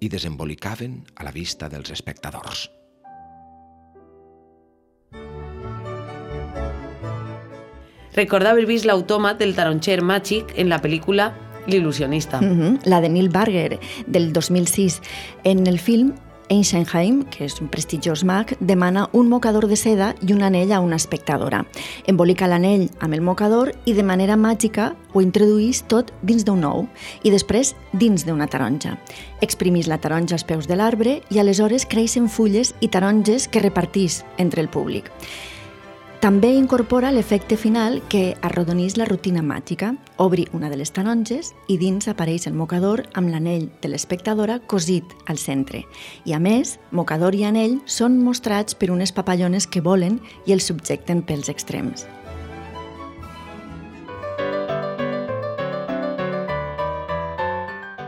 i 0.00 0.10
desembolicaven 0.12 1.04
a 1.16 1.24
la 1.24 1.32
vista 1.32 1.70
dels 1.72 1.90
espectadors. 1.90 2.68
Recorda 8.16 8.54
haver 8.54 8.64
vist 8.64 8.86
l'autòmat 8.88 9.40
del 9.40 9.52
taronxer 9.56 10.00
màgic 10.00 10.54
en 10.56 10.70
la 10.72 10.80
pel·lícula 10.80 11.32
L'il·lusionista. 11.66 12.40
Mm 12.40 12.60
-hmm, 12.60 12.78
la 12.84 13.00
de 13.00 13.08
Neil 13.08 13.28
Barger, 13.28 13.80
del 14.06 14.32
2006. 14.32 15.02
En 15.42 15.66
el 15.66 15.80
film 15.80 16.14
Einstein, 16.48 17.24
que 17.30 17.46
és 17.46 17.56
un 17.60 17.70
prestigiós 17.72 18.22
mag, 18.24 18.52
demana 18.60 19.08
un 19.12 19.28
mocador 19.28 19.66
de 19.66 19.76
seda 19.76 20.12
i 20.22 20.32
un 20.34 20.44
anell 20.46 20.72
a 20.72 20.80
una 20.80 20.98
espectadora. 21.00 21.64
Embolica 22.06 22.46
l'anell 22.46 22.88
amb 23.00 23.14
el 23.16 23.24
mocador 23.24 23.72
i 23.84 23.96
de 23.96 24.04
manera 24.06 24.36
màgica 24.36 24.92
ho 25.12 25.24
introduís 25.24 25.82
tot 25.90 26.12
dins 26.22 26.44
d'un 26.46 26.62
ou 26.68 26.86
i 27.24 27.32
després 27.34 27.74
dins 27.92 28.26
d'una 28.26 28.46
taronja. 28.46 28.94
Exprimís 29.40 29.90
la 29.90 29.98
taronja 29.98 30.36
als 30.38 30.46
peus 30.46 30.70
de 30.70 30.78
l'arbre 30.78 31.20
i 31.30 31.42
aleshores 31.42 31.86
creixen 31.86 32.28
fulles 32.28 32.74
i 32.80 32.88
taronges 32.88 33.48
que 33.48 33.64
repartís 33.64 34.24
entre 34.38 34.62
el 34.62 34.68
públic. 34.68 35.10
També 36.16 36.48
incorpora 36.56 37.10
l'efecte 37.12 37.58
final 37.60 37.98
que 38.08 38.36
arrodonís 38.40 38.96
la 38.96 39.04
rutina 39.04 39.42
màgica. 39.44 39.92
Obri 40.16 40.46
una 40.56 40.70
de 40.72 40.78
les 40.80 40.90
taronges 40.90 41.52
i 41.68 41.76
dins 41.76 42.08
apareix 42.08 42.46
el 42.48 42.56
mocador 42.56 43.02
amb 43.12 43.28
l'anell 43.28 43.68
de 43.82 43.90
l'espectadora 43.92 44.56
cosit 44.66 45.12
al 45.28 45.36
centre. 45.36 45.84
I 46.24 46.32
a 46.32 46.40
més, 46.40 46.78
mocador 46.90 47.36
i 47.36 47.44
anell 47.44 47.76
són 47.84 48.16
mostrats 48.24 48.74
per 48.74 48.88
unes 48.94 49.12
papallones 49.12 49.68
que 49.68 49.84
volen 49.84 50.16
i 50.46 50.56
els 50.56 50.64
subjecten 50.72 51.20
pels 51.20 51.52
extrems. 51.52 52.08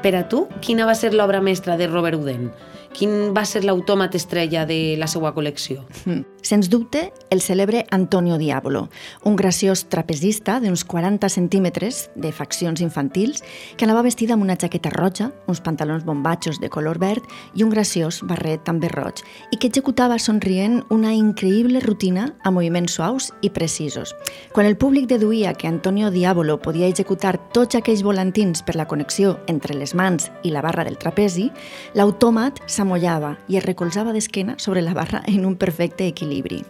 Per 0.03 0.15
a 0.17 0.25
tu, 0.33 0.47
quina 0.65 0.89
va 0.89 0.97
ser 0.97 1.13
l'obra 1.13 1.43
mestra 1.45 1.77
de 1.77 1.87
Robert 1.93 2.17
Houdin? 2.17 2.49
Quin 2.97 3.33
va 3.37 3.45
ser 3.45 3.65
l'autòmat 3.65 4.15
estrella 4.19 4.65
de 4.67 4.97
la 4.99 5.07
seva 5.11 5.35
col·lecció? 5.37 5.85
Mm. 6.05 6.25
Sens 6.49 6.69
dubte, 6.71 7.13
el 7.31 7.43
cèlebre 7.43 7.85
Antonio 7.91 8.39
Diabolo, 8.39 8.89
un 9.27 9.35
graciós 9.37 9.83
trapezista 9.91 10.61
d'uns 10.63 10.85
40 10.87 11.29
centímetres 11.29 12.07
de 12.15 12.31
faccions 12.33 12.81
infantils 12.81 13.43
que 13.77 13.85
anava 13.85 14.05
vestida 14.07 14.33
amb 14.33 14.47
una 14.47 14.57
jaqueta 14.57 14.89
roja, 14.95 15.33
uns 15.51 15.61
pantalons 15.61 16.07
bombatxos 16.07 16.61
de 16.63 16.71
color 16.71 17.01
verd 17.03 17.27
i 17.59 17.67
un 17.67 17.73
graciós 17.75 18.23
barret 18.23 18.63
també 18.65 18.89
roig, 18.89 19.21
i 19.51 19.59
que 19.59 19.69
executava 19.69 20.17
somrient 20.23 20.79
una 20.95 21.13
increïble 21.13 21.83
rutina 21.85 22.31
a 22.45 22.55
moviments 22.55 22.97
suaus 22.97 23.29
i 23.43 23.51
precisos. 23.51 24.15
Quan 24.55 24.71
el 24.71 24.79
públic 24.79 25.11
deduïa 25.11 25.53
que 25.59 25.69
Antonio 25.69 26.13
Diabolo 26.15 26.57
podia 26.63 26.89
executar 26.89 27.37
tots 27.53 27.77
aquells 27.77 28.05
volantins 28.07 28.63
per 28.63 28.79
la 28.79 28.87
connexió 28.89 29.37
entre 29.49 29.77
les 29.77 29.93
mans 29.93 30.31
i 30.45 30.55
la 30.55 30.63
barra 30.63 30.87
del 30.87 30.97
trapezi, 31.03 31.51
l'autòmat 31.99 32.63
s'amollava 32.79 33.37
i 33.51 33.59
es 33.59 33.67
recolzava 33.67 34.15
d'esquena 34.15 34.57
sobre 34.63 34.83
la 34.87 34.95
barra 34.95 35.23
en 35.27 35.45
un 35.45 35.59
perfecte 35.59 36.07
equilibri. 36.07 36.63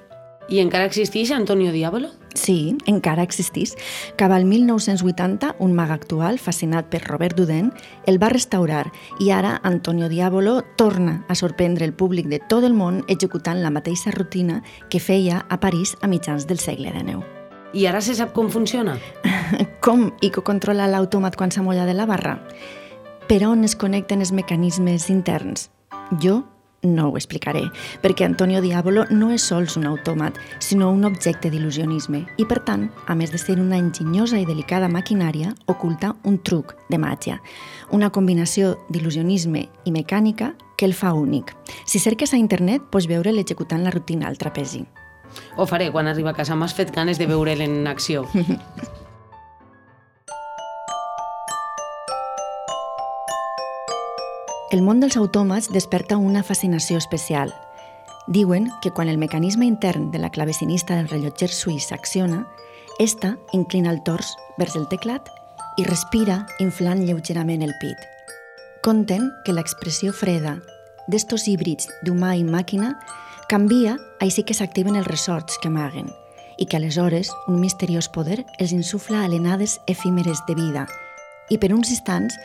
I 0.49 0.63
encara 0.63 0.87
existeix 0.89 1.29
Antonio 1.31 1.73
Diabolo? 1.75 2.09
Sí, 2.33 2.79
encara 2.89 3.23
existís. 3.23 3.75
Cap 4.17 4.33
al 4.33 4.47
1980, 4.49 5.57
un 5.61 5.75
mag 5.77 5.91
actual, 5.93 6.39
fascinat 6.41 6.89
per 6.89 7.03
Robert 7.05 7.37
Duden, 7.37 7.69
el 8.09 8.17
va 8.23 8.31
restaurar 8.33 8.87
i 9.21 9.29
ara 9.29 9.59
Antonio 9.63 10.09
Diabolo 10.09 10.63
torna 10.81 11.27
a 11.29 11.35
sorprendre 11.35 11.85
el 11.85 11.93
públic 11.93 12.33
de 12.33 12.41
tot 12.41 12.65
el 12.65 12.73
món 12.73 13.03
executant 13.09 13.61
la 13.61 13.75
mateixa 13.75 14.15
rutina 14.15 14.63
que 14.89 15.05
feia 15.05 15.45
a 15.51 15.61
París 15.61 15.97
a 16.01 16.09
mitjans 16.09 16.49
del 16.49 16.65
segle 16.65 16.97
XIX. 16.97 17.21
I 17.77 17.85
ara 17.85 18.01
se 18.01 18.17
sap 18.17 18.33
com 18.33 18.49
funciona? 18.49 18.97
com 19.85 20.15
i 20.25 20.33
que 20.33 20.41
controla 20.41 20.89
l'autòmat 20.89 21.37
quan 21.37 21.53
s'amolla 21.53 21.85
de 21.85 21.93
la 21.93 22.09
barra? 22.09 22.39
Per 23.29 23.43
on 23.45 23.69
es 23.69 23.77
connecten 23.77 24.25
els 24.25 24.33
mecanismes 24.33 25.11
interns? 25.13 25.69
Jo 26.23 26.43
No 26.83 27.09
ho 27.09 27.17
explicaré, 27.19 27.65
perquè 28.05 28.23
Antonio 28.23 28.61
Diabolo 28.63 29.03
no 29.11 29.33
és 29.35 29.43
sols 29.43 29.75
un 29.77 29.89
autòmat, 29.89 30.37
sinó 30.63 30.93
un 30.95 31.03
objecte 31.09 31.51
d'il·lusionisme 31.51 32.21
i, 32.39 32.45
per 32.47 32.61
tant, 32.63 32.85
a 33.11 33.17
més 33.19 33.33
de 33.35 33.41
ser 33.43 33.57
una 33.59 33.81
enginyosa 33.83 34.39
i 34.39 34.47
delicada 34.47 34.87
maquinària, 34.87 35.57
oculta 35.67 36.13
un 36.23 36.39
truc 36.39 36.77
de 36.87 37.01
màgia, 37.03 37.41
una 37.91 38.13
combinació 38.15 38.77
d'il·lusionisme 38.95 39.65
i 39.91 39.95
mecànica 39.95 40.53
que 40.79 40.87
el 40.87 40.95
fa 40.95 41.11
únic. 41.19 41.51
Si 41.85 41.99
cerques 41.99 42.31
a 42.33 42.39
internet, 42.39 42.87
pots 42.93 43.11
veure'l 43.11 43.43
executant 43.43 43.83
la 43.83 43.91
rutina 43.91 44.31
al 44.31 44.39
trapezi. 44.39 44.85
Ho 45.59 45.67
faré, 45.67 45.91
quan 45.91 46.07
arriba 46.07 46.31
a 46.31 46.39
casa 46.39 46.55
m'has 46.55 46.79
fet 46.79 46.95
ganes 46.95 47.19
de 47.19 47.27
veure'l 47.27 47.67
en 47.67 47.91
acció. 47.91 48.23
El 54.69 54.83
món 54.85 54.99
dels 55.01 55.17
autòmats 55.17 55.71
desperta 55.73 56.19
una 56.21 56.43
fascinació 56.45 56.99
especial. 57.01 57.55
Diuen 58.29 58.67
que 58.83 58.91
quan 58.93 59.09
el 59.09 59.17
mecanisme 59.17 59.65
intern 59.65 60.11
de 60.11 60.19
la 60.19 60.29
clavecinista 60.29 60.95
del 60.99 61.09
rellotger 61.09 61.49
suís 61.49 61.87
s'acciona, 61.89 62.43
esta 62.99 63.39
inclina 63.57 63.91
el 63.91 64.03
tors 64.05 64.35
vers 64.59 64.77
el 64.77 64.85
teclat 64.93 65.31
i 65.81 65.89
respira 65.89 66.43
inflant 66.61 67.01
lleugerament 67.07 67.65
el 67.65 67.73
pit. 67.81 67.97
Conten 68.85 69.31
que 69.47 69.57
l'expressió 69.57 70.13
freda 70.13 70.59
d'estos 71.09 71.49
híbrids 71.49 71.89
d'humà 72.05 72.37
i 72.37 72.45
màquina 72.45 72.93
canvia 73.49 73.97
així 74.21 74.45
que 74.45 74.53
s'activen 74.53 75.01
els 75.01 75.09
ressorts 75.09 75.57
que 75.63 75.73
amaguen 75.73 76.13
i 76.59 76.69
que 76.69 76.77
aleshores 76.77 77.33
un 77.47 77.57
misteriós 77.65 78.13
poder 78.13 78.43
els 78.59 78.77
insufla 78.77 79.25
alenades 79.25 79.81
efímeres 79.87 80.45
de 80.47 80.61
vida 80.61 80.89
i 81.51 81.59
per 81.59 81.73
uns 81.75 81.91
instants 81.91 82.37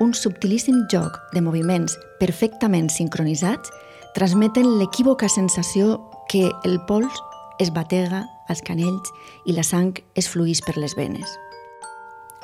un 0.00 0.14
subtilíssim 0.14 0.84
joc 0.92 1.18
de 1.34 1.42
moviments 1.42 1.98
perfectament 2.20 2.90
sincronitzats 2.90 3.70
transmeten 4.14 4.78
l'equívoca 4.78 5.28
sensació 5.28 6.00
que 6.28 6.50
el 6.64 6.80
pols 6.88 7.22
es 7.58 7.72
batega 7.72 8.24
als 8.48 8.62
canells 8.66 9.12
i 9.46 9.54
la 9.56 9.64
sang 9.66 9.94
es 10.18 10.28
fluís 10.28 10.62
per 10.64 10.76
les 10.76 10.96
venes. 10.98 11.28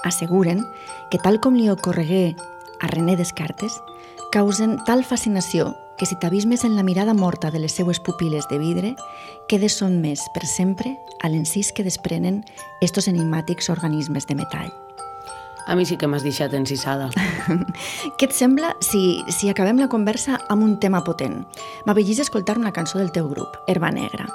Asseguren 0.06 0.62
que 1.10 1.18
tal 1.18 1.40
com 1.42 1.58
li 1.58 1.68
ocorregué 1.70 2.36
a 2.80 2.86
René 2.86 3.16
Descartes, 3.18 3.80
causen 4.32 4.78
tal 4.86 5.04
fascinació 5.04 5.72
que 5.98 6.06
si 6.06 6.14
t'abismes 6.14 6.62
en 6.64 6.76
la 6.76 6.84
mirada 6.86 7.12
morta 7.12 7.50
de 7.50 7.58
les 7.58 7.74
seues 7.74 7.98
pupil·les 7.98 8.46
de 8.48 8.58
vidre, 8.62 8.94
quedes 9.50 9.82
més 9.82 10.22
per 10.32 10.46
sempre 10.46 10.94
a 11.20 11.28
l'encís 11.28 11.72
que 11.72 11.82
desprenen 11.82 12.44
estos 12.80 13.08
enigmàtics 13.08 13.68
organismes 13.68 14.26
de 14.26 14.38
metall. 14.38 14.87
A 15.68 15.76
mi 15.76 15.84
sí 15.84 15.98
que 16.00 16.08
m'has 16.08 16.24
deixat 16.24 16.54
encisada. 16.56 17.10
Què 18.16 18.26
et 18.26 18.32
sembla 18.32 18.70
si, 18.80 19.20
si 19.28 19.50
acabem 19.52 19.76
la 19.76 19.90
conversa 19.92 20.38
amb 20.48 20.64
un 20.64 20.78
tema 20.80 21.02
potent? 21.04 21.42
M'avellis 21.84 22.22
escoltar 22.24 22.56
una 22.56 22.72
cançó 22.72 22.96
del 22.96 23.12
teu 23.12 23.28
grup, 23.28 23.58
Herba 23.68 23.90
Negra. 23.92 24.30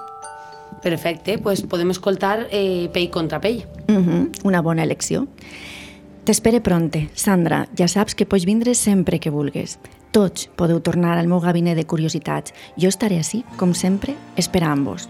Perfecte, 0.84 1.40
pues 1.42 1.64
podem 1.66 1.90
escoltar 1.90 2.46
eh, 2.52 2.86
Pell 2.94 3.10
contra 3.10 3.42
Pell. 3.42 3.64
Uh 3.88 3.98
-huh, 3.98 4.30
una 4.44 4.62
bona 4.62 4.84
elecció. 4.84 5.26
T'espere 6.24 6.62
pronte. 6.62 7.10
Sandra, 7.16 7.68
ja 7.76 7.88
saps 7.88 8.14
que 8.14 8.28
pots 8.28 8.46
vindre 8.46 8.76
sempre 8.76 9.20
que 9.20 9.32
vulgues. 9.32 9.80
Tots 10.12 10.52
podeu 10.56 10.80
tornar 10.82 11.18
al 11.18 11.28
meu 11.28 11.40
gabinet 11.40 11.76
de 11.76 11.88
curiositats. 11.88 12.54
Jo 12.78 12.90
estaré 12.90 13.18
així, 13.18 13.44
com 13.58 13.74
sempre, 13.74 14.16
esperant-vos. 14.38 15.10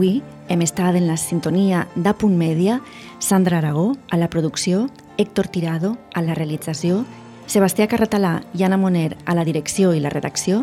Avui 0.00 0.22
hem 0.48 0.62
estat 0.62 0.96
en 0.96 1.06
la 1.06 1.16
sintonia 1.16 1.86
d'Apunt 1.94 2.36
Mèdia, 2.36 2.80
Sandra 3.18 3.58
Aragó 3.58 3.96
a 4.08 4.16
la 4.16 4.30
producció, 4.30 4.88
Héctor 5.20 5.48
Tirado 5.48 5.98
a 6.14 6.22
la 6.22 6.32
realització, 6.32 7.02
Sebastià 7.44 7.84
Carratalà 7.92 8.38
i 8.56 8.62
Anna 8.64 8.78
Moner 8.80 9.18
a 9.28 9.34
la 9.36 9.44
direcció 9.44 9.90
i 9.92 10.00
la 10.00 10.08
redacció 10.08 10.62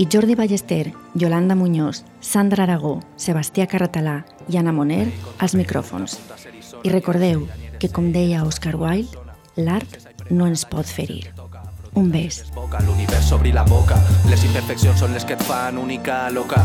i 0.00 0.06
Jordi 0.08 0.36
Ballester, 0.38 0.94
Yolanda 1.14 1.56
Muñoz, 1.58 2.04
Sandra 2.24 2.64
Aragó, 2.64 3.02
Sebastià 3.20 3.66
Carratalà 3.68 4.22
i 4.48 4.56
Anna 4.56 4.72
Moner 4.72 5.10
als 5.38 5.52
micròfons. 5.58 6.16
I 6.86 6.94
recordeu 6.94 7.44
que, 7.78 7.90
com 7.92 8.08
deia 8.14 8.46
Oscar 8.48 8.78
Wilde, 8.80 9.20
l'art 9.60 10.00
no 10.30 10.48
ens 10.48 10.64
pot 10.64 10.88
ferir. 10.88 11.34
Un 11.92 12.08
bes. 12.14 12.46
L'univers 12.86 13.32
obri 13.36 13.52
la 13.52 13.66
boca, 13.68 14.00
les 14.30 14.48
imperfeccions 14.48 15.04
són 15.04 15.12
les 15.12 15.28
que 15.28 15.36
et 15.36 15.44
fan 15.44 15.76
única 15.76 16.30
loca. 16.32 16.64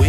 Ui, 0.00 0.08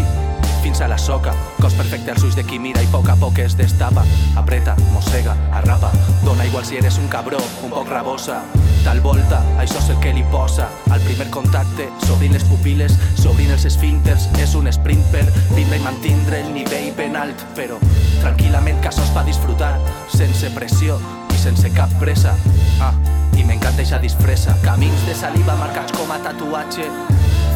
fins 0.60 0.82
a 0.82 0.88
la 0.88 0.98
soca. 0.98 1.34
Cos 1.62 1.74
perfecte 1.74 2.12
als 2.12 2.24
ulls 2.24 2.36
de 2.36 2.44
qui 2.44 2.60
mira 2.60 2.82
i 2.84 2.88
poc 2.92 3.10
a 3.10 3.16
poc 3.20 3.40
es 3.40 3.56
destapa. 3.58 4.04
Apreta, 4.40 4.76
mossega, 4.94 5.36
arrapa. 5.54 5.92
Dona 6.24 6.46
igual 6.46 6.66
si 6.66 6.78
eres 6.78 6.98
un 6.98 7.08
cabró, 7.08 7.40
un 7.64 7.72
poc 7.72 7.90
rabosa. 7.90 8.42
Tal 8.84 9.02
volta, 9.02 9.42
això 9.60 9.80
és 9.80 9.90
el 9.90 10.00
que 10.04 10.14
li 10.14 10.24
posa. 10.32 10.70
Al 10.92 11.02
primer 11.04 11.30
contacte, 11.30 11.90
s'obrin 12.06 12.34
les 12.36 12.46
pupil·les, 12.48 12.96
s'obrin 13.20 13.52
els 13.52 13.66
esfínters. 13.66 14.30
És 14.40 14.56
un 14.56 14.72
sprint 14.72 15.04
per 15.14 15.26
vindre 15.56 15.80
i 15.80 15.84
mantindre 15.84 16.42
el 16.44 16.54
nivell 16.54 16.92
ben 16.98 17.16
alt, 17.20 17.46
però 17.56 17.80
tranquil·lament 18.20 18.82
que 18.82 18.92
això 18.92 19.06
és 19.06 19.14
pa 19.16 19.24
disfrutar, 19.28 19.74
sense 20.16 20.52
pressió 20.56 21.00
i 21.34 21.40
sense 21.40 21.72
cap 21.76 21.94
pressa. 22.00 22.36
Ah, 22.80 22.94
i 23.38 23.44
m'encanta 23.44 23.84
eixa 23.84 24.00
disfressa. 24.00 24.58
Camins 24.64 25.08
de 25.08 25.16
saliva 25.16 25.56
marcats 25.60 25.96
com 25.96 26.12
a 26.12 26.20
tatuatge 26.24 26.90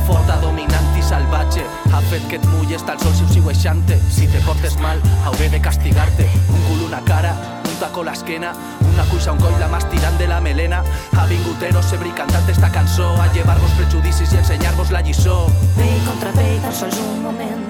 forta, 0.07 0.37
dominant 0.41 0.97
i 0.97 1.03
salvatge. 1.03 1.63
Ha 1.91 2.01
fet 2.09 2.25
que 2.29 2.37
et 2.39 2.45
mulles 2.51 2.83
tal 2.85 2.99
sol 3.01 3.13
si 3.15 3.23
ho 3.23 3.29
sigo 3.31 3.51
eixante 3.51 3.99
si 4.11 4.27
te 4.27 4.41
portes 4.47 4.77
mal 4.81 5.01
hauré 5.25 5.49
de 5.49 5.61
castigar-te. 5.61 6.27
Un 6.49 6.61
cul, 6.67 6.85
una 6.87 7.01
cara, 7.07 7.33
un 7.65 7.75
taco 7.79 8.01
a 8.01 8.09
l'esquena. 8.09 8.53
Una 8.93 9.05
cuixa, 9.09 9.33
un 9.33 9.39
coll, 9.41 9.55
la 9.59 9.69
mà 9.71 9.79
tirant 9.89 10.17
de 10.19 10.27
la 10.27 10.39
melena. 10.41 10.83
Ha 11.17 11.25
vingut 11.27 11.61
Eros 11.63 11.93
Ebri 11.93 12.11
cantant 12.17 12.49
esta 12.49 12.71
cançó. 12.71 13.09
A 13.21 13.27
llevar-vos 13.33 13.71
prejudicis 13.79 14.33
i 14.33 14.41
ensenyar-vos 14.41 14.91
la 14.91 15.01
lliçó. 15.01 15.47
Pell 15.77 16.01
contra 16.07 16.31
pell, 16.35 16.59
tan 16.61 16.73
sols 16.73 16.99
un 17.01 17.23
moment. 17.23 17.63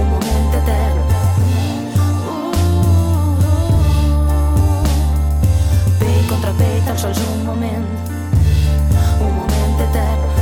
Un 0.00 0.10
moment 0.10 0.58
etern. 0.60 1.00
Pell 5.98 6.22
contra 6.28 6.52
pell, 6.60 6.84
tan 6.86 6.98
sols 7.06 7.24
un 7.30 7.46
moment. 7.46 7.88
Un 9.20 9.34
moment 9.36 9.88
etern 9.88 10.39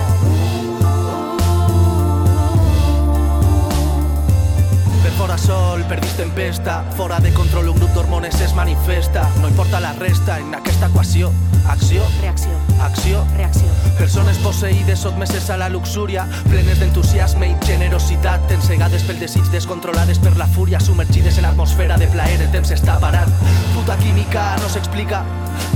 fora 5.18 5.36
sol, 5.36 5.82
per 5.90 5.98
dins 5.98 6.14
tempesta, 6.14 6.84
fora 6.94 7.18
de 7.18 7.32
control 7.34 7.72
un 7.72 7.78
grup 7.80 7.90
d'hormones 7.90 8.38
es 8.40 8.52
manifesta. 8.54 9.24
No 9.42 9.48
importa 9.48 9.80
la 9.82 9.90
resta 9.98 10.38
en 10.38 10.54
aquesta 10.54 10.86
equació. 10.86 11.32
Acció, 11.68 12.04
reacció, 12.20 12.54
acció, 12.80 13.24
reacció. 13.36 13.66
Persones 13.98 14.38
posseïdes 14.38 15.02
sotmeses 15.02 15.50
a 15.50 15.58
la 15.58 15.68
luxúria, 15.68 16.24
plenes 16.46 16.78
d'entusiasme 16.78 17.50
i 17.50 17.56
generositat, 17.66 18.46
ensegades 18.54 19.02
pel 19.10 19.18
desig, 19.18 19.44
descontrolades 19.50 20.22
per 20.22 20.36
la 20.38 20.46
fúria, 20.46 20.78
submergides 20.80 21.42
en 21.42 21.50
atmosfera 21.50 21.98
de 21.98 22.06
plaer, 22.14 22.38
el 22.40 22.54
temps 22.54 22.70
està 22.78 22.96
parat. 23.02 23.28
Puta 23.74 23.98
química 23.98 24.52
no 24.62 24.70
s'explica, 24.70 25.24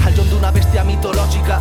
al 0.07 0.15
llom 0.15 0.31
d'una 0.31 0.55
bèstia 0.55 0.87
mitològica, 0.87 1.59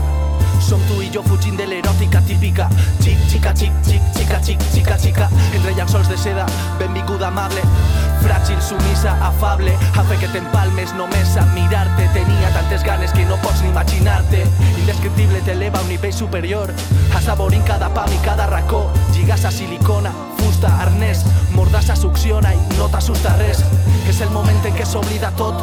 som 0.62 0.80
tu 0.88 1.02
i 1.02 1.10
jo 1.14 1.24
fugint 1.24 1.58
de 1.58 1.66
l'eròtica 1.66 2.22
típica. 2.28 2.70
Xic, 3.02 3.18
xica, 3.30 3.54
xic, 3.56 3.72
xic, 3.84 4.02
xica, 4.16 4.40
xic, 4.44 4.62
xica, 4.74 4.98
xica 4.98 5.30
Entre 5.54 5.74
llençols 5.74 6.10
de 6.10 6.18
seda, 6.18 6.46
benvinguda 6.80 7.28
amable. 7.28 7.62
Fràgil, 8.22 8.62
sumisa, 8.62 9.16
afable. 9.28 9.74
A 9.98 10.04
fer 10.04 10.20
que 10.22 10.30
t'empalmes 10.34 10.94
només 10.98 11.36
a 11.38 11.46
mirar-te. 11.56 12.08
Tenia 12.14 12.54
tantes 12.54 12.84
ganes 12.84 13.12
que 13.12 13.26
no 13.26 13.38
pots 13.42 13.62
ni 13.62 13.70
imaginar-te 13.70 14.46
Indescriptible 14.78 15.42
t'eleva 15.46 15.80
a 15.80 15.82
un 15.82 15.90
nivell 15.90 16.14
superior. 16.14 16.74
Assaborint 17.18 17.66
cada 17.66 17.90
pam 17.94 18.12
i 18.14 18.22
cada 18.26 18.48
racó. 18.48 18.86
Lligas 19.16 19.46
a 19.46 19.52
silicona, 19.52 20.14
fusta, 20.38 20.72
arnès 20.82 21.26
Mordassa 21.56 21.96
succiona 21.96 22.54
i 22.54 22.62
no 22.78 22.88
t'assusta 22.92 23.36
res 23.42 23.64
És 24.10 24.22
el 24.22 24.32
moment 24.32 24.66
en 24.66 24.78
què 24.78 24.88
s'oblida 24.88 25.34
tot. 25.38 25.60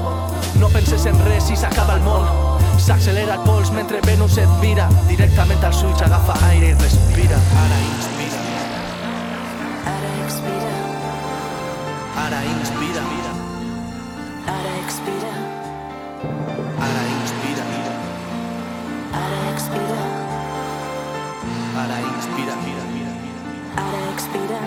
No 0.60 0.70
penses 0.74 1.06
en 1.06 1.18
res 1.28 1.50
i 1.50 1.56
s'acaba 1.56 1.98
el 1.98 2.06
món 2.06 2.47
S'accelera 2.78 3.34
el 3.34 3.42
pols 3.44 3.70
mentre 3.74 3.98
Venus 4.06 4.38
et 4.40 4.52
mira 4.62 4.86
Directament 5.08 5.64
als 5.66 5.82
ulls 5.84 6.02
agafa 6.06 6.36
aire 6.48 6.70
i 6.70 6.76
respira. 6.78 7.38
Ara 7.62 7.78
inspira. 7.88 8.40
Ara 9.92 10.12
expira. 10.24 10.74
Ara 12.24 12.40
inspira. 12.52 13.02
Ara 14.54 14.72
expira. 14.82 15.32
Ara 16.88 17.02
inspira. 17.16 17.66
Ara 19.22 19.40
expira. 19.52 20.00
Ara 21.84 21.98
inspira. 22.12 22.54
Ara 23.86 24.04
expira. 24.12 24.62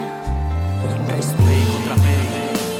Pell 1.07 1.65
contra 1.71 1.95
pell 2.03 2.70